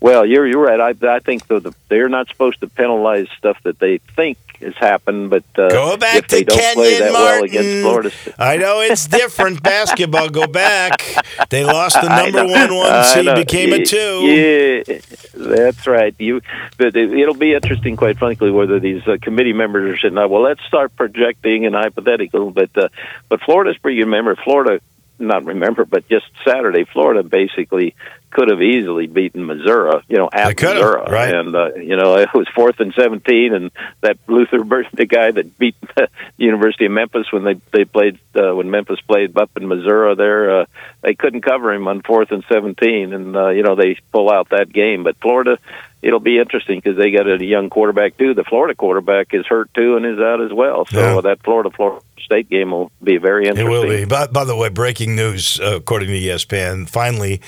Well, 0.00 0.24
you're 0.24 0.46
you're 0.46 0.62
right. 0.62 0.80
I 0.80 1.14
I 1.16 1.18
think 1.20 1.46
though 1.48 1.58
the, 1.60 1.74
they're 1.88 2.08
not 2.08 2.28
supposed 2.28 2.60
to 2.60 2.68
penalize 2.68 3.26
stuff 3.36 3.58
that 3.64 3.78
they 3.80 3.98
think 3.98 4.38
has 4.60 4.74
happened, 4.76 5.30
but 5.30 5.44
uh, 5.56 5.68
Go 5.68 5.96
back 5.96 6.16
if 6.16 6.28
they 6.28 6.40
to 6.42 6.44
don't 6.46 6.74
play 6.74 6.90
Kenyon 6.94 7.00
that 7.00 7.12
well 7.12 7.42
against 7.44 7.82
Florida 7.82 8.10
State. 8.10 8.34
I 8.38 8.56
know 8.56 8.80
it's 8.80 9.06
different 9.06 9.62
basketball. 9.72 10.28
Go 10.30 10.46
back. 10.48 11.02
They 11.50 11.64
lost 11.64 12.00
the 12.00 12.08
number 12.08 12.44
one 12.44 12.74
one 12.74 13.04
seed, 13.04 13.34
became 13.36 13.72
a 13.72 13.84
two. 13.84 13.96
Yeah, 14.26 14.98
that's 15.34 15.86
right. 15.86 16.14
You, 16.18 16.40
but 16.76 16.96
it- 16.96 17.12
it'll 17.12 17.34
be 17.34 17.54
interesting, 17.54 17.96
quite 17.96 18.18
frankly, 18.18 18.50
whether 18.50 18.78
these 18.80 19.06
uh, 19.06 19.16
committee 19.20 19.52
members 19.52 19.94
are 19.94 19.98
sitting. 19.98 20.16
Well, 20.16 20.42
let's 20.42 20.62
start 20.64 20.94
projecting 20.96 21.66
and 21.66 21.74
hypothetical. 21.74 22.50
But 22.50 22.76
uh, 22.76 22.88
but 23.28 23.40
Florida's 23.42 23.78
pretty. 23.78 24.00
Remember, 24.02 24.36
Florida. 24.36 24.80
Not 25.20 25.44
remember, 25.44 25.84
but 25.84 26.08
just 26.08 26.26
Saturday, 26.44 26.84
Florida 26.84 27.24
basically 27.24 27.96
could 28.30 28.50
have 28.50 28.62
easily 28.62 29.06
beaten 29.06 29.46
Missouri. 29.46 30.02
You 30.08 30.18
know, 30.18 30.28
at 30.32 30.56
have, 30.56 30.74
Missouri, 30.74 31.02
right. 31.10 31.34
and 31.34 31.54
uh, 31.54 31.74
you 31.74 31.96
know 31.96 32.16
it 32.16 32.28
was 32.34 32.46
fourth 32.54 32.80
and 32.80 32.92
seventeen, 32.94 33.54
and 33.54 33.70
that 34.00 34.18
Luther 34.26 34.58
the 34.92 35.06
guy 35.06 35.30
that 35.30 35.58
beat 35.58 35.76
the 35.96 36.08
University 36.36 36.86
of 36.86 36.92
Memphis 36.92 37.30
when 37.32 37.44
they 37.44 37.54
they 37.72 37.84
played 37.84 38.18
uh, 38.34 38.54
when 38.54 38.70
Memphis 38.70 39.00
played 39.00 39.36
up 39.36 39.50
in 39.56 39.68
Missouri, 39.68 40.14
there 40.14 40.60
uh, 40.60 40.66
they 41.00 41.14
couldn't 41.14 41.42
cover 41.42 41.72
him 41.72 41.88
on 41.88 42.02
fourth 42.02 42.30
and 42.30 42.44
seventeen, 42.48 43.12
and 43.12 43.36
uh, 43.36 43.48
you 43.48 43.62
know 43.62 43.74
they 43.74 43.96
pull 44.12 44.30
out 44.30 44.50
that 44.50 44.72
game. 44.72 45.04
But 45.04 45.16
Florida, 45.16 45.58
it'll 46.02 46.20
be 46.20 46.38
interesting 46.38 46.80
because 46.82 46.96
they 46.96 47.10
got 47.10 47.28
a 47.28 47.44
young 47.44 47.70
quarterback 47.70 48.16
too. 48.16 48.34
The 48.34 48.44
Florida 48.44 48.74
quarterback 48.74 49.28
is 49.32 49.46
hurt 49.46 49.72
too 49.74 49.96
and 49.96 50.06
is 50.06 50.18
out 50.18 50.40
as 50.40 50.52
well. 50.52 50.86
So 50.86 51.16
Yeah. 51.16 51.20
that 51.22 51.42
Florida 51.44 51.70
Florida 51.74 52.00
State 52.20 52.50
game 52.50 52.72
will 52.72 52.90
be 53.02 53.16
very 53.16 53.46
interesting. 53.46 53.66
It 53.66 53.70
will 53.70 53.88
be. 53.88 54.04
By, 54.04 54.26
by 54.26 54.44
the 54.44 54.54
way, 54.54 54.68
breaking 54.68 55.16
news, 55.16 55.58
uh, 55.60 55.76
according 55.76 56.08
to 56.08 56.14
ESPN, 56.18 56.86
finally, 56.88 57.40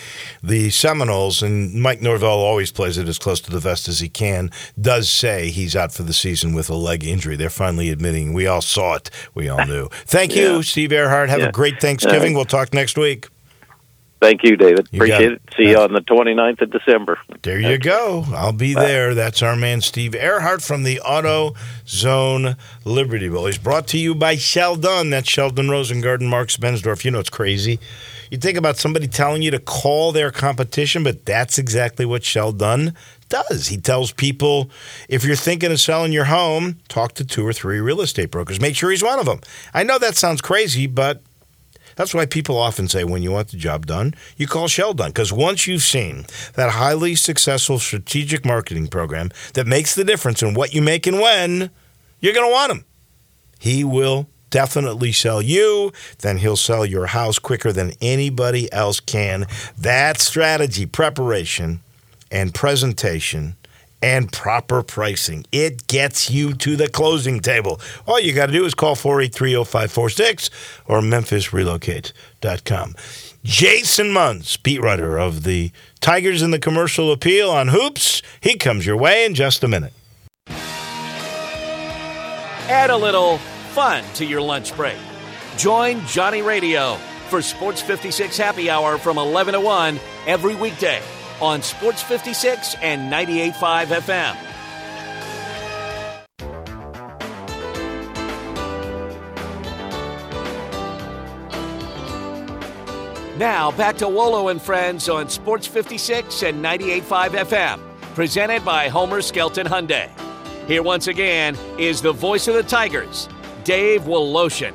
the 0.43 0.71
Seminoles, 0.71 1.43
and 1.43 1.75
Mike 1.75 2.01
Norvell 2.01 2.39
always 2.39 2.73
plays 2.73 2.97
it 2.97 3.07
as 3.07 3.19
close 3.19 3.41
to 3.43 3.51
the 3.51 3.59
vest 3.61 3.89
as 3.89 4.01
he 4.01 4.09
can, 4.09 4.51
does 4.81 5.11
say 5.11 5.51
he's 5.51 5.77
out 5.77 5.93
for 5.93 6.03
the 6.03 6.15
season 6.15 6.55
with 6.55 6.71
a 6.71 6.75
leg 6.75 7.05
injury. 7.05 7.37
They're 7.37 7.51
finally 7.51 7.91
admitting. 7.91 8.33
We 8.33 8.47
all 8.47 8.63
saw 8.63 8.95
it. 8.95 9.11
We 9.35 9.49
all 9.51 9.67
knew. 9.67 9.89
Thank 10.07 10.35
you, 10.41 10.63
Steve 10.63 10.91
Ehrhart. 10.93 11.29
Have 11.29 11.43
a 11.43 11.53
great 11.53 11.79
Thanksgiving. 11.81 12.33
We'll 12.35 12.45
talk 12.47 12.73
next 12.73 12.97
week. 12.97 13.29
Thank 14.21 14.45
you, 14.45 14.57
David. 14.57 14.87
You 14.91 14.99
Appreciate 14.99 15.33
it. 15.33 15.33
it. 15.33 15.55
See 15.57 15.71
you 15.71 15.79
on 15.79 15.95
the 15.95 16.01
29th 16.01 16.61
of 16.61 16.71
December. 16.71 17.18
There 17.43 17.59
you 17.59 17.79
go. 17.79 18.27
I'll 18.35 18.53
be 18.53 18.75
there. 18.75 19.14
That's 19.14 19.43
our 19.43 19.57
man, 19.57 19.81
Steve 19.81 20.14
Ehrhart 20.14 20.62
from 20.62 20.83
the 20.83 21.01
Auto 21.01 21.55
Zone 21.89 22.57
Liberty 22.85 23.31
Bowl. 23.31 23.47
He's 23.47 23.57
brought 23.57 23.87
to 23.89 23.99
you 23.99 24.14
by 24.14 24.37
Sheldon. 24.37 25.09
That's 25.09 25.29
Sheldon 25.29 25.68
Rosengarten, 25.68 26.29
Mark 26.29 26.49
Spensdorf. 26.49 27.03
You 27.03 27.12
know 27.12 27.21
it's 27.21 27.31
crazy. 27.31 27.81
You 28.31 28.37
think 28.37 28.59
about 28.59 28.77
somebody 28.77 29.09
telling 29.09 29.41
you 29.41 29.51
to 29.51 29.59
call 29.59 30.12
their 30.12 30.31
competition, 30.31 31.03
but 31.03 31.25
that's 31.25 31.59
exactly 31.59 32.05
what 32.05 32.23
Sheldon 32.23 32.95
does. 33.29 33.68
He 33.68 33.79
tells 33.79 34.12
people 34.12 34.71
if 35.09 35.25
you're 35.25 35.35
thinking 35.35 35.73
of 35.73 35.81
selling 35.81 36.12
your 36.12 36.27
home, 36.27 36.79
talk 36.89 37.14
to 37.14 37.25
two 37.25 37.47
or 37.47 37.55
three 37.55 37.81
real 37.81 38.03
estate 38.03 38.31
brokers. 38.31 38.61
Make 38.61 38.77
sure 38.77 38.91
he's 38.91 39.03
one 39.03 39.18
of 39.18 39.25
them. 39.25 39.41
I 39.73 39.83
know 39.83 39.99
that 39.99 40.16
sounds 40.16 40.43
crazy, 40.43 40.87
but 40.87 41.23
that's 42.01 42.15
why 42.15 42.25
people 42.25 42.57
often 42.57 42.89
say 42.89 43.05
when 43.05 43.21
you 43.21 43.31
want 43.31 43.49
the 43.49 43.59
job 43.59 43.85
done, 43.85 44.15
you 44.39 44.47
call 44.47 44.69
Sheldon. 44.69 45.09
Because 45.09 45.35
once 45.35 45.67
you've 45.67 45.83
seen 45.83 46.25
that 46.55 46.71
highly 46.71 47.15
successful 47.15 47.79
strategic 47.79 48.43
marketing 48.43 48.87
program 48.87 49.31
that 49.53 49.67
makes 49.67 49.95
the 49.95 50.03
difference 50.03 50.43
in 50.43 50.55
what 50.55 50.73
you 50.73 50.81
make 50.81 51.07
and 51.07 51.21
when, 51.21 51.71
you're 52.21 52.33
going 52.33 52.49
to 52.49 52.53
want 52.53 52.73
him. 52.73 52.87
He 53.59 53.85
will 53.85 54.31
definitely 54.49 55.13
sell 55.13 55.43
you, 55.43 55.93
then 56.21 56.39
he'll 56.39 56.57
sell 56.57 56.87
your 56.87 57.09
house 57.09 57.39
quicker 57.39 57.71
than 57.71 57.93
anybody 58.01 58.73
else 58.73 58.99
can. 58.99 59.47
That 59.77 60.19
strategy, 60.21 60.87
preparation, 60.87 61.83
and 62.31 62.55
presentation 62.55 63.57
and 64.03 64.33
proper 64.33 64.83
pricing. 64.83 65.45
It 65.53 65.87
gets 65.87 66.31
you 66.31 66.55
to 66.55 66.77
the 66.77 66.89
closing 66.89 67.41
table. 67.41 67.81
All 68.07 68.21
you 68.21 68.33
got 68.33 68.47
to 68.47 68.53
do 68.53 68.65
is 68.65 68.75
call 68.75 68.97
4830546 68.97 70.51
or 70.87 71.01
memphisrelocate.com. 71.01 72.95
Jason 73.43 74.11
Munz, 74.11 74.57
beat 74.59 74.83
writer 74.83 75.19
of 75.19 75.45
the 75.45 75.73
Tigers 76.01 76.43
in 76.43 76.51
the 76.51 76.59
Commercial 76.59 77.11
Appeal 77.13 77.51
on 77.51 77.69
Hoops. 77.69 78.23
He 78.41 78.57
comes 78.57 78.87
your 78.87 78.97
way 78.97 79.25
in 79.25 79.35
just 79.35 79.65
a 79.65 79.69
minute. 79.69 79.93
Add 82.69 82.91
a 82.91 82.97
little 82.97 83.39
fun 83.73 84.05
to 84.15 84.25
your 84.25 84.41
lunch 84.41 84.77
break. 84.77 84.99
Join 85.57 86.05
Johnny 86.07 86.43
Radio 86.43 86.97
for 87.29 87.43
Sports 87.43 87.81
56 87.81 88.37
Happy 88.37 88.71
Hour 88.71 88.99
from 88.99 89.19
11 89.19 89.55
to 89.55 89.61
1 89.61 89.99
every 90.27 90.55
weekday 90.55 91.01
on 91.41 91.62
Sports 91.62 92.03
56 92.03 92.76
and 92.82 93.11
98.5 93.12 93.86
FM. 93.86 94.36
Now 103.38 103.70
back 103.70 103.97
to 103.97 104.07
Wolo 104.07 104.49
and 104.49 104.61
Friends 104.61 105.09
on 105.09 105.30
Sports 105.30 105.66
56 105.66 106.43
and 106.43 106.62
98.5 106.62 107.28
FM, 107.47 107.80
presented 108.14 108.62
by 108.66 108.88
Homer 108.88 109.22
Skelton 109.22 109.66
Hyundai. 109.66 110.11
Here 110.66 110.82
once 110.82 111.07
again 111.07 111.57
is 111.78 112.03
the 112.03 112.12
voice 112.12 112.49
of 112.49 112.55
the 112.55 112.62
Tigers, 112.62 113.30
Dave 113.64 114.03
Woloshin. 114.03 114.74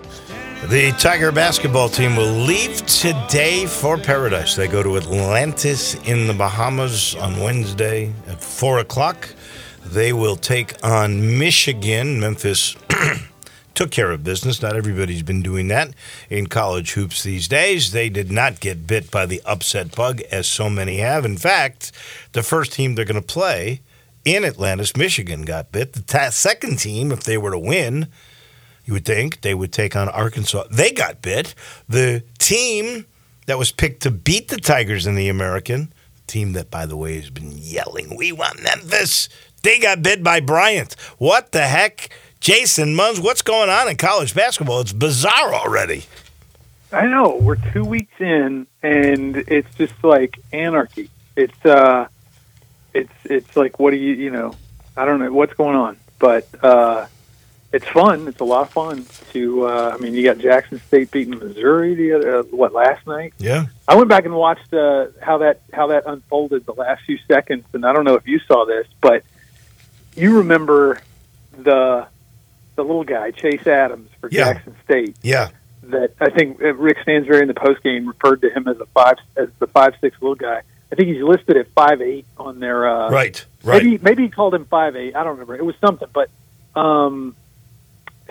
The 0.70 0.96
Tiger 0.98 1.32
basketball 1.32 1.90
team 1.90 2.16
will 2.16 2.32
leave 2.32 2.84
today 2.88 3.68
for 3.68 4.00
paradise. 4.00 4.56
They 4.56 4.68
go 4.68 4.82
to 4.82 4.98
Atlantis 4.98 5.94
in 6.08 6.26
the 6.26 6.34
Bahamas 6.34 7.14
on 7.14 7.40
Wednesday 7.40 8.12
at 8.28 8.44
4 8.44 8.80
o'clock. 8.80 9.30
They 9.86 10.12
will 10.12 10.36
take 10.36 10.74
on 10.84 11.38
Michigan. 11.38 12.20
Memphis 12.20 12.76
took 13.76 13.92
care 13.92 14.10
of 14.10 14.24
business. 14.24 14.60
Not 14.60 14.76
everybody's 14.76 15.22
been 15.22 15.44
doing 15.44 15.68
that 15.68 15.94
in 16.32 16.48
college 16.48 16.94
hoops 16.94 17.22
these 17.22 17.48
days. 17.48 17.92
They 17.92 18.10
did 18.10 18.32
not 18.32 18.60
get 18.60 18.88
bit 18.88 19.12
by 19.12 19.28
the 19.28 19.44
upset 19.46 19.96
bug, 19.96 20.22
as 20.32 20.48
so 20.48 20.68
many 20.68 20.98
have. 20.98 21.26
In 21.26 21.38
fact, 21.38 21.92
the 22.32 22.42
first 22.42 22.74
team 22.74 22.96
they're 22.96 23.06
going 23.06 23.22
to 23.22 23.22
play 23.22 23.82
in 24.26 24.44
Atlantis, 24.44 24.98
Michigan, 24.98 25.44
got 25.44 25.72
bit. 25.72 25.94
The 25.94 26.02
ta- 26.02 26.32
second 26.32 26.80
team, 26.80 27.12
if 27.12 27.24
they 27.24 27.38
were 27.38 27.52
to 27.52 27.60
win, 27.60 28.08
You 28.86 28.94
would 28.94 29.06
think 29.06 29.42
they 29.42 29.56
would 29.56 29.74
take 29.74 29.96
on 29.96 30.08
Arkansas. 30.10 30.66
They 30.72 30.92
got 30.92 31.22
bit. 31.22 31.56
The 31.90 32.24
team 32.38 33.06
that 33.48 33.58
was 33.58 33.72
picked 33.72 34.04
to 34.04 34.12
beat 34.12 34.48
the 34.48 34.58
Tigers 34.58 35.08
in 35.08 35.16
the 35.16 35.28
American, 35.28 35.92
team 36.28 36.54
that, 36.54 36.70
by 36.72 36.86
the 36.86 36.96
way, 36.96 37.20
has 37.20 37.30
been 37.30 37.52
yelling, 37.54 38.16
We 38.16 38.32
want 38.32 38.62
Memphis. 38.62 39.30
They 39.64 39.80
got 39.80 40.04
bit 40.04 40.24
by 40.24 40.40
Bryant. 40.40 40.94
What 41.18 41.52
the 41.52 41.64
heck? 41.64 42.10
Jason 42.40 42.94
Munz, 42.96 43.20
what's 43.20 43.42
going 43.42 43.72
on 43.72 43.90
in 43.90 43.98
college 43.98 44.36
basketball? 44.36 44.82
It's 44.82 44.94
bizarre 44.94 45.54
already. 45.54 46.04
I 46.92 47.08
know. 47.08 47.38
We're 47.38 47.56
two 47.74 47.84
weeks 47.84 48.14
in, 48.20 48.68
and 48.84 49.38
it's 49.38 49.74
just 49.76 49.96
like 50.04 50.38
anarchy. 50.54 51.10
It's 51.36 51.66
uh, 51.66 52.08
it's 52.94 53.12
it's 53.24 53.58
like 53.58 53.80
what 53.80 53.92
do 53.92 53.98
you 53.98 54.14
you 54.14 54.30
know? 54.30 54.56
I 54.96 55.06
don't 55.06 55.20
know 55.20 55.32
what's 55.32 55.56
going 55.56 55.76
on, 55.76 55.98
but 56.20 56.48
uh, 56.64 57.08
it's 57.76 57.88
fun. 57.90 58.28
It's 58.30 58.40
a 58.40 58.46
lot 58.46 58.62
of 58.62 58.70
fun 58.72 59.06
to. 59.34 59.68
Uh, 59.68 59.92
I 59.94 60.02
mean, 60.02 60.14
you 60.14 60.24
got 60.24 60.38
Jackson 60.38 60.80
State 60.88 61.12
beating 61.12 61.38
Missouri 61.38 61.94
the 61.94 62.14
other, 62.14 62.38
uh, 62.40 62.44
what 62.44 62.72
last 62.74 63.06
night. 63.06 63.34
Yeah, 63.38 63.66
I 63.88 63.96
went 63.96 64.08
back 64.08 64.24
and 64.26 64.34
watched 64.34 64.74
uh, 64.74 65.08
how 65.22 65.40
that 65.40 65.62
how 65.74 65.88
that 65.88 66.04
unfolded 66.06 66.66
the 66.66 66.74
last 66.74 67.04
few 67.06 67.18
seconds, 67.28 67.66
and 67.74 67.86
I 67.86 67.92
don't 67.92 68.06
know 68.06 68.16
if 68.16 68.26
you 68.28 68.40
saw 68.48 68.66
this, 68.66 68.88
but 69.02 69.24
you 70.16 70.38
remember 70.38 71.02
the 71.58 72.08
the 72.76 72.84
little 72.84 73.04
guy 73.04 73.32
Chase 73.32 73.68
Adams 73.68 74.10
for 74.22 74.30
Yeah. 74.32 74.54
Jackson 74.54 74.76
State 74.86 75.16
yeah. 75.22 75.50
that 75.84 76.14
I 76.20 76.30
think 76.30 76.62
uh, 76.62 76.74
Rick 76.74 76.98
Stansberry 77.06 77.42
in 77.42 77.48
the 77.50 77.54
post 77.54 77.84
game 77.84 78.08
referred 78.08 78.42
to 78.42 78.50
him 78.50 78.68
as 78.70 78.80
a 78.80 78.86
five 78.88 79.18
as 79.36 79.50
the 79.60 79.68
five 79.68 79.96
six 80.02 80.16
little 80.22 80.36
guy. 80.36 80.62
I 80.92 80.96
think 80.96 81.10
he's 81.10 81.24
listed 81.24 81.58
at 81.58 81.68
five 81.72 82.02
eight 82.02 82.26
on 82.38 82.60
their 82.60 82.88
uh, 82.88 83.10
Right, 83.10 83.44
right. 83.64 83.84
Maybe 83.84 83.98
maybe 84.02 84.24
he 84.24 84.30
called 84.30 84.54
him 84.54 84.64
five 84.66 84.96
eight. 84.96 85.16
I 85.16 85.24
don't 85.24 85.34
remember. 85.34 85.56
It 85.56 85.66
was 85.66 85.76
something, 85.82 86.08
but 86.14 86.30
um, 86.80 87.36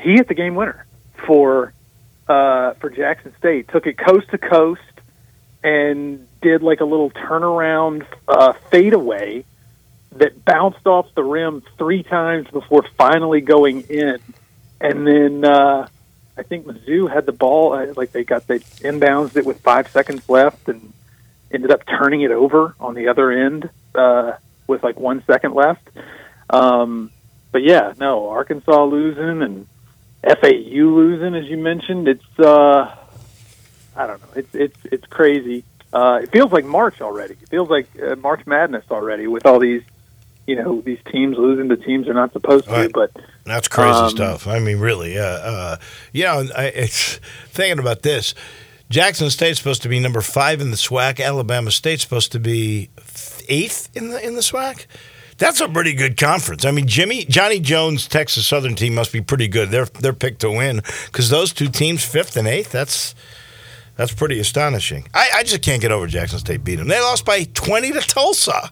he 0.00 0.12
hit 0.12 0.28
the 0.28 0.34
game 0.34 0.54
winner 0.54 0.86
for 1.26 1.72
uh, 2.28 2.74
for 2.74 2.90
Jackson 2.90 3.34
State. 3.38 3.68
Took 3.68 3.86
it 3.86 3.98
coast 3.98 4.30
to 4.30 4.38
coast 4.38 4.80
and 5.62 6.26
did 6.40 6.62
like 6.62 6.80
a 6.80 6.84
little 6.84 7.10
turnaround 7.10 8.06
uh, 8.28 8.52
fadeaway 8.70 9.44
that 10.12 10.44
bounced 10.44 10.86
off 10.86 11.12
the 11.14 11.24
rim 11.24 11.62
three 11.76 12.02
times 12.02 12.48
before 12.50 12.84
finally 12.96 13.40
going 13.40 13.82
in, 13.82 14.18
and 14.80 15.06
then. 15.06 15.44
Uh, 15.44 15.88
I 16.36 16.42
think 16.42 16.66
Mizzou 16.66 17.08
had 17.12 17.26
the 17.26 17.32
ball, 17.32 17.74
uh, 17.74 17.92
like 17.96 18.10
they 18.10 18.24
got 18.24 18.46
they 18.48 18.58
inbounds 18.58 19.36
it 19.36 19.46
with 19.46 19.60
five 19.60 19.88
seconds 19.88 20.28
left, 20.28 20.68
and 20.68 20.92
ended 21.52 21.70
up 21.70 21.86
turning 21.86 22.22
it 22.22 22.32
over 22.32 22.74
on 22.80 22.94
the 22.94 23.08
other 23.08 23.30
end 23.30 23.70
uh, 23.94 24.32
with 24.66 24.82
like 24.82 24.98
one 24.98 25.22
second 25.26 25.54
left. 25.54 25.88
Um, 26.50 27.12
but 27.52 27.62
yeah, 27.62 27.94
no, 27.98 28.28
Arkansas 28.28 28.84
losing 28.84 29.42
and 29.42 29.66
FAU 30.24 30.84
losing, 30.84 31.34
as 31.34 31.46
you 31.46 31.56
mentioned. 31.58 32.08
It's 32.08 32.38
uh, 32.38 32.94
I 33.96 34.06
don't 34.06 34.20
know, 34.20 34.28
it's 34.36 34.54
it's 34.54 34.78
it's 34.90 35.06
crazy. 35.06 35.64
Uh, 35.92 36.20
it 36.22 36.32
feels 36.32 36.50
like 36.50 36.64
March 36.64 37.00
already. 37.00 37.34
It 37.40 37.48
feels 37.48 37.68
like 37.70 37.86
uh, 38.02 38.16
March 38.16 38.46
Madness 38.46 38.84
already 38.90 39.28
with 39.28 39.46
all 39.46 39.60
these, 39.60 39.82
you 40.44 40.56
know, 40.56 40.80
these 40.80 40.98
teams 41.12 41.38
losing 41.38 41.68
to 41.68 41.76
teams 41.76 42.06
they're 42.06 42.14
not 42.14 42.32
supposed 42.32 42.64
to. 42.64 42.72
Right. 42.72 42.92
But 42.92 43.12
That's 43.44 43.68
crazy 43.68 43.90
Um, 43.90 44.10
stuff. 44.10 44.48
I 44.48 44.58
mean, 44.58 44.78
really. 44.80 45.16
Uh, 45.16 45.22
uh, 45.24 45.76
you 46.12 46.24
know, 46.24 46.48
I, 46.56 46.64
it's 46.66 47.16
thinking 47.48 47.78
about 47.78 48.02
this. 48.02 48.34
Jackson 48.90 49.30
State's 49.30 49.58
supposed 49.58 49.82
to 49.82 49.88
be 49.88 50.00
number 50.00 50.20
five 50.20 50.60
in 50.60 50.70
the 50.72 50.76
SWAC. 50.76 51.24
Alabama 51.24 51.70
State's 51.70 52.02
supposed 52.02 52.32
to 52.32 52.40
be 52.40 52.90
eighth 53.48 53.88
in 53.96 54.10
the 54.10 54.24
in 54.26 54.34
the 54.34 54.40
SWAC. 54.42 54.86
That's 55.38 55.60
a 55.60 55.68
pretty 55.68 55.94
good 55.94 56.16
conference. 56.16 56.64
I 56.64 56.70
mean, 56.70 56.86
Jimmy 56.86 57.24
Johnny 57.24 57.58
Jones 57.58 58.06
Texas 58.06 58.46
Southern 58.46 58.74
team 58.74 58.94
must 58.94 59.12
be 59.12 59.20
pretty 59.20 59.48
good. 59.48 59.70
They're 59.70 59.86
they're 59.86 60.12
picked 60.12 60.40
to 60.42 60.50
win 60.50 60.82
because 61.06 61.30
those 61.30 61.52
two 61.52 61.68
teams, 61.68 62.04
fifth 62.04 62.36
and 62.36 62.46
eighth. 62.46 62.70
That's 62.70 63.14
that's 63.96 64.12
pretty 64.12 64.38
astonishing. 64.38 65.08
I, 65.14 65.28
I 65.36 65.42
just 65.42 65.62
can't 65.62 65.80
get 65.80 65.92
over 65.92 66.06
Jackson 66.06 66.38
State 66.38 66.64
beat 66.64 66.76
them. 66.76 66.88
They 66.88 67.00
lost 67.00 67.24
by 67.24 67.44
twenty 67.44 67.92
to 67.92 68.00
Tulsa. 68.00 68.70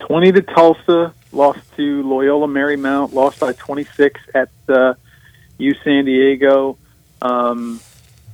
20 0.00 0.32
to 0.32 0.42
Tulsa, 0.42 1.14
lost 1.32 1.60
to 1.76 2.02
Loyola 2.02 2.46
Marymount, 2.46 3.14
lost 3.14 3.40
by 3.40 3.52
26 3.54 4.20
at 4.34 4.50
uh, 4.68 4.94
U 5.58 5.74
San 5.82 6.04
Diego. 6.04 6.76
Um, 7.22 7.80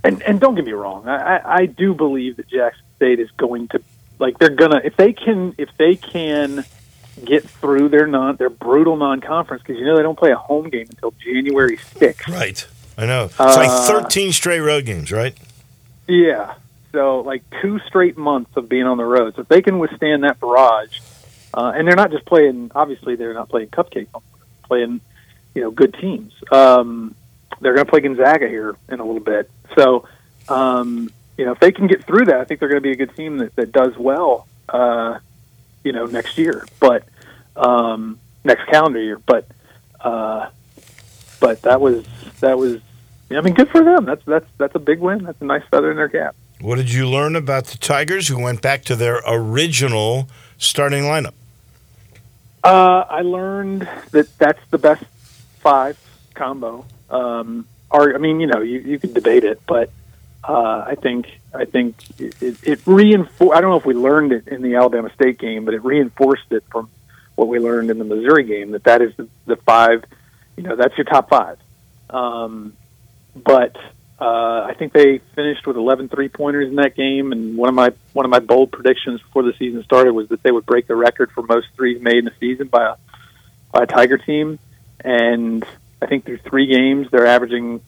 and 0.03 0.23
and 0.23 0.41
don't 0.41 0.57
get 0.57 0.65
me 0.65 0.73
wrong, 0.73 1.07
I, 1.07 1.37
I, 1.37 1.55
I 1.55 1.67
do 1.67 1.95
believe 1.95 2.37
that 2.37 2.49
Jackson 2.49 2.85
State 2.97 3.21
is 3.21 3.31
going 3.33 3.69
to 3.69 3.83
like 4.19 4.39
they're 4.39 4.51
gonna 4.51 4.81
if 4.85 4.97
they 4.97 5.13
can 5.13 5.55
if 5.59 5.69
they 5.79 5.95
can 5.95 6.65
get 7.25 7.49
through 7.49 7.89
their 7.89 8.07
non 8.07 8.37
their 8.37 8.51
brutal 8.51 8.97
non 8.97 9.21
conference 9.21 9.63
because 9.63 9.79
you 9.79 9.87
know 9.87 9.97
they 9.97 10.03
don't 10.03 10.19
play 10.19 10.33
a 10.33 10.37
home 10.37 10.69
game 10.71 10.87
until 10.91 11.13
January 11.23 11.77
6th. 11.77 12.29
Right. 12.29 12.67
I 12.99 13.07
know. 13.07 13.25
It's 13.25 13.41
Uh, 13.41 13.55
like 13.57 13.87
thirteen 13.89 14.33
straight 14.33 14.61
road 14.61 14.85
games, 14.85 15.11
right? 15.13 15.37
Yeah. 16.09 16.55
So 16.93 17.21
like 17.21 17.43
two 17.63 17.79
straight 17.87 18.19
months 18.19 18.51
of 18.57 18.69
being 18.69 18.85
on 18.85 18.99
the 18.99 19.05
road. 19.05 19.35
So 19.35 19.43
if 19.43 19.49
they 19.49 19.63
can 19.63 19.79
withstand 19.79 20.25
that 20.25 20.39
barrage, 20.41 20.99
uh, 21.55 21.73
and 21.75 21.87
they're 21.89 21.97
not 21.97 22.11
just 22.11 22.27
playing. 22.27 22.71
Obviously, 22.75 23.17
they're 23.17 23.35
not 23.35 23.49
playing 23.49 23.69
cupcake. 23.69 24.09
Playing, 24.65 25.01
you 25.55 25.63
know, 25.63 25.71
good 25.71 25.95
teams. 25.95 26.33
Um, 26.51 27.15
they're 27.61 27.75
going 27.75 27.85
to 27.87 27.91
play 27.91 28.01
Gonzaga 28.01 28.49
here 28.49 28.75
in 28.89 29.01
a 29.01 29.05
little 29.05 29.21
bit. 29.21 29.51
So, 29.77 30.07
um, 30.49 31.11
you 31.37 31.45
know, 31.45 31.53
if 31.53 31.61
they 31.61 31.73
can 31.73 31.87
get 31.87 32.05
through 32.05 32.27
that, 32.27 32.41
I 32.41 32.45
think 32.45 32.61
they're 32.61 32.69
going 32.71 32.83
to 32.83 32.87
be 32.87 32.93
a 32.93 32.97
good 32.97 33.15
team 33.17 33.39
that, 33.39 33.55
that 33.57 33.71
does 33.73 33.97
well. 33.97 34.47
Uh, 34.69 35.19
you 35.85 35.93
know, 35.93 36.07
next 36.07 36.39
year, 36.39 36.67
but 36.81 37.05
um, 37.57 38.19
next 38.45 38.67
calendar 38.69 39.01
year. 39.01 39.19
But 39.19 39.47
uh, 40.01 40.49
but 41.41 41.63
that 41.63 41.81
was 41.81 42.05
that 42.41 42.59
was. 42.59 42.81
I 43.31 43.41
mean, 43.41 43.55
good 43.55 43.71
for 43.71 43.83
them. 43.83 44.05
That's 44.05 44.25
that's 44.27 44.47
that's 44.59 44.75
a 44.75 44.79
big 44.79 45.01
win. 45.01 45.25
That's 45.25 45.41
a 45.41 45.45
nice 45.45 45.63
feather 45.71 45.91
in 45.91 45.97
their 45.97 46.09
cap. 46.09 46.37
What 46.61 46.77
did 46.77 46.93
you 46.93 47.09
learn 47.09 47.35
about 47.35 47.67
the 47.67 47.79
Tigers 47.79 48.29
who 48.29 48.41
went 48.41 48.63
back 48.63 48.85
to 48.85 48.95
their 48.95 49.21
original 49.27 50.29
starting 50.59 51.05
lineup? 51.05 51.33
Uh, 52.63 53.05
I 53.09 53.23
learned 53.23 53.89
that 54.13 54.39
that's 54.39 54.61
the 54.71 54.79
best 54.79 55.05
five 55.59 55.99
combo. 56.35 56.85
Um, 57.11 57.67
or 57.91 58.15
I 58.15 58.19
mean, 58.19 58.41
you 58.41 58.47
know, 58.47 58.61
you, 58.61 58.79
you 58.79 58.99
could 58.99 59.15
debate 59.15 59.45
it, 59.45 59.61
but 59.67 59.91
uh, 60.45 60.85
I 60.87 60.95
think 60.95 61.27
I 61.55 61.65
think 61.65 61.97
it, 62.19 62.41
it, 62.43 62.57
it 62.63 62.81
reinforced. 62.87 63.57
I 63.57 63.61
don't 63.61 63.71
know 63.71 63.77
if 63.77 63.85
we 63.85 63.95
learned 63.95 64.33
it 64.33 64.49
in 64.49 64.63
the 64.63 64.77
Alabama 64.77 65.13
State 65.15 65.39
game, 65.39 65.65
but 65.65 65.75
it 65.75 65.85
reinforced 65.85 66.51
it 66.51 66.65
from 66.71 66.91
what 67.35 67.49
we 67.49 67.59
learned 67.59 67.91
in 67.91 67.99
the 67.99 68.05
Missouri 68.05 68.45
game 68.45 68.73
that 68.73 68.85
that 68.85 69.03
is 69.03 69.15
the, 69.17 69.29
the 69.47 69.57
five. 69.57 70.05
You 70.57 70.63
know, 70.65 70.77
that's 70.77 70.97
your 70.97 71.05
top 71.05 71.29
five. 71.29 71.59
Um, 72.11 72.75
but 73.35 73.77
uh, 74.21 74.67
I 74.69 74.75
think 74.79 74.93
they 74.93 75.19
finished 75.35 75.67
with 75.67 75.77
11 75.77 76.09
three 76.09 76.29
pointers 76.29 76.69
in 76.69 76.77
that 76.77 76.95
game, 76.95 77.33
and 77.33 77.57
one 77.57 77.69
of 77.69 77.75
my 77.75 77.93
one 78.13 78.25
of 78.25 78.31
my 78.31 78.39
bold 78.39 78.71
predictions 78.71 79.21
before 79.21 79.43
the 79.43 79.55
season 79.59 79.83
started 79.85 80.13
was 80.13 80.29
that 80.29 80.43
they 80.43 80.51
would 80.51 80.67
break 80.67 80.87
the 80.87 80.95
record 80.95 81.31
for 81.33 81.43
most 81.43 81.69
threes 81.75 82.01
made 82.01 82.19
in 82.19 82.29
a 82.29 82.35
season 82.39 82.69
by 82.69 82.91
a 82.91 82.95
by 83.73 83.83
a 83.83 83.87
Tiger 83.87 84.19
team. 84.19 84.59
And 85.01 85.67
I 86.01 86.07
think 86.07 86.25
through 86.25 86.39
three 86.39 86.67
games, 86.67 87.09
they're 87.11 87.27
averaging 87.27 87.81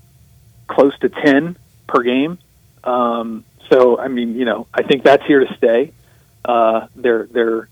close 0.67 0.99
to 1.01 1.09
10 1.09 1.57
per 1.87 2.03
game. 2.03 2.39
Um, 2.83 3.45
so 3.71 3.99
I 3.99 4.09
mean, 4.09 4.35
you 4.35 4.45
know, 4.45 4.67
I 4.73 4.83
think 4.83 5.05
that's 5.05 5.25
here 5.27 5.41
to 5.41 5.55
stay. 5.57 5.93
Uh, 6.45 6.87
their 6.95 7.25
their 7.27 7.69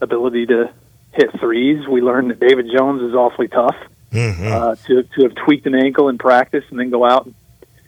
ability 0.00 0.46
to 0.46 0.72
hit 1.12 1.38
threes. 1.38 1.86
We 1.86 2.00
learned 2.00 2.30
that 2.30 2.40
David 2.40 2.66
Jones 2.76 3.02
is 3.02 3.14
awfully 3.14 3.48
tough 3.48 3.76
Mm-hmm. 4.12 4.46
uh, 4.46 4.74
to 4.86 5.04
to 5.04 5.22
have 5.22 5.34
tweaked 5.34 5.64
an 5.66 5.74
ankle 5.74 6.10
in 6.10 6.18
practice 6.18 6.64
and 6.68 6.78
then 6.78 6.90
go 6.90 7.02
out 7.02 7.24
and 7.24 7.34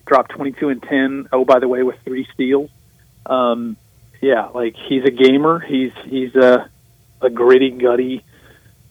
drop 0.06 0.28
22 0.28 0.70
and 0.70 0.82
10. 0.82 1.28
Oh, 1.32 1.44
by 1.44 1.58
the 1.58 1.68
way, 1.68 1.82
with 1.82 1.96
three 2.02 2.26
steals. 2.32 2.70
Um, 3.26 3.76
yeah, 4.22 4.46
like 4.46 4.74
he's 4.74 5.04
a 5.04 5.10
gamer. 5.10 5.58
He's 5.58 5.92
he's 6.06 6.34
a 6.34 6.70
a 7.20 7.28
gritty, 7.28 7.72
gutty 7.72 8.24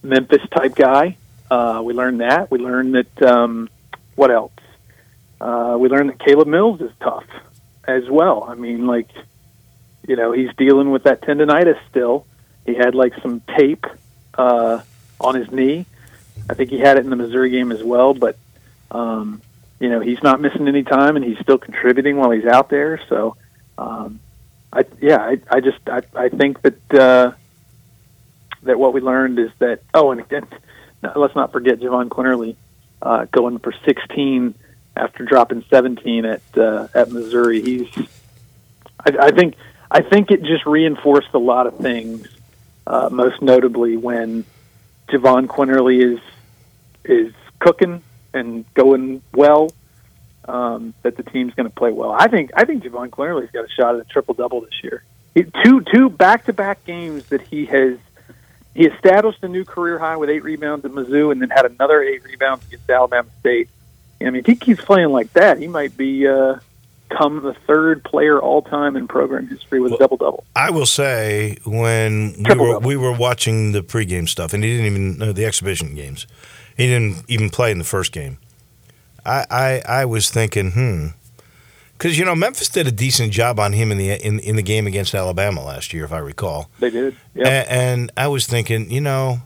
Memphis 0.04 0.48
type 0.52 0.76
guy. 0.76 1.18
Uh, 1.50 1.82
we 1.84 1.96
learned 1.96 2.20
that. 2.22 2.52
We 2.52 2.60
learned 2.60 2.94
that. 2.94 3.22
Um, 3.24 3.68
what 4.16 4.30
else? 4.30 4.52
Uh, 5.42 5.76
we 5.80 5.90
learned 5.90 6.12
that 6.12 6.20
Caleb 6.20 6.48
Mills 6.48 6.82
is 6.82 6.92
tough 7.02 7.26
as 7.86 8.10
well. 8.10 8.44
I 8.44 8.56
mean, 8.56 8.88
like, 8.88 9.10
you 10.08 10.16
know, 10.16 10.32
he's 10.32 10.50
dealing 10.58 10.92
with 10.92 11.04
that 11.04 11.22
tendonitis 11.22 11.80
still. 11.90 12.26
He 12.66 12.74
had 12.76 12.96
like 12.96 13.14
some 13.22 13.42
tape 13.58 13.86
uh, 14.38 14.82
on 15.20 15.36
his 15.36 15.52
knee. 15.52 15.86
I 16.50 16.54
think 16.54 16.70
he 16.70 16.80
had 16.80 16.98
it 16.98 17.04
in 17.04 17.10
the 17.10 17.16
Missouri 17.16 17.50
game 17.50 17.72
as 17.72 17.84
well, 17.84 18.14
but 18.14 18.38
um, 18.92 19.42
you 19.80 19.90
know 19.90 20.00
he's 20.00 20.22
not 20.24 20.40
missing 20.42 20.68
any 20.68 20.84
time 20.84 21.16
and 21.16 21.26
he's 21.26 21.40
still 21.40 21.58
contributing 21.58 22.18
while 22.18 22.32
he's 22.32 22.46
out 22.46 22.70
there. 22.70 23.00
So, 23.10 23.38
um, 23.78 24.20
I 24.72 24.86
yeah, 25.02 25.18
I, 25.18 25.40
I 25.50 25.60
just 25.60 25.80
I, 25.88 26.02
I 26.16 26.30
think 26.30 26.62
that 26.62 26.94
uh, 26.94 27.32
that 28.64 28.80
what 28.80 28.94
we 28.94 29.02
learned 29.02 29.40
is 29.40 29.52
that 29.60 29.82
oh, 29.94 30.12
and 30.12 30.22
again, 30.22 30.48
let's 31.16 31.36
not 31.36 31.52
forget 31.52 31.80
Jahvon 31.80 32.10
Quinerly 32.10 32.56
uh, 33.02 33.26
going 33.26 33.60
for 33.60 33.74
16 33.86 34.56
after 34.96 35.26
dropping 35.26 35.64
17 35.70 36.26
at 36.26 36.42
uh, 36.58 36.88
at 36.94 37.12
Missouri. 37.12 37.62
He's 37.62 37.88
I, 39.00 39.28
I 39.28 39.32
think 39.32 39.56
I 39.90 40.02
think 40.02 40.32
it 40.32 40.44
just 40.44 40.66
reinforced 40.66 41.34
a 41.34 41.40
lot 41.40 41.68
of 41.68 41.78
things. 41.78 42.28
Uh, 42.86 43.10
most 43.12 43.42
notably 43.42 43.96
when 43.96 44.44
Jahvon 45.10 45.48
Quinerly 45.48 46.14
is 46.14 46.20
is 47.06 47.34
cooking 47.60 48.02
and 48.34 48.66
going 48.74 49.22
well, 49.34 49.72
um, 50.46 50.94
that 51.04 51.16
the 51.16 51.24
team's 51.24 51.54
going 51.54 51.70
to 51.70 51.76
play 51.76 51.92
well. 51.92 52.12
I 52.12 52.28
think 52.28 52.52
I 52.56 52.66
think 52.66 52.84
Jahvon 52.84 53.10
Quinerly's 53.10 53.52
got 53.52 53.66
a 53.66 53.70
shot 53.70 53.96
at 53.96 54.02
a 54.02 54.06
triple 54.06 54.34
double 54.34 54.62
this 54.62 54.84
year. 54.84 55.04
He, 55.34 55.46
two 55.64 55.82
two 55.94 56.10
back 56.10 56.46
to 56.46 56.54
back 56.54 56.84
games 56.86 57.26
that 57.28 57.42
he 57.42 57.66
has 57.66 57.98
he 58.76 58.88
established 58.88 59.44
a 59.44 59.48
new 59.48 59.66
career 59.66 60.00
high 60.00 60.18
with 60.18 60.30
eight 60.30 60.44
rebounds 60.44 60.84
at 60.84 60.92
Mizzou, 60.92 61.32
and 61.32 61.42
then 61.42 61.50
had 61.50 61.66
another 61.66 62.02
eight 62.02 62.24
rebounds 62.24 62.66
against 62.66 62.90
Alabama 62.90 63.30
State. 63.40 63.70
I 64.26 64.30
mean, 64.30 64.40
if 64.40 64.46
he 64.46 64.56
keeps 64.56 64.84
playing 64.84 65.10
like 65.10 65.32
that, 65.34 65.58
he 65.58 65.68
might 65.68 65.96
be 65.98 66.28
uh, 66.28 66.60
come 67.10 67.42
the 67.42 67.54
third 67.54 68.04
player 68.04 68.40
all 68.40 68.62
time 68.62 68.96
in 68.96 69.08
program 69.08 69.48
history 69.48 69.80
with 69.80 69.94
a 69.94 69.98
double 69.98 70.18
double. 70.18 70.44
I 70.56 70.70
will 70.70 70.86
say 70.86 71.58
when 71.66 72.44
we 72.44 72.56
were, 72.56 72.80
we 72.80 72.96
were 72.98 73.12
watching 73.12 73.72
the 73.72 73.82
pregame 73.82 74.28
stuff, 74.28 74.54
and 74.54 74.64
he 74.64 74.72
didn't 74.72 74.86
even 74.86 75.22
uh, 75.22 75.32
the 75.32 75.46
exhibition 75.46 75.96
games. 75.96 76.28
He 76.76 76.88
didn't 76.88 77.24
even 77.28 77.50
play 77.50 77.72
in 77.72 77.78
the 77.78 77.84
first 77.84 78.12
game. 78.12 78.38
I 79.26 79.46
I, 79.50 79.82
I 79.88 80.06
was 80.06 80.30
thinking, 80.30 80.72
hmm, 80.72 81.08
because 81.98 82.18
you 82.18 82.26
know 82.26 82.36
Memphis 82.36 82.70
did 82.70 82.88
a 82.88 82.92
decent 82.92 83.32
job 83.32 83.60
on 83.60 83.74
him 83.74 83.92
in 83.92 83.98
the 83.98 84.12
in, 84.12 84.40
in 84.40 84.56
the 84.56 84.64
game 84.64 84.88
against 84.88 85.14
Alabama 85.14 85.64
last 85.64 85.94
year, 85.94 86.06
if 86.06 86.12
I 86.12 86.20
recall. 86.20 86.70
They 86.80 86.90
did. 86.90 87.16
Yeah. 87.34 87.66
And 87.68 88.12
I 88.18 88.28
was 88.28 88.48
thinking, 88.48 88.92
you 88.92 89.02
know, 89.02 89.40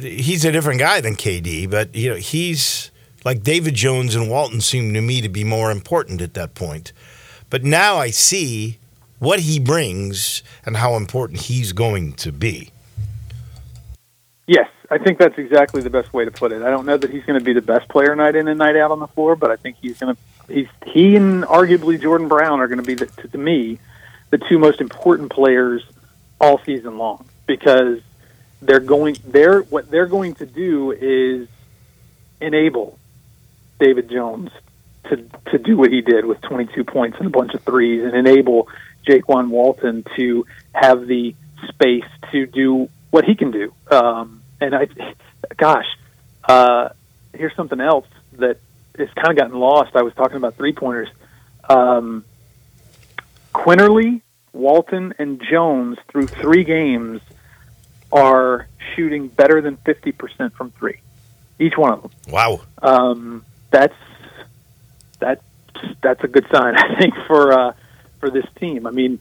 he's 0.00 0.44
a 0.44 0.52
different 0.52 0.80
guy 0.80 1.00
than 1.00 1.14
KD, 1.14 1.70
but 1.70 1.94
you 1.94 2.10
know, 2.10 2.16
he's 2.16 2.90
like 3.28 3.42
David 3.42 3.74
Jones 3.74 4.14
and 4.14 4.30
Walton 4.30 4.62
seem 4.62 4.94
to 4.94 5.02
me 5.02 5.20
to 5.20 5.28
be 5.28 5.44
more 5.44 5.70
important 5.70 6.22
at 6.22 6.32
that 6.32 6.54
point. 6.54 6.94
But 7.50 7.62
now 7.62 7.96
I 7.96 8.08
see 8.08 8.78
what 9.18 9.40
he 9.40 9.60
brings 9.60 10.42
and 10.64 10.78
how 10.78 10.94
important 10.94 11.42
he's 11.42 11.74
going 11.74 12.14
to 12.14 12.32
be. 12.32 12.70
Yes, 14.46 14.70
I 14.90 14.96
think 14.96 15.18
that's 15.18 15.36
exactly 15.36 15.82
the 15.82 15.90
best 15.90 16.14
way 16.14 16.24
to 16.24 16.30
put 16.30 16.52
it. 16.52 16.62
I 16.62 16.70
don't 16.70 16.86
know 16.86 16.96
that 16.96 17.10
he's 17.10 17.22
going 17.26 17.38
to 17.38 17.44
be 17.44 17.52
the 17.52 17.60
best 17.60 17.86
player 17.90 18.16
night 18.16 18.34
in 18.34 18.48
and 18.48 18.58
night 18.58 18.76
out 18.76 18.90
on 18.90 18.98
the 18.98 19.08
floor, 19.08 19.36
but 19.36 19.50
I 19.50 19.56
think 19.56 19.76
he's 19.82 19.98
going 19.98 20.16
to. 20.16 20.54
He's 20.54 20.68
he 20.86 21.14
and 21.14 21.44
arguably 21.44 22.00
Jordan 22.00 22.28
Brown 22.28 22.60
are 22.60 22.66
going 22.66 22.82
to 22.82 22.86
be 22.86 22.94
the, 22.94 23.04
to, 23.04 23.28
to 23.28 23.36
me 23.36 23.78
the 24.30 24.38
two 24.38 24.58
most 24.58 24.80
important 24.80 25.30
players 25.30 25.84
all 26.40 26.62
season 26.64 26.96
long 26.96 27.26
because 27.46 28.00
they're 28.62 28.80
going. 28.80 29.18
They're 29.26 29.60
what 29.60 29.90
they're 29.90 30.06
going 30.06 30.36
to 30.36 30.46
do 30.46 30.92
is 30.92 31.46
enable 32.40 32.97
David 33.78 34.10
Jones 34.10 34.50
to 35.08 35.16
to 35.50 35.58
do 35.58 35.76
what 35.76 35.90
he 35.92 36.00
did 36.00 36.24
with 36.24 36.40
22 36.42 36.84
points 36.84 37.16
and 37.18 37.26
a 37.26 37.30
bunch 37.30 37.54
of 37.54 37.62
threes, 37.62 38.04
and 38.04 38.14
enable 38.14 38.68
Jaykwon 39.06 39.48
Walton 39.48 40.04
to 40.16 40.46
have 40.72 41.06
the 41.06 41.34
space 41.68 42.04
to 42.32 42.46
do 42.46 42.88
what 43.10 43.24
he 43.24 43.34
can 43.34 43.50
do. 43.50 43.72
Um, 43.90 44.42
and 44.60 44.74
I, 44.74 44.88
gosh, 45.56 45.86
uh, 46.46 46.90
here's 47.32 47.54
something 47.54 47.80
else 47.80 48.06
that 48.32 48.58
has 48.98 49.08
kind 49.14 49.30
of 49.30 49.36
gotten 49.36 49.58
lost. 49.58 49.96
I 49.96 50.02
was 50.02 50.12
talking 50.14 50.36
about 50.36 50.56
three 50.56 50.72
pointers. 50.72 51.08
Um, 51.68 52.24
Quinerly, 53.54 54.20
Walton, 54.52 55.14
and 55.18 55.42
Jones 55.50 55.98
through 56.08 56.26
three 56.26 56.64
games 56.64 57.20
are 58.12 58.66
shooting 58.94 59.28
better 59.28 59.60
than 59.60 59.76
50% 59.78 60.52
from 60.52 60.70
three. 60.72 61.00
Each 61.58 61.76
one 61.76 61.92
of 61.92 62.02
them 62.02 62.10
Wow. 62.30 62.60
um, 62.82 63.44
that's 63.70 63.94
that 65.20 65.42
that's 66.02 66.22
a 66.24 66.28
good 66.28 66.46
sign, 66.52 66.76
I 66.78 66.98
think, 67.00 67.14
for 67.26 67.52
uh, 67.52 67.72
for 68.20 68.30
this 68.30 68.46
team. 68.58 68.86
I 68.86 68.90
mean, 68.90 69.18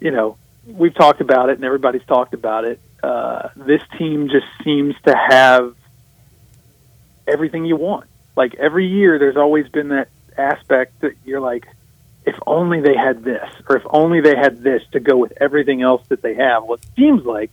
you 0.00 0.10
know, 0.10 0.36
we've 0.66 0.94
talked 0.94 1.20
about 1.20 1.50
it, 1.50 1.56
and 1.56 1.64
everybody's 1.64 2.04
talked 2.06 2.34
about 2.34 2.64
it. 2.64 2.80
Uh, 3.02 3.48
this 3.56 3.82
team 3.98 4.28
just 4.28 4.46
seems 4.62 4.94
to 5.06 5.14
have 5.14 5.74
everything 7.26 7.64
you 7.64 7.76
want. 7.76 8.08
Like 8.36 8.54
every 8.54 8.86
year, 8.86 9.18
there's 9.18 9.36
always 9.36 9.68
been 9.68 9.88
that 9.88 10.08
aspect 10.36 11.00
that 11.00 11.12
you're 11.24 11.40
like, 11.40 11.66
if 12.24 12.36
only 12.46 12.80
they 12.80 12.96
had 12.96 13.24
this, 13.24 13.50
or 13.68 13.76
if 13.76 13.82
only 13.90 14.20
they 14.20 14.36
had 14.36 14.62
this 14.62 14.82
to 14.92 15.00
go 15.00 15.16
with 15.16 15.32
everything 15.40 15.82
else 15.82 16.02
that 16.08 16.22
they 16.22 16.34
have. 16.34 16.64
Well, 16.64 16.74
it 16.74 16.86
seems 16.96 17.24
like 17.24 17.50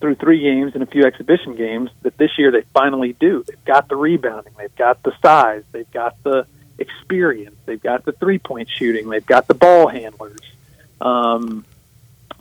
through 0.00 0.16
three 0.16 0.40
games 0.40 0.74
and 0.74 0.82
a 0.82 0.86
few 0.86 1.04
exhibition 1.04 1.54
games 1.56 1.90
that 2.02 2.16
this 2.18 2.30
year 2.38 2.50
they 2.50 2.62
finally 2.74 3.14
do. 3.14 3.44
They've 3.46 3.64
got 3.64 3.88
the 3.88 3.96
rebounding, 3.96 4.52
they've 4.58 4.74
got 4.76 5.02
the 5.02 5.12
size, 5.22 5.62
they've 5.72 5.90
got 5.92 6.22
the 6.22 6.46
experience, 6.78 7.56
they've 7.66 7.82
got 7.82 8.04
the 8.04 8.12
three 8.12 8.38
point 8.38 8.68
shooting, 8.68 9.08
they've 9.08 9.24
got 9.24 9.46
the 9.48 9.54
ball 9.54 9.88
handlers. 9.88 10.40
Um, 11.00 11.64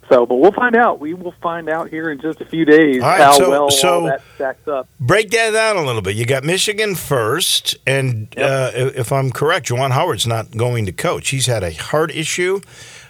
so, 0.09 0.25
but 0.25 0.35
we'll 0.35 0.51
find 0.51 0.75
out. 0.75 0.99
We 0.99 1.13
will 1.13 1.33
find 1.41 1.69
out 1.69 1.89
here 1.89 2.11
in 2.11 2.19
just 2.19 2.41
a 2.41 2.45
few 2.45 2.65
days 2.65 2.99
right, 2.99 3.21
how 3.21 3.31
so- 3.33 3.49
well 3.49 3.69
so- 3.69 4.01
all 4.01 4.03
that 4.07 4.21
stacks 4.35 4.67
up. 4.67 4.87
Break 4.99 5.29
that 5.31 5.51
down 5.51 5.77
a 5.77 5.85
little 5.85 6.01
bit. 6.01 6.15
You 6.15 6.25
got 6.25 6.43
Michigan 6.43 6.95
first, 6.95 7.75
and 7.87 8.27
uh, 8.37 8.71
if 8.73 9.11
I'm 9.11 9.31
correct, 9.31 9.67
Juwan 9.69 9.91
Howard's 9.91 10.27
not 10.27 10.55
going 10.57 10.85
to 10.87 10.91
coach. 10.91 11.29
He's 11.29 11.45
had 11.45 11.63
a 11.63 11.71
heart 11.73 12.11
issue. 12.11 12.59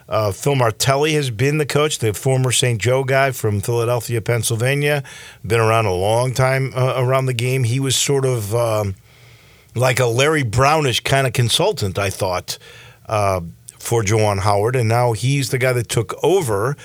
Uh, 0.07 0.31
Phil 0.31 0.55
Martelli 0.55 1.13
has 1.13 1.29
been 1.29 1.57
the 1.57 1.65
coach, 1.65 1.99
the 1.99 2.13
former 2.13 2.51
St. 2.51 2.81
Joe 2.81 3.03
guy 3.03 3.31
from 3.31 3.61
Philadelphia, 3.61 4.21
Pennsylvania. 4.21 5.03
Been 5.45 5.59
around 5.59 5.85
a 5.85 5.93
long 5.93 6.33
time 6.33 6.73
uh, 6.75 6.93
around 6.97 7.25
the 7.25 7.33
game. 7.33 7.63
He 7.63 7.79
was 7.79 7.95
sort 7.95 8.25
of 8.25 8.53
um, 8.53 8.95
like 9.75 9.99
a 9.99 10.05
Larry 10.05 10.43
Brownish 10.43 10.99
kind 11.01 11.25
of 11.25 11.33
consultant, 11.33 11.97
I 11.97 12.09
thought, 12.09 12.57
uh, 13.07 13.41
for 13.79 14.03
Juwan 14.03 14.39
Howard, 14.39 14.75
and 14.75 14.87
now 14.87 15.13
he's 15.13 15.49
the 15.49 15.57
guy 15.57 15.73
that 15.73 15.89
took 15.89 16.13
over. 16.23 16.77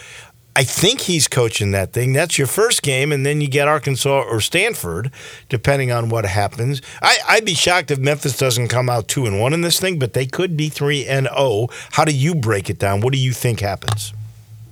I 0.58 0.64
think 0.64 1.02
he's 1.02 1.28
coaching 1.28 1.70
that 1.70 1.92
thing. 1.92 2.14
That's 2.14 2.36
your 2.36 2.48
first 2.48 2.82
game, 2.82 3.12
and 3.12 3.24
then 3.24 3.40
you 3.40 3.46
get 3.46 3.68
Arkansas 3.68 4.22
or 4.22 4.40
Stanford, 4.40 5.12
depending 5.48 5.92
on 5.92 6.08
what 6.08 6.24
happens. 6.26 6.82
I, 7.00 7.16
I'd 7.28 7.44
be 7.44 7.54
shocked 7.54 7.92
if 7.92 8.00
Memphis 8.00 8.36
doesn't 8.36 8.66
come 8.66 8.90
out 8.90 9.06
two 9.06 9.24
and 9.24 9.38
one 9.38 9.52
in 9.52 9.60
this 9.60 9.78
thing, 9.78 10.00
but 10.00 10.14
they 10.14 10.26
could 10.26 10.56
be 10.56 10.68
three 10.68 11.06
and 11.06 11.28
zero. 11.28 11.68
How 11.92 12.04
do 12.04 12.12
you 12.12 12.34
break 12.34 12.68
it 12.68 12.80
down? 12.80 13.02
What 13.02 13.12
do 13.12 13.20
you 13.20 13.32
think 13.32 13.60
happens? 13.60 14.12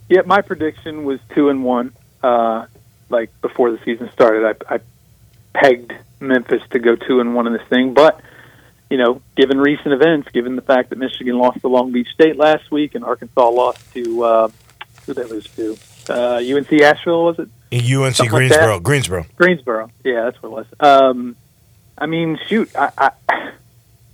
Yeah, 0.09 0.22
my 0.26 0.41
prediction 0.41 1.05
was 1.05 1.20
two 1.37 1.51
and 1.51 1.62
one. 1.62 1.93
Uh, 2.20 2.66
like 3.09 3.30
before 3.41 3.70
the 3.70 3.78
season 3.84 4.11
started, 4.12 4.57
I, 4.68 4.74
I 4.74 4.80
pegged 5.55 5.93
Memphis 6.18 6.62
to 6.70 6.80
go 6.80 6.97
two 6.97 7.20
and 7.20 7.37
one 7.37 7.47
in 7.47 7.53
this 7.53 7.68
thing. 7.68 7.95
But 7.95 8.20
you 8.91 8.99
know, 8.99 9.22
given 9.37 9.61
recent 9.61 9.95
events, 9.95 10.30
given 10.32 10.57
the 10.57 10.62
fact 10.62 10.91
that 10.91 10.99
Michigan 10.99 11.39
lost 11.39 11.61
to 11.61 11.68
Long 11.68 11.93
Beach 11.93 12.09
State 12.09 12.34
last 12.34 12.72
week 12.72 12.97
and 12.97 13.05
Arkansas 13.05 13.49
lost 13.51 13.93
to 13.95 14.24
uh, 14.24 14.49
who 15.07 15.15
they 15.15 15.25
lose 15.25 15.47
to 15.57 15.77
uh, 16.09 16.37
UNC 16.37 16.73
Asheville, 16.73 17.25
was 17.25 17.39
it 17.39 17.49
UNC 17.73 18.15
Something 18.15 18.31
Greensboro. 18.31 18.75
that. 18.75 18.83
Greensboro. 18.83 19.27
Greensboro? 19.37 19.91
Yeah, 20.05 20.25
that's 20.25 20.43
what 20.43 20.49
it 20.49 20.53
was. 20.53 20.67
Um, 20.79 21.37
I 21.99 22.07
mean, 22.07 22.39
shoot, 22.47 22.71
I, 22.77 22.93
I, 22.97 23.11
I, 23.29 23.53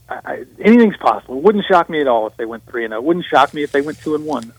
I, 0.08 0.44
anything's 0.60 0.96
possible. 0.96 1.38
It 1.38 1.42
wouldn't 1.42 1.64
shock 1.66 1.90
me 1.90 2.00
at 2.00 2.08
all 2.08 2.26
if 2.26 2.36
they 2.36 2.44
went 2.44 2.64
three 2.66 2.84
and 2.84 2.92
zero. 2.92 3.00
Wouldn't 3.00 3.26
shock 3.26 3.52
me 3.52 3.62
if 3.62 3.72
they 3.72 3.80
went 3.82 3.98
two 3.98 4.14
and 4.14 4.24
one. 4.24 4.52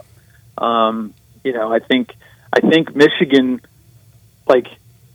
Um, 0.58 1.14
you 1.44 1.54
know, 1.54 1.74
I 1.74 1.80
think 1.80 2.14
I 2.52 2.60
think 2.60 2.96
Michigan, 2.96 3.62
like, 4.48 4.68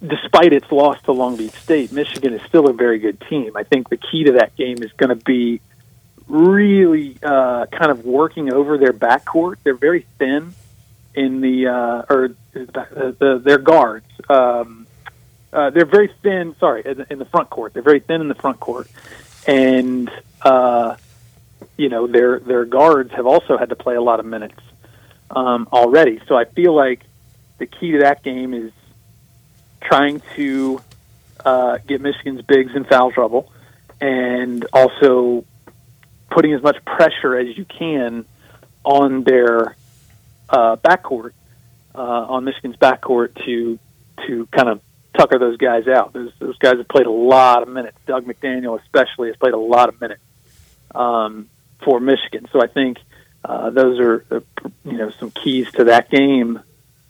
despite 0.04 0.52
its 0.52 0.70
loss 0.72 1.00
to 1.02 1.12
Long 1.12 1.36
Beach 1.36 1.52
State, 1.52 1.92
Michigan 1.92 2.32
is 2.34 2.42
still 2.42 2.68
a 2.68 2.72
very 2.72 2.98
good 2.98 3.20
team. 3.28 3.56
I 3.56 3.62
think 3.62 3.88
the 3.88 3.96
key 3.96 4.24
to 4.24 4.32
that 4.32 4.56
game 4.56 4.82
is 4.82 4.92
going 4.92 5.10
to 5.10 5.24
be 5.24 5.60
really 6.26 7.16
uh, 7.22 7.66
kind 7.66 7.90
of 7.90 8.04
working 8.04 8.52
over 8.52 8.76
their 8.76 8.92
backcourt. 8.92 9.56
They're 9.62 9.74
very 9.74 10.06
thin 10.18 10.54
in 11.18 11.40
the 11.40 11.66
uh, 11.66 12.02
or 12.08 12.30
the, 12.52 13.16
the, 13.18 13.40
their 13.42 13.58
guards. 13.58 14.06
Um, 14.28 14.86
uh, 15.52 15.70
they're 15.70 15.84
very 15.84 16.12
thin. 16.22 16.54
Sorry, 16.60 16.82
in 16.84 16.98
the, 16.98 17.12
in 17.12 17.18
the 17.18 17.24
front 17.24 17.50
court, 17.50 17.74
they're 17.74 17.82
very 17.82 18.00
thin 18.00 18.20
in 18.20 18.28
the 18.28 18.36
front 18.36 18.60
court, 18.60 18.88
and 19.46 20.08
uh, 20.42 20.94
you 21.76 21.88
know 21.88 22.06
their 22.06 22.38
their 22.38 22.64
guards 22.64 23.12
have 23.12 23.26
also 23.26 23.58
had 23.58 23.70
to 23.70 23.76
play 23.76 23.96
a 23.96 24.00
lot 24.00 24.20
of 24.20 24.26
minutes 24.26 24.60
um, 25.30 25.68
already. 25.72 26.20
So 26.28 26.36
I 26.36 26.44
feel 26.44 26.72
like 26.72 27.00
the 27.58 27.66
key 27.66 27.92
to 27.92 27.98
that 28.00 28.22
game 28.22 28.54
is 28.54 28.72
trying 29.80 30.22
to 30.36 30.80
uh, 31.44 31.78
get 31.84 32.00
Michigan's 32.00 32.42
bigs 32.42 32.76
in 32.76 32.84
foul 32.84 33.10
trouble, 33.10 33.52
and 34.00 34.64
also 34.72 35.44
putting 36.30 36.52
as 36.52 36.62
much 36.62 36.76
pressure 36.84 37.36
as 37.36 37.56
you 37.58 37.64
can 37.64 38.24
on 38.84 39.24
their 39.24 39.74
uh, 40.48 40.76
backcourt, 40.76 41.32
uh, 41.94 42.00
on 42.00 42.44
Michigan's 42.44 42.76
backcourt 42.76 43.44
to 43.44 43.78
to 44.26 44.46
kind 44.46 44.68
of 44.68 44.80
tucker 45.16 45.38
those 45.38 45.56
guys 45.56 45.88
out. 45.88 46.12
Those 46.12 46.32
those 46.38 46.58
guys 46.58 46.76
have 46.76 46.88
played 46.88 47.06
a 47.06 47.10
lot 47.10 47.62
of 47.62 47.68
minutes. 47.68 47.98
Dug 48.06 48.24
McDaniel 48.24 48.80
especially 48.80 49.28
has 49.28 49.36
played 49.36 49.54
a 49.54 49.58
lot 49.58 49.88
of 49.88 50.00
minutes 50.00 50.22
um, 50.94 51.48
for 51.84 52.00
Michigan. 52.00 52.46
So 52.52 52.62
I 52.62 52.66
think 52.68 52.98
uh, 53.44 53.70
those 53.70 53.98
are 53.98 54.24
uh, 54.30 54.40
you 54.84 54.98
know 54.98 55.10
some 55.18 55.30
keys 55.30 55.70
to 55.72 55.84
that 55.84 56.10
game 56.10 56.60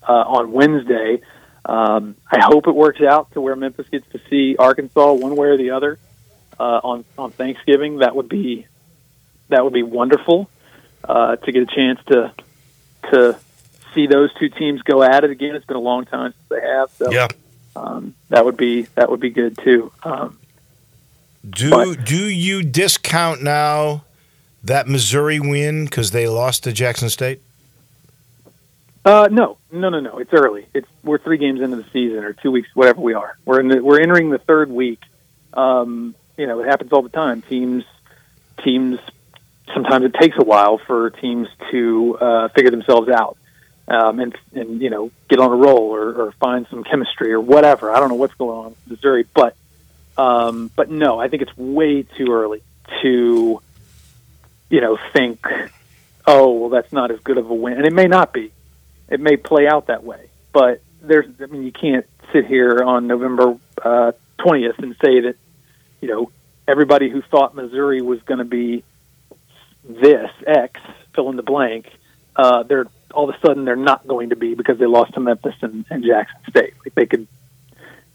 uh, 0.06 0.12
on 0.12 0.52
Wednesday. 0.52 1.20
Um, 1.64 2.16
I 2.30 2.40
hope 2.40 2.66
it 2.66 2.74
works 2.74 3.02
out 3.02 3.32
to 3.32 3.40
where 3.40 3.54
Memphis 3.54 3.88
gets 3.90 4.08
to 4.12 4.20
see 4.30 4.56
Arkansas 4.56 5.12
one 5.12 5.36
way 5.36 5.48
or 5.48 5.58
the 5.58 5.70
other 5.70 5.98
uh, 6.58 6.80
on 6.82 7.04
on 7.16 7.30
Thanksgiving. 7.30 7.98
That 7.98 8.16
would 8.16 8.28
be 8.28 8.66
that 9.48 9.64
would 9.64 9.72
be 9.74 9.82
wonderful 9.82 10.48
uh, 11.04 11.36
to 11.36 11.52
get 11.52 11.62
a 11.62 11.66
chance 11.66 12.00
to 12.06 12.32
to 13.10 13.38
see 13.94 14.06
those 14.06 14.32
two 14.34 14.48
teams 14.48 14.82
go 14.82 15.02
at 15.02 15.24
it 15.24 15.30
again. 15.30 15.54
It's 15.54 15.66
been 15.66 15.76
a 15.76 15.80
long 15.80 16.04
time 16.04 16.32
since 16.32 16.48
they 16.60 16.66
have. 16.66 16.90
So 16.92 17.10
Yeah. 17.10 17.28
um, 17.76 18.14
that 18.28 18.44
would 18.44 18.56
be 18.56 18.82
that 18.94 19.10
would 19.10 19.20
be 19.20 19.30
good 19.30 19.56
too. 19.58 19.92
Um, 20.02 20.38
Do 21.48 21.70
But- 21.70 22.04
do 22.04 22.16
you 22.28 22.62
discount 22.62 23.42
now 23.42 24.04
that 24.64 24.86
Missouri 24.88 25.40
win 25.40 25.84
because 25.84 26.10
they 26.10 26.28
lost 26.28 26.64
to 26.64 26.72
Jackson 26.72 27.08
State? 27.08 27.40
Uh, 29.04 29.28
no, 29.30 29.56
no, 29.72 29.88
no, 29.88 30.00
no. 30.00 30.18
It's 30.18 30.32
early. 30.34 30.66
It's 30.74 30.88
we're 31.02 31.18
three 31.18 31.38
games 31.38 31.60
into 31.62 31.76
the 31.76 31.84
season, 31.92 32.24
or 32.24 32.34
two 32.34 32.50
weeks, 32.50 32.68
whatever 32.74 33.00
we 33.00 33.14
are. 33.14 33.38
We're 33.46 33.60
in 33.60 33.68
the, 33.68 33.82
we're 33.82 34.00
entering 34.00 34.28
the 34.30 34.38
third 34.38 34.70
week. 34.70 35.00
Um, 35.54 36.14
you 36.36 36.46
know, 36.46 36.60
it 36.60 36.66
happens 36.66 36.92
all 36.92 37.02
the 37.02 37.08
time. 37.08 37.40
Teams, 37.42 37.84
teams. 38.62 38.98
Sometimes 39.74 40.04
it 40.04 40.14
takes 40.14 40.36
a 40.38 40.44
while 40.44 40.78
for 40.78 41.10
teams 41.10 41.48
to 41.70 42.18
uh, 42.20 42.48
figure 42.48 42.70
themselves 42.70 43.08
out, 43.08 43.36
um, 43.86 44.20
and 44.20 44.36
and 44.54 44.80
you 44.80 44.90
know 44.90 45.10
get 45.28 45.38
on 45.40 45.50
a 45.50 45.56
roll 45.56 45.94
or, 45.94 46.12
or 46.12 46.32
find 46.32 46.66
some 46.70 46.84
chemistry 46.84 47.32
or 47.32 47.40
whatever. 47.40 47.90
I 47.90 48.00
don't 48.00 48.08
know 48.08 48.16
what's 48.16 48.34
going 48.34 48.58
on 48.58 48.66
in 48.66 48.76
Missouri, 48.86 49.26
but 49.34 49.56
um, 50.16 50.70
but 50.74 50.90
no, 50.90 51.18
I 51.18 51.28
think 51.28 51.42
it's 51.42 51.56
way 51.56 52.02
too 52.02 52.32
early 52.32 52.62
to 53.02 53.60
you 54.70 54.80
know 54.80 54.98
think, 55.12 55.46
oh 56.26 56.52
well, 56.52 56.70
that's 56.70 56.92
not 56.92 57.10
as 57.10 57.20
good 57.20 57.38
of 57.38 57.50
a 57.50 57.54
win, 57.54 57.74
and 57.74 57.86
it 57.86 57.92
may 57.92 58.06
not 58.06 58.32
be 58.32 58.52
it 59.08 59.20
may 59.20 59.36
play 59.36 59.66
out 59.66 59.86
that 59.86 60.04
way. 60.04 60.28
But 60.52 60.82
there's, 61.00 61.26
I 61.40 61.46
mean, 61.46 61.62
you 61.62 61.72
can't 61.72 62.06
sit 62.32 62.46
here 62.46 62.82
on 62.82 63.06
November 63.06 63.56
uh, 63.82 64.12
twentieth 64.38 64.78
and 64.78 64.96
say 65.02 65.20
that, 65.20 65.36
you 66.00 66.08
know, 66.08 66.30
everybody 66.66 67.08
who 67.08 67.22
thought 67.22 67.54
Missouri 67.54 68.02
was 68.02 68.20
going 68.22 68.38
to 68.38 68.44
be 68.44 68.84
this 69.88 70.30
X 70.46 70.80
fill 71.14 71.30
in 71.30 71.36
the 71.36 71.42
blank, 71.42 71.90
uh, 72.36 72.62
they're 72.62 72.86
all 73.12 73.28
of 73.28 73.34
a 73.34 73.38
sudden 73.40 73.64
they're 73.64 73.76
not 73.76 74.06
going 74.06 74.30
to 74.30 74.36
be 74.36 74.54
because 74.54 74.78
they 74.78 74.86
lost 74.86 75.14
to 75.14 75.20
Memphis 75.20 75.54
and, 75.62 75.84
and 75.90 76.04
Jackson 76.04 76.38
State. 76.50 76.74
Like 76.84 76.94
they 76.94 77.06
could, 77.06 77.26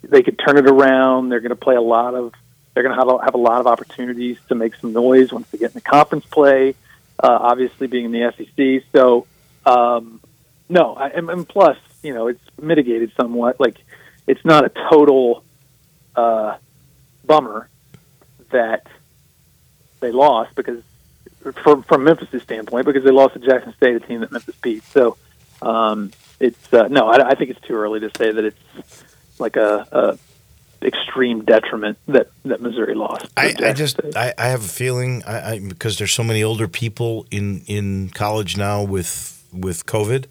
they 0.03 0.21
could 0.21 0.39
turn 0.39 0.57
it 0.57 0.67
around. 0.67 1.29
They're 1.29 1.41
going 1.41 1.49
to 1.49 1.55
play 1.55 1.75
a 1.75 1.81
lot 1.81 2.13
of. 2.15 2.33
They're 2.73 2.83
going 2.83 2.95
to 2.95 2.99
have 2.99 3.09
a, 3.09 3.23
have 3.23 3.35
a 3.35 3.39
lot 3.39 3.59
of 3.59 3.67
opportunities 3.67 4.37
to 4.49 4.55
make 4.55 4.75
some 4.75 4.93
noise 4.93 5.31
once 5.31 5.47
they 5.49 5.57
get 5.57 5.71
in 5.71 5.75
the 5.75 5.81
conference 5.81 6.25
play. 6.25 6.75
Uh, 7.21 7.37
obviously, 7.41 7.87
being 7.87 8.05
in 8.05 8.11
the 8.11 8.33
SEC, 8.37 8.83
so. 8.91 9.27
Um, 9.65 10.19
no, 10.69 10.95
I, 10.95 11.09
and, 11.09 11.29
and 11.29 11.47
plus, 11.47 11.77
you 12.01 12.13
know, 12.13 12.27
it's 12.27 12.43
mitigated 12.59 13.11
somewhat. 13.15 13.59
Like, 13.59 13.77
it's 14.27 14.43
not 14.43 14.65
a 14.65 14.69
total 14.69 15.43
uh, 16.15 16.57
bummer 17.25 17.69
that 18.51 18.87
they 19.99 20.11
lost 20.11 20.55
because, 20.55 20.81
from 21.51 21.83
from 21.83 22.03
Memphis' 22.03 22.41
standpoint, 22.41 22.85
because 22.85 23.03
they 23.03 23.11
lost 23.11 23.33
to 23.33 23.39
Jackson 23.39 23.73
State, 23.75 23.95
a 23.95 23.99
team 23.99 24.21
that 24.21 24.31
Memphis 24.31 24.55
beat. 24.61 24.83
So, 24.83 25.17
um, 25.61 26.11
it's 26.39 26.73
uh, 26.73 26.87
no, 26.89 27.07
I, 27.07 27.29
I 27.29 27.35
think 27.35 27.49
it's 27.51 27.61
too 27.61 27.75
early 27.75 27.99
to 27.99 28.09
say 28.17 28.31
that 28.31 28.43
it's 28.45 29.03
like 29.39 29.55
a, 29.55 29.87
a 29.91 30.85
extreme 30.85 31.43
detriment 31.45 31.97
that 32.07 32.29
that 32.43 32.61
Missouri 32.61 32.95
lost. 32.95 33.27
I, 33.37 33.53
I 33.63 33.73
just 33.73 33.99
I, 34.15 34.33
I 34.37 34.47
have 34.47 34.65
a 34.65 34.67
feeling 34.67 35.23
I, 35.25 35.51
I 35.51 35.59
because 35.59 35.97
there's 35.97 36.13
so 36.13 36.23
many 36.23 36.43
older 36.43 36.67
people 36.67 37.25
in 37.31 37.63
in 37.67 38.09
college 38.09 38.57
now 38.57 38.83
with 38.83 39.45
with 39.53 39.85
COVID, 39.85 40.25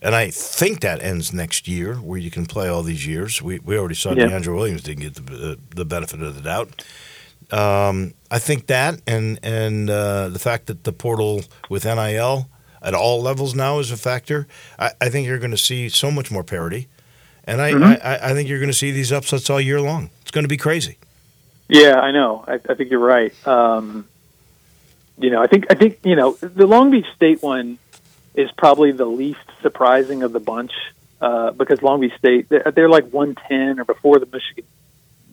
and 0.00 0.14
I 0.14 0.30
think 0.30 0.80
that 0.80 1.02
ends 1.02 1.32
next 1.32 1.66
year 1.68 1.96
where 1.96 2.18
you 2.18 2.30
can 2.30 2.46
play 2.46 2.68
all 2.68 2.82
these 2.82 3.06
years. 3.06 3.42
We 3.42 3.58
we 3.58 3.76
already 3.78 3.94
saw 3.94 4.12
Yeah. 4.12 4.26
DeAndre 4.26 4.54
Williams 4.54 4.82
didn't 4.82 5.02
get 5.02 5.26
the 5.26 5.52
uh, 5.52 5.56
the 5.74 5.84
benefit 5.84 6.22
of 6.22 6.34
the 6.34 6.42
doubt. 6.42 6.84
Um, 7.50 8.14
I 8.30 8.38
think 8.38 8.66
that 8.66 9.00
and 9.06 9.38
and 9.42 9.88
uh, 9.88 10.28
the 10.28 10.38
fact 10.38 10.66
that 10.66 10.84
the 10.84 10.92
portal 10.92 11.42
with 11.68 11.84
NIL 11.84 12.48
at 12.82 12.94
all 12.94 13.22
levels 13.22 13.54
now 13.54 13.78
is 13.78 13.90
a 13.90 13.96
factor. 13.96 14.46
I, 14.78 14.92
I 15.00 15.08
think 15.08 15.26
you're 15.26 15.38
going 15.38 15.52
to 15.52 15.56
see 15.56 15.88
so 15.88 16.10
much 16.10 16.30
more 16.30 16.42
parity, 16.42 16.88
and 17.44 17.60
I, 17.60 17.94
I, 17.94 18.30
I 18.30 18.32
think 18.32 18.48
you're 18.48 18.58
going 18.58 18.70
to 18.70 18.76
see 18.76 18.90
these 18.90 19.12
upsets 19.12 19.48
all 19.48 19.60
year 19.60 19.80
long. 19.80 20.10
It's 20.22 20.30
going 20.30 20.44
to 20.44 20.48
be 20.48 20.56
crazy. 20.56 20.98
Yeah, 21.68 22.00
I 22.00 22.12
know. 22.12 22.44
I, 22.46 22.54
I 22.54 22.74
think 22.74 22.90
you're 22.90 23.00
right. 23.00 23.32
Um, 23.46 24.06
you 25.18 25.30
know, 25.30 25.42
I 25.42 25.46
think 25.46 25.66
I 25.70 25.74
think 25.74 26.00
you 26.04 26.16
know 26.16 26.32
the 26.40 26.66
Long 26.66 26.90
Beach 26.90 27.06
State 27.14 27.42
one 27.42 27.78
is 28.34 28.50
probably 28.58 28.92
the 28.92 29.06
least 29.06 29.40
surprising 29.62 30.22
of 30.22 30.32
the 30.32 30.40
bunch 30.40 30.72
uh, 31.20 31.52
because 31.52 31.82
Long 31.82 32.00
Beach 32.00 32.12
State 32.18 32.48
they're, 32.48 32.72
they're 32.74 32.88
like 32.88 33.10
110 33.10 33.80
or 33.80 33.84
before 33.84 34.18
the 34.18 34.26
Michigan 34.26 34.64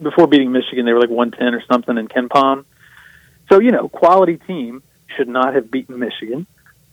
before 0.02 0.28
beating 0.28 0.52
Michigan 0.52 0.86
they 0.86 0.94
were 0.94 1.00
like 1.00 1.10
110 1.10 1.54
or 1.54 1.64
something 1.66 1.98
in 1.98 2.08
KenPom. 2.08 2.66
So 3.50 3.60
you 3.60 3.72
know, 3.72 3.90
quality 3.90 4.38
team 4.38 4.84
should 5.16 5.28
not 5.28 5.54
have 5.54 5.70
beaten 5.70 6.00
Michigan, 6.00 6.48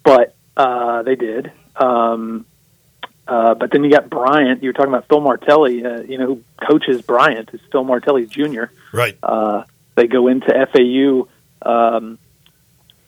but 0.04 0.34
uh, 0.56 1.02
they 1.02 1.16
did. 1.16 1.52
Um, 1.76 2.46
uh, 3.26 3.54
but 3.54 3.70
then 3.70 3.84
you 3.84 3.90
got 3.90 4.10
Bryant. 4.10 4.62
You 4.62 4.70
were 4.70 4.72
talking 4.72 4.92
about 4.92 5.08
Phil 5.08 5.20
Martelli. 5.20 5.84
Uh, 5.84 6.02
you 6.02 6.18
know 6.18 6.26
who 6.26 6.42
coaches 6.66 7.02
Bryant 7.02 7.50
is 7.52 7.60
Phil 7.70 7.84
Martelli 7.84 8.26
Jr. 8.26 8.64
Right. 8.92 9.16
Uh, 9.22 9.64
they 9.94 10.06
go 10.06 10.28
into 10.28 10.48
FAU. 10.72 11.28
Um, 11.62 12.18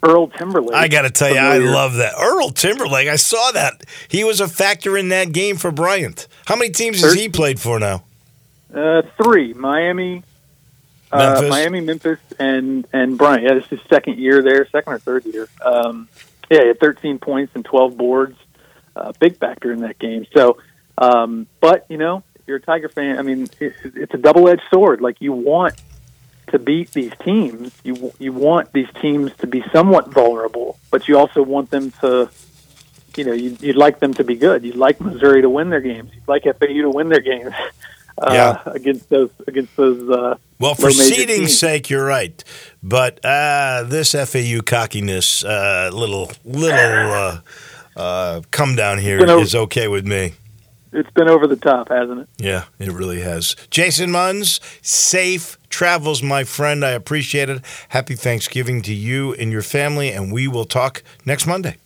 Earl 0.05 0.29
Timberlake. 0.29 0.75
I 0.75 0.89
got 0.89 1.03
to 1.03 1.11
tell 1.11 1.33
you, 1.33 1.39
I 1.39 1.59
love 1.59 1.95
that. 1.95 2.15
Earl 2.21 2.51
Timberlake, 2.51 3.09
I 3.09 3.15
saw 3.15 3.53
that. 3.53 3.85
He 4.09 4.25
was 4.25 4.41
a 4.41 4.49
factor 4.49 4.99
in 4.99 5.11
that 5.11 5.33
game 5.33 5.57
for 5.57 5.71
Bryant. 5.71 6.27
How 6.47 6.57
many 6.57 6.71
teams 6.71 7.01
has 7.03 7.15
he 7.15 7.29
played 7.29 7.61
for 7.61 7.79
now? 7.79 8.05
Uh, 8.75 9.03
three: 9.23 9.53
Miami, 9.55 10.23
uh, 11.11 11.47
Miami, 11.49 11.81
Memphis, 11.81 12.19
and 12.39 12.87
and 12.93 13.19
Bryant. 13.19 13.45
Yeah, 13.45 13.55
this 13.55 13.65
is 13.65 13.71
his 13.71 13.81
second 13.89 14.19
year 14.19 14.43
there, 14.43 14.67
second 14.69 14.93
or 14.93 14.99
third 14.99 15.27
year. 15.27 15.49
Um, 15.65 16.09
yeah, 16.51 16.61
he 16.61 16.67
had 16.69 16.81
13 16.81 17.19
points 17.19 17.53
and 17.55 17.65
12 17.65 17.97
boards. 17.97 18.39
Uh, 18.95 19.13
big 19.19 19.39
factor 19.39 19.73
in 19.73 19.81
that 19.81 19.99
game. 19.99 20.27
So, 20.37 20.59
um, 20.99 21.47
but 21.61 21.87
you 21.89 21.97
know, 21.97 22.23
if 22.35 22.43
you're 22.47 22.59
a 22.59 22.61
Tiger 22.61 22.91
fan, 22.91 23.19
I 23.19 23.23
mean, 23.23 23.49
it, 23.59 23.75
it's 23.85 24.13
a 24.13 24.19
double-edged 24.19 24.63
sword. 24.71 25.01
Like 25.01 25.21
you 25.21 25.33
want 25.33 25.81
to 26.49 26.59
beat 26.59 26.91
these 26.93 27.13
teams, 27.25 27.73
you 27.83 28.13
you 28.19 28.33
want 28.33 28.73
these 28.73 28.89
teams 29.01 29.33
to 29.39 29.47
be 29.47 29.65
somewhat 29.73 30.09
vulnerable, 30.09 30.79
but 30.91 31.09
you 31.09 31.19
also 31.19 31.43
want 31.43 31.71
them 31.71 31.91
to, 32.03 32.29
you 33.17 33.25
know, 33.25 33.33
you, 33.33 33.57
you'd 33.61 33.77
like 33.77 34.01
them 34.01 34.13
to 34.15 34.25
be 34.25 34.35
good. 34.35 34.63
You'd 34.63 34.77
like 34.77 35.01
Missouri 35.01 35.41
to 35.41 35.49
win 35.49 35.71
their 35.71 35.81
games. 35.81 36.11
You'd 36.15 36.29
like 36.29 36.45
FAU 36.45 36.83
to 36.83 36.91
win 36.91 37.09
their 37.09 37.21
games 37.21 37.55
uh, 38.23 38.33
Yeah. 38.33 38.73
against 38.73 39.09
those 39.11 39.31
against 39.47 39.77
those. 39.77 40.09
Uh, 40.09 40.37
Well, 40.59 40.75
for 40.75 40.91
seeding's 40.91 41.59
sake, 41.59 41.91
you're 41.91 42.05
right. 42.05 42.43
But 42.83 43.25
uh, 43.25 43.85
this 43.85 44.13
FAU 44.13 44.61
cockiness, 44.65 45.45
uh, 45.45 45.91
little 45.93 46.31
little 46.45 47.13
uh, 47.13 47.41
uh, 47.97 48.41
come 48.51 48.77
down 48.77 48.99
here 48.99 49.19
is 49.41 49.55
okay 49.55 49.89
with 49.89 50.07
me. 50.07 50.35
It's 50.95 51.11
been 51.13 51.29
over 51.29 51.47
the 51.47 51.57
top, 51.57 51.89
hasn't 51.89 52.21
it? 52.21 52.29
Yeah, 52.37 52.65
it 52.79 52.93
really 52.93 53.21
has. 53.23 53.57
Jason 53.71 54.11
Munz, 54.11 54.61
safe 54.83 55.57
travels, 55.71 56.23
my 56.23 56.45
friend. 56.45 56.85
I 56.85 56.91
appreciate 56.91 57.49
it. 57.49 57.63
Happy 57.89 58.15
Thanksgiving 58.15 58.83
to 58.83 58.93
you 58.93 59.33
and 59.35 59.51
your 59.51 59.63
family, 59.63 60.11
and 60.13 60.31
we 60.31 60.49
will 60.49 60.67
talk 60.67 61.03
next 61.25 61.47
Monday. 61.47 61.77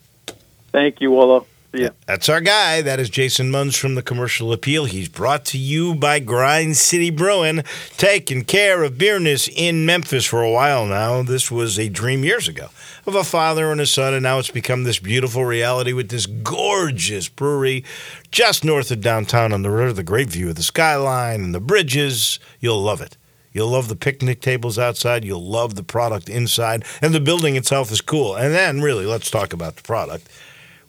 Thank 0.73 0.99
you, 0.99 1.11
Wolo. 1.11 1.45
See 1.77 1.83
ya. 1.83 1.89
That's 2.07 2.27
our 2.27 2.41
guy. 2.41 2.81
That 2.81 2.99
is 2.99 3.07
Jason 3.07 3.51
Munz 3.51 3.77
from 3.77 3.93
the 3.93 4.01
Commercial 4.01 4.51
Appeal. 4.51 4.85
He's 4.85 5.09
brought 5.09 5.45
to 5.45 5.59
you 5.59 5.93
by 5.93 6.17
Grind 6.17 6.75
City 6.75 7.11
Brewing, 7.11 7.63
taking 7.97 8.45
care 8.45 8.83
of 8.83 8.97
beerness 8.97 9.47
in 9.47 9.85
Memphis 9.85 10.25
for 10.25 10.41
a 10.41 10.49
while 10.49 10.87
now. 10.87 11.21
This 11.21 11.51
was 11.51 11.77
a 11.77 11.87
dream 11.87 12.23
years 12.23 12.47
ago 12.47 12.69
of 13.05 13.13
a 13.13 13.23
father 13.23 13.71
and 13.71 13.79
a 13.79 13.85
son, 13.85 14.15
and 14.15 14.23
now 14.23 14.39
it's 14.39 14.49
become 14.49 14.85
this 14.85 14.97
beautiful 14.97 15.45
reality 15.45 15.93
with 15.93 16.09
this 16.09 16.25
gorgeous 16.25 17.29
brewery 17.29 17.85
just 18.31 18.65
north 18.65 18.89
of 18.89 19.01
downtown 19.01 19.53
on 19.53 19.61
the 19.61 19.69
river, 19.69 19.93
the 19.93 20.01
great 20.01 20.29
view 20.29 20.49
of 20.49 20.55
the 20.55 20.63
skyline 20.63 21.43
and 21.43 21.53
the 21.53 21.59
bridges. 21.59 22.39
You'll 22.59 22.81
love 22.81 23.01
it. 23.01 23.17
You'll 23.53 23.69
love 23.69 23.87
the 23.87 23.95
picnic 23.95 24.41
tables 24.41 24.79
outside. 24.79 25.23
You'll 25.23 25.47
love 25.47 25.75
the 25.75 25.83
product 25.83 26.27
inside. 26.27 26.85
And 27.03 27.13
the 27.13 27.19
building 27.19 27.55
itself 27.55 27.91
is 27.91 28.01
cool. 28.01 28.35
And 28.35 28.53
then, 28.53 28.81
really, 28.81 29.05
let's 29.05 29.29
talk 29.29 29.53
about 29.53 29.75
the 29.75 29.83
product 29.83 30.27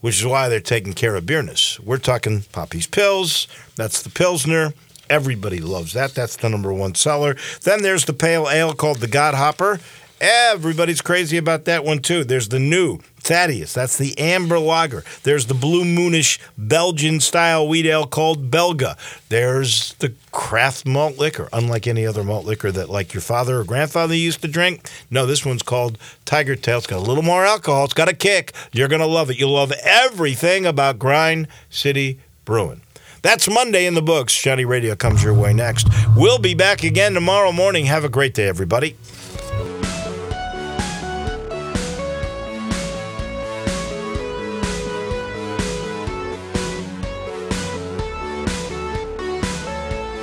which 0.01 0.18
is 0.18 0.26
why 0.26 0.49
they're 0.49 0.61
taking 0.61 0.92
care 0.92 1.16
of 1.16 1.24
beerness. 1.24 1.78
We're 1.80 1.99
talking 1.99 2.42
Poppy's 2.53 2.86
Pills. 2.86 3.49
That's 3.76 4.03
the 4.03 4.11
Pilsner. 4.11 4.72
Everybody 5.11 5.61
loves 5.61 5.94
that. 5.94 6.14
That's 6.14 6.36
the 6.36 6.49
number 6.49 6.72
one 6.72 6.94
seller. 6.94 7.36
Then 7.62 7.82
there's 7.82 8.05
the 8.05 8.12
pale 8.12 8.49
ale 8.49 8.74
called 8.74 8.99
the 8.99 9.07
God 9.07 9.34
Hopper. 9.34 9.80
Everybody's 10.21 11.01
crazy 11.01 11.37
about 11.37 11.64
that 11.66 11.85
one 11.85 12.01
too. 12.01 12.25
There's 12.25 12.49
the 12.49 12.59
new 12.59 12.99
Thaddeus. 13.21 13.73
That's 13.73 13.99
the 13.99 14.19
amber 14.19 14.59
lager. 14.59 15.05
There's 15.23 15.47
the 15.47 15.55
blue 15.55 15.85
moonish 15.85 16.39
Belgian 16.57 17.21
style 17.21 17.69
wheat 17.69 17.87
ale 17.87 18.07
called 18.07 18.51
Belga. 18.51 18.97
There's 19.29 19.95
the 19.95 20.14
craft 20.33 20.87
malt 20.87 21.19
liquor, 21.19 21.49
unlike 21.53 21.87
any 21.87 22.05
other 22.05 22.25
malt 22.25 22.47
liquor 22.47 22.73
that 22.73 22.91
like 22.91 23.14
your 23.14 23.21
father 23.21 23.61
or 23.61 23.64
grandfather 23.64 24.14
used 24.14 24.43
to 24.43 24.49
drink. 24.49 24.89
No, 25.11 25.25
this 25.25 25.47
one's 25.47 25.62
called 25.62 25.99
Tiger 26.25 26.57
Tail. 26.57 26.79
It's 26.79 26.87
got 26.89 26.99
a 26.99 27.01
little 27.01 27.23
more 27.23 27.45
alcohol. 27.45 27.85
It's 27.85 27.95
got 27.95 28.09
a 28.09 28.14
kick. 28.14 28.53
You're 28.73 28.89
gonna 28.89 29.07
love 29.07 29.31
it. 29.31 29.39
You'll 29.39 29.53
love 29.53 29.73
everything 29.85 30.66
about 30.66 30.99
Grind 30.99 31.47
City 31.71 32.19
Brewing. 32.45 32.81
That's 33.23 33.49
Monday 33.49 33.87
in 33.87 33.95
the 33.95 34.03
books. 34.03 34.41
Johnny 34.41 34.64
Radio 34.64 34.97
comes 34.97 35.23
your 35.23 35.35
way 35.35 35.53
next. 35.53 35.89
We'll 36.16 36.39
be 36.39 36.55
back 36.55 36.83
again 36.83 37.14
tomorrow 37.14 37.53
morning. 37.53 37.87
Have 37.87 38.05
a 38.05 38.09
great 38.09 38.33
day, 38.33 38.49
everybody. 38.49 38.97